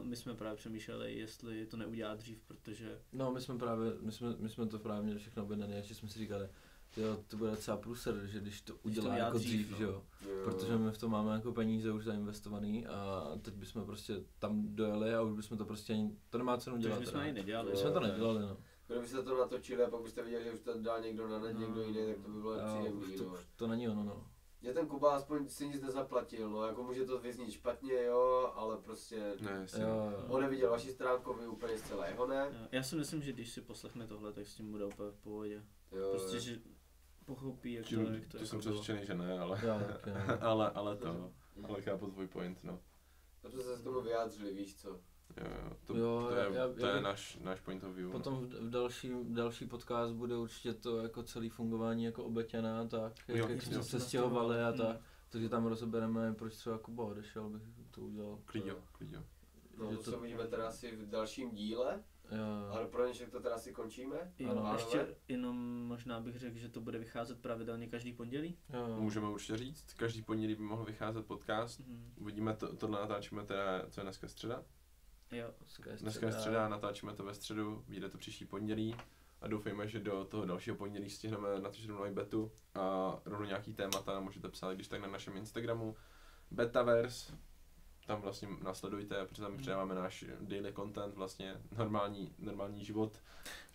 uh, 0.00 0.06
my 0.06 0.16
jsme 0.16 0.34
právě 0.34 0.56
přemýšleli, 0.56 1.14
jestli 1.14 1.66
to 1.66 1.76
neudělat 1.76 2.18
dřív, 2.18 2.42
protože 2.42 2.98
No, 3.12 3.32
my 3.32 3.40
jsme 3.40 3.58
právě, 3.58 3.92
my 4.00 4.12
jsme, 4.12 4.36
my 4.38 4.48
jsme 4.48 4.66
to 4.66 4.78
právě 4.78 5.02
měli 5.02 5.18
všechno 5.18 5.42
objednané, 5.42 5.82
že 5.82 5.94
jsme 5.94 6.08
si 6.08 6.18
říkali, 6.18 6.48
jo, 6.96 7.18
to 7.28 7.36
bude 7.36 7.50
docela 7.50 7.76
průser, 7.76 8.26
že 8.26 8.40
když 8.40 8.60
to 8.60 8.74
udělá 8.82 9.06
udělá 9.08 9.24
jako 9.24 9.38
dřív, 9.38 9.52
dřív, 9.66 9.70
no. 9.70 9.76
že 9.78 9.84
jo. 9.84 10.02
Protože 10.44 10.76
my 10.78 10.90
v 10.90 10.98
tom 10.98 11.10
máme 11.10 11.34
jako 11.34 11.52
peníze 11.52 11.92
už 11.92 12.04
zainvestovaný 12.04 12.86
a 12.86 13.24
teď 13.42 13.54
bychom 13.54 13.84
prostě 13.86 14.14
tam 14.38 14.62
dojeli 14.76 15.14
a 15.14 15.22
už 15.22 15.32
bychom 15.36 15.58
to 15.58 15.64
prostě 15.64 15.92
ani, 15.92 16.16
to 16.30 16.38
nemá 16.38 16.56
cenu 16.58 16.76
to 16.76 16.82
dělat. 16.82 16.98
už 16.98 17.04
bychom 17.04 17.20
ani 17.20 17.32
nedělali. 17.32 17.70
My 17.70 17.76
jsme 17.76 17.90
to 17.90 18.00
nedělali, 18.00 18.40
no. 18.42 18.56
Kdybyste 18.86 19.22
to 19.22 19.38
natočili 19.38 19.84
a 19.84 19.90
pak 19.90 20.02
byste 20.02 20.22
viděli, 20.22 20.44
že 20.44 20.52
už 20.52 20.60
to 20.60 20.78
dá 20.80 20.98
někdo 21.00 21.28
na 21.28 21.38
net, 21.38 21.54
No. 21.54 21.60
někdo 21.60 21.82
jiný, 21.82 22.06
tak 22.06 22.16
to 22.24 22.28
by 22.30 22.40
bylo 22.40 22.54
Jo, 22.54 22.60
příjemný, 22.66 23.02
už 23.04 23.14
to, 23.14 23.24
no. 23.24 23.34
to 23.56 23.66
není 23.66 23.88
ono, 23.88 24.04
no. 24.04 24.26
Mě 24.62 24.72
ten 24.74 24.86
Kuba 24.86 25.16
aspoň 25.16 25.48
si 25.48 25.68
nic 25.68 25.82
nezaplatil, 25.82 26.50
no, 26.50 26.66
jako 26.66 26.82
může 26.82 27.04
to 27.04 27.18
vyznít 27.18 27.50
špatně, 27.52 28.02
jo, 28.04 28.52
ale 28.54 28.76
prostě 28.76 29.34
Ne. 29.40 29.66
Jo, 29.78 29.86
jo. 29.88 30.24
on 30.28 30.40
neviděl 30.40 30.70
vaši 30.70 30.90
stránku, 30.92 31.34
vy 31.34 31.46
úplně 31.46 31.78
zcela 31.78 32.06
jeho 32.06 32.26
ne. 32.26 32.68
Já 32.72 32.82
si 32.82 32.96
myslím, 32.96 33.22
že 33.22 33.32
když 33.32 33.50
si 33.52 33.60
poslechne 33.60 34.06
tohle, 34.06 34.32
tak 34.32 34.46
s 34.46 34.54
tím 34.54 34.70
bude 34.70 34.84
úplně 34.84 35.10
v 35.10 35.16
pohodě. 35.16 35.62
Jo, 35.92 36.08
Prostě, 36.10 36.36
jo. 36.36 36.40
že 36.42 36.58
pochopí, 37.26 37.72
jak 37.72 37.92
jak 37.92 38.00
to, 38.04 38.06
to 38.30 38.36
jako 38.36 38.46
jsem 38.46 38.58
přesvědčený, 38.58 39.06
že 39.06 39.14
ne, 39.14 39.38
ale, 39.38 39.60
Já 39.66 39.78
taky, 39.80 40.10
no. 40.10 40.42
ale, 40.42 40.70
ale 40.70 40.96
to, 40.96 41.30
ale 41.68 41.82
chápu 41.82 42.06
tvůj 42.10 42.26
point, 42.26 42.64
no. 42.64 42.78
Dobře 43.42 43.62
se 43.62 43.80
k 43.80 43.84
tomu 43.84 44.00
vyjádřili, 44.00 44.54
víš 44.54 44.76
co. 44.76 44.88
Jo, 44.88 45.46
jo, 45.64 45.76
to, 45.86 45.96
Jo, 45.96 46.26
to 46.28 46.34
je, 46.36 46.40
já- 46.56 46.68
to 46.72 46.80
já 46.80 46.88
je 46.88 46.94
bych- 46.94 47.02
náš, 47.02 47.38
náš 47.42 47.60
point 47.60 47.84
of 47.84 47.94
view. 47.94 48.06
no. 48.06 48.12
Potom 48.12 48.46
v, 48.46 48.54
v 48.60 48.70
další, 48.70 49.12
další 49.24 49.66
podcast 49.66 50.14
bude 50.14 50.36
určitě 50.36 50.74
to 50.74 50.98
jako 50.98 51.22
celý 51.22 51.48
fungování 51.48 52.04
jako 52.04 52.24
obeťaná, 52.24 52.86
tak 52.88 53.12
jak, 53.28 53.38
Jo, 53.38 53.48
jak 53.48 53.62
jsme 53.62 53.82
se 53.82 54.00
stěhovali 54.00 54.62
a 54.62 54.68
Hmm. 54.68 54.78
tak. 54.78 55.00
Takže 55.28 55.48
tam 55.48 55.66
rozebereme, 55.66 56.34
proč 56.34 56.56
třeba 56.56 56.78
Kuba 56.78 57.04
odešel, 57.04 57.48
bych 57.48 57.62
to 57.90 58.00
udělal. 58.00 58.38
Klidňo, 58.44 58.74
klidňo. 58.92 59.24
No, 59.78 59.90
to 59.90 59.96
to- 59.96 60.10
se 60.10 60.16
uvidíme 60.16 60.46
teda 60.46 60.68
asi 60.68 60.96
v 60.96 61.08
dalším 61.08 61.50
díle, 61.50 62.02
Jo. 62.36 62.68
ale 62.70 62.86
pro 62.86 63.04
dnešek 63.04 63.30
to 63.30 63.40
teda 63.40 63.54
asi 63.54 63.72
končíme. 63.72 64.32
Jo, 64.38 64.50
Ano. 64.50 64.66
a 64.66 64.72
ještě 64.74 64.98
Pánové? 64.98 65.14
jenom 65.28 65.56
možná 65.86 66.20
bych 66.20 66.36
řekl, 66.38 66.58
že 66.58 66.68
to 66.68 66.80
bude 66.80 66.98
vycházet 66.98 67.40
pravidelně 67.42 67.86
každý 67.88 68.12
pondělí. 68.12 68.58
Jo. 68.72 68.96
Můžeme 69.00 69.28
určitě 69.28 69.56
říct, 69.56 69.92
každý 69.94 70.22
pondělí 70.22 70.54
by 70.54 70.62
mohl 70.62 70.84
vycházet 70.84 71.26
podcast. 71.26 71.80
Mhm. 71.80 72.12
Uvidíme, 72.16 72.56
to, 72.56 72.76
tohle 72.76 73.00
natáčíme 73.00 73.44
teda, 73.44 73.86
co 73.90 74.00
je 74.00 74.02
dneska 74.04 74.28
středa. 74.28 74.64
Jo, 75.32 75.50
Dneska 75.60 75.90
je 75.90 75.96
Dneska 75.96 76.26
je 76.26 76.32
středa, 76.32 76.68
natáčíme 76.68 77.14
to 77.14 77.24
ve 77.24 77.34
středu, 77.34 77.84
vyjde 77.88 78.08
to 78.08 78.18
příští 78.18 78.44
pondělí 78.44 78.96
a 79.40 79.48
doufejme, 79.48 79.88
že 79.88 80.00
do 80.00 80.24
toho 80.24 80.44
dalšího 80.44 80.76
pondělí 80.76 81.10
stihneme 81.10 81.48
natočit 81.60 81.88
novou 81.90 82.14
betu 82.14 82.52
a 82.74 83.16
rovnou 83.24 83.46
nějaký 83.46 83.74
témata 83.74 84.12
nám 84.14 84.24
můžete 84.24 84.48
psát, 84.48 84.74
když 84.74 84.88
tak 84.88 85.00
na 85.00 85.06
našem 85.06 85.36
Instagramu 85.36 85.96
Betaverse, 86.50 87.32
tam 88.06 88.20
vlastně 88.20 88.48
následujte, 88.64 89.26
protože 89.26 89.42
tam 89.42 89.56
přidáváme 89.56 89.94
náš 89.94 90.24
daily 90.40 90.72
content, 90.72 91.14
vlastně 91.14 91.54
normální, 91.78 92.32
normální 92.38 92.84
život, 92.84 93.12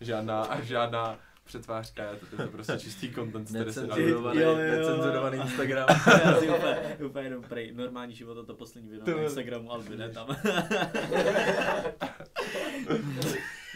žádná 0.01 0.43
a 0.43 0.61
žádná 0.61 1.19
přetvářka, 1.43 2.03
je 2.03 2.15
to, 2.17 2.25
je 2.41 2.45
to 2.47 2.51
prostě 2.51 2.73
čistý 2.79 3.13
content, 3.13 3.49
který 3.49 3.73
se 3.73 3.81
Necenzurovaný, 3.81 4.41
Jo, 4.41 4.49
jo, 4.51 4.57
jo. 4.57 4.77
necenzurovaný 4.79 5.37
Instagram. 5.41 5.87
Já 6.25 6.39
si 6.39 6.49
úplně, 6.49 6.97
úplně 7.05 7.25
jenom 7.25 7.43
prej, 7.43 7.73
normální 7.73 8.15
život 8.15 8.37
a 8.37 8.43
to 8.45 8.55
poslední 8.55 8.89
video 8.89 9.05
To 9.05 9.17
na 9.17 9.23
Instagramu, 9.23 9.71
ale 9.71 9.83
ne 9.89 10.09
tam. 10.09 10.27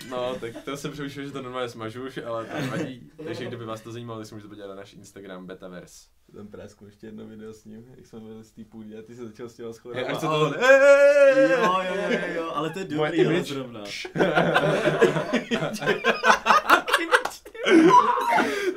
No, 0.09 0.35
tak 0.39 0.63
to 0.65 0.77
jsem 0.77 0.91
přemýšlel, 0.91 1.25
že 1.25 1.31
to 1.31 1.41
normálně 1.41 1.69
smažu 1.69 2.05
už, 2.07 2.17
ale 2.17 2.45
to 2.45 2.61
nevadí. 2.61 3.11
Takže 3.25 3.45
kdyby 3.45 3.65
vás 3.65 3.81
to 3.81 3.91
zajímalo, 3.91 4.19
tak 4.19 4.27
si 4.27 4.33
můžete 4.35 4.49
podívat 4.49 4.67
na 4.67 4.75
náš 4.75 4.93
Instagram 4.93 5.45
Betaverse. 5.47 6.07
Tam 6.35 6.47
prásknu 6.47 6.87
ještě 6.87 7.07
jedno 7.07 7.25
video 7.25 7.53
s 7.53 7.65
ním, 7.65 7.85
jak 7.97 8.07
jsme 8.07 8.19
byli 8.19 8.43
z 8.43 8.51
té 8.51 8.63
půdě 8.65 8.99
a 8.99 9.01
ty 9.01 9.15
se 9.15 9.27
začal 9.27 9.49
s 9.49 9.53
těma 9.55 9.73
schodama. 9.73 10.07
až 10.07 10.17
se 10.19 10.27
a 10.27 10.29
to- 10.29 10.41
on, 10.41 10.53
jo, 10.53 10.59
"Ej!" 10.69 11.49
jo, 11.51 11.77
jo, 11.83 12.19
jo, 12.35 12.51
ale 12.55 12.69
to 12.69 12.79
je 12.79 12.85
dobrý 12.85 12.99
ale 13.03 13.15
image. 13.15 13.47
zrovna. 13.47 13.83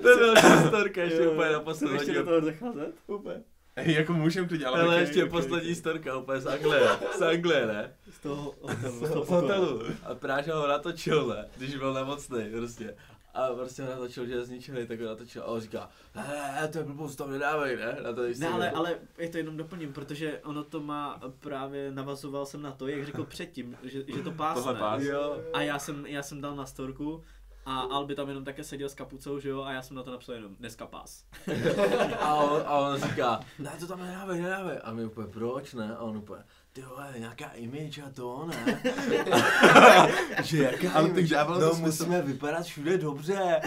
To 0.03 0.09
je 0.09 0.17
další 0.17 0.67
storka, 0.69 1.03
ještě 1.03 1.23
Jo, 1.23 1.33
úplně 1.33 1.51
na 1.53 1.61
poslední. 1.61 1.95
Ještě 1.97 2.15
do 2.15 2.25
toho 2.25 2.41
zacházet? 2.41 2.95
Úplně. 3.07 3.43
Hej, 3.77 3.95
jako 3.95 4.13
můžem 4.13 4.49
klidně, 4.49 4.67
ale... 4.67 4.81
Ale 4.83 5.01
ještě 5.01 5.27
poslední 5.27 5.75
storka, 5.75 6.17
úplně 6.17 6.41
z 6.41 6.47
Anglie, 6.47 6.89
z 7.19 7.23
Anglie, 7.23 7.67
ne? 7.67 7.95
Z 8.13 8.19
toho 8.19 8.55
hotelu. 8.63 9.07
Z 9.07 9.11
toho 9.11 9.25
hotelu. 9.41 9.83
A 10.05 10.15
Práža 10.15 10.55
ho 10.57 10.69
natočil, 10.69 11.27
ne? 11.27 11.49
Když 11.57 11.77
byl 11.77 11.95
nemocný, 11.95 12.45
prostě. 12.57 12.97
A 13.35 13.55
prostě 13.55 13.83
natočil, 13.83 14.27
že 14.27 14.35
je 14.35 14.45
zničený, 14.45 14.87
tak 14.87 15.01
ho 15.01 15.07
natočil 15.07 15.43
a 15.43 15.47
on 15.47 15.61
říká, 15.61 15.89
he, 16.15 16.69
to 16.69 16.79
je 16.79 16.85
blbost, 16.85 17.17
tam 17.17 17.31
nedávej, 17.31 17.77
ne? 17.77 17.97
Na 18.03 18.13
to 18.13 18.23
Ne, 18.39 18.49
ale, 18.49 18.71
ale 18.71 18.99
je 19.19 19.29
to 19.29 19.37
jenom 19.39 19.57
doplním, 19.57 19.93
protože 19.93 20.41
ono 20.41 20.65
to 20.65 20.81
má 20.81 21.21
právě, 21.41 21.91
navazoval 21.91 22.47
jsem 22.47 22.63
na 22.63 22.73
to, 22.73 22.89
jak 22.89 23.07
řekl 23.07 23.25
předtím, 23.29 23.77
že, 23.83 24.05
že 24.07 24.23
to 24.23 24.31
pásne. 24.31 24.75
Pás. 24.75 25.03
Jo. 25.03 25.43
A 25.53 25.61
já 25.61 25.79
jsem, 25.79 26.07
já 26.07 26.23
jsem 26.23 26.41
dal 26.41 26.57
na 26.57 26.67
storku 26.67 27.25
a 27.67 27.81
Albi 27.81 28.15
tam 28.15 28.29
jenom 28.29 28.45
také 28.45 28.65
seděl 28.65 28.89
s 28.89 28.95
kapucou, 28.95 29.39
že 29.39 29.49
jo, 29.49 29.63
a 29.63 29.73
já 29.73 29.83
jsem 29.83 29.97
na 29.97 30.03
to 30.03 30.11
napsal 30.11 30.35
jenom 30.35 30.55
dneska 30.55 30.87
pás. 30.87 31.25
A 32.21 32.35
on, 32.35 32.63
a 32.67 32.79
on 32.79 33.01
říká, 33.01 33.41
ne, 33.59 33.73
to 33.81 33.87
tam 33.87 34.01
nedávej, 34.01 34.41
nedávej. 34.41 34.79
A 34.83 34.93
my 34.93 35.05
úplně, 35.05 35.27
proč 35.27 35.75
ne? 35.75 35.97
A 35.97 36.03
on 36.03 36.17
úplně, 36.17 36.45
ty 36.75 36.83
vole, 36.83 37.15
nějaká 37.19 37.51
image 37.55 37.99
a 37.99 38.11
to, 38.15 38.47
ne? 38.47 38.83
že 40.43 40.63
jaká 40.63 40.93
Ale 40.93 41.09
image? 41.09 41.31
dávalo 41.31 41.61
to 41.61 41.67
no, 41.67 41.75
smysl. 41.75 42.03
musíme 42.05 42.23
vypadat 42.23 42.63
všude 42.67 42.99
dobře. 42.99 43.61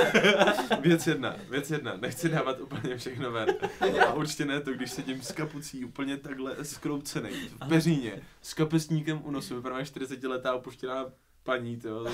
Věc 0.80 1.06
jedna, 1.06 1.36
věc 1.50 1.70
jedna, 1.70 1.96
nechci 1.96 2.28
dávat 2.28 2.60
úplně 2.60 2.96
všechno 2.96 3.32
ven. 3.32 3.48
A 4.08 4.12
určitě 4.12 4.44
ne 4.44 4.60
to, 4.60 4.72
když 4.72 4.90
sedím 4.90 5.22
s 5.22 5.32
kapucí 5.32 5.84
úplně 5.84 6.16
takhle 6.16 6.64
skroucený 6.64 7.30
v 7.30 7.68
peříně, 7.68 8.22
s 8.42 8.54
kapesníkem 8.54 9.20
u 9.24 9.30
nosu, 9.30 9.56
vypadá 9.56 9.84
40 9.84 10.24
letá 10.24 10.54
opuštěná 10.54 11.06
paní, 11.42 11.76
tyjo, 11.76 12.06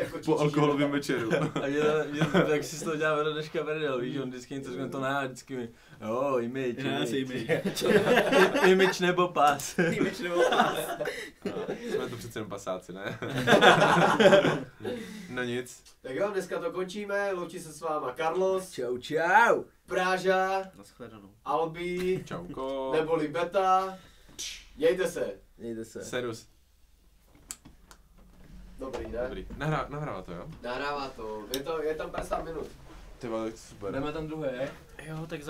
Jako 0.00 0.18
po 0.24 0.38
alkoholovém 0.38 0.90
večeru. 0.90 1.30
A 1.34 1.66
mě, 1.66 1.80
to- 1.80 2.10
mě, 2.10 2.20
to- 2.20 2.48
tak 2.48 2.64
si 2.64 2.76
z 2.76 2.82
toho 2.82 2.96
dělá 2.96 3.22
do 3.22 3.32
dneška 3.32 3.64
Berdel, 3.64 4.00
víš, 4.00 4.16
on 4.16 4.28
vždycky 4.30 4.54
něco 4.54 4.70
řekne, 4.70 4.88
to 4.88 5.00
ne, 5.00 5.08
a 5.08 5.24
vždycky 5.26 5.56
mi, 5.56 5.68
jo, 6.00 6.38
image, 6.38 6.78
image. 6.78 7.12
image. 7.12 7.82
image 8.66 9.00
nebo 9.00 9.28
pas. 9.28 9.78
image 9.92 10.20
nebo 10.22 10.42
pás. 10.50 10.78
Jsme 11.90 12.08
to 12.08 12.16
přece 12.16 12.38
jen 12.38 12.48
pasáci, 12.48 12.92
ne? 12.92 13.18
no 15.30 15.42
nic. 15.42 15.82
Tak 16.02 16.14
jo, 16.14 16.30
dneska 16.30 16.58
to 16.58 16.72
končíme, 16.72 17.32
loučí 17.32 17.60
se 17.60 17.72
s 17.72 17.80
váma 17.80 18.14
Carlos, 18.16 18.70
Čau, 18.70 18.98
čau. 18.98 19.62
Práža, 19.86 20.62
Naschledanou. 20.78 21.30
Albi, 21.44 22.24
Čauko. 22.24 22.92
neboli 22.94 23.28
Beta. 23.28 23.98
Mějte 24.76 25.08
se. 25.08 25.34
Mějte 25.58 25.84
se. 25.84 26.04
Serus. 26.04 26.46
Dobrý, 28.78 29.06
ne? 29.12 29.18
Dobrý. 29.24 29.46
Nahrá, 29.56 29.86
nahrává 29.88 30.22
to, 30.22 30.32
jo? 30.32 30.46
Nahrává 30.62 31.08
to. 31.08 31.44
Je, 31.54 31.60
to, 31.60 31.82
je 31.82 31.94
tam 31.94 32.10
50 32.10 32.44
minut. 32.44 32.66
Ty 33.18 33.28
vole, 33.28 33.52
super. 33.56 33.92
Jdeme 33.92 34.12
tam 34.12 34.26
druhé, 34.26 34.70
Jo, 35.04 35.26
tak 35.26 35.42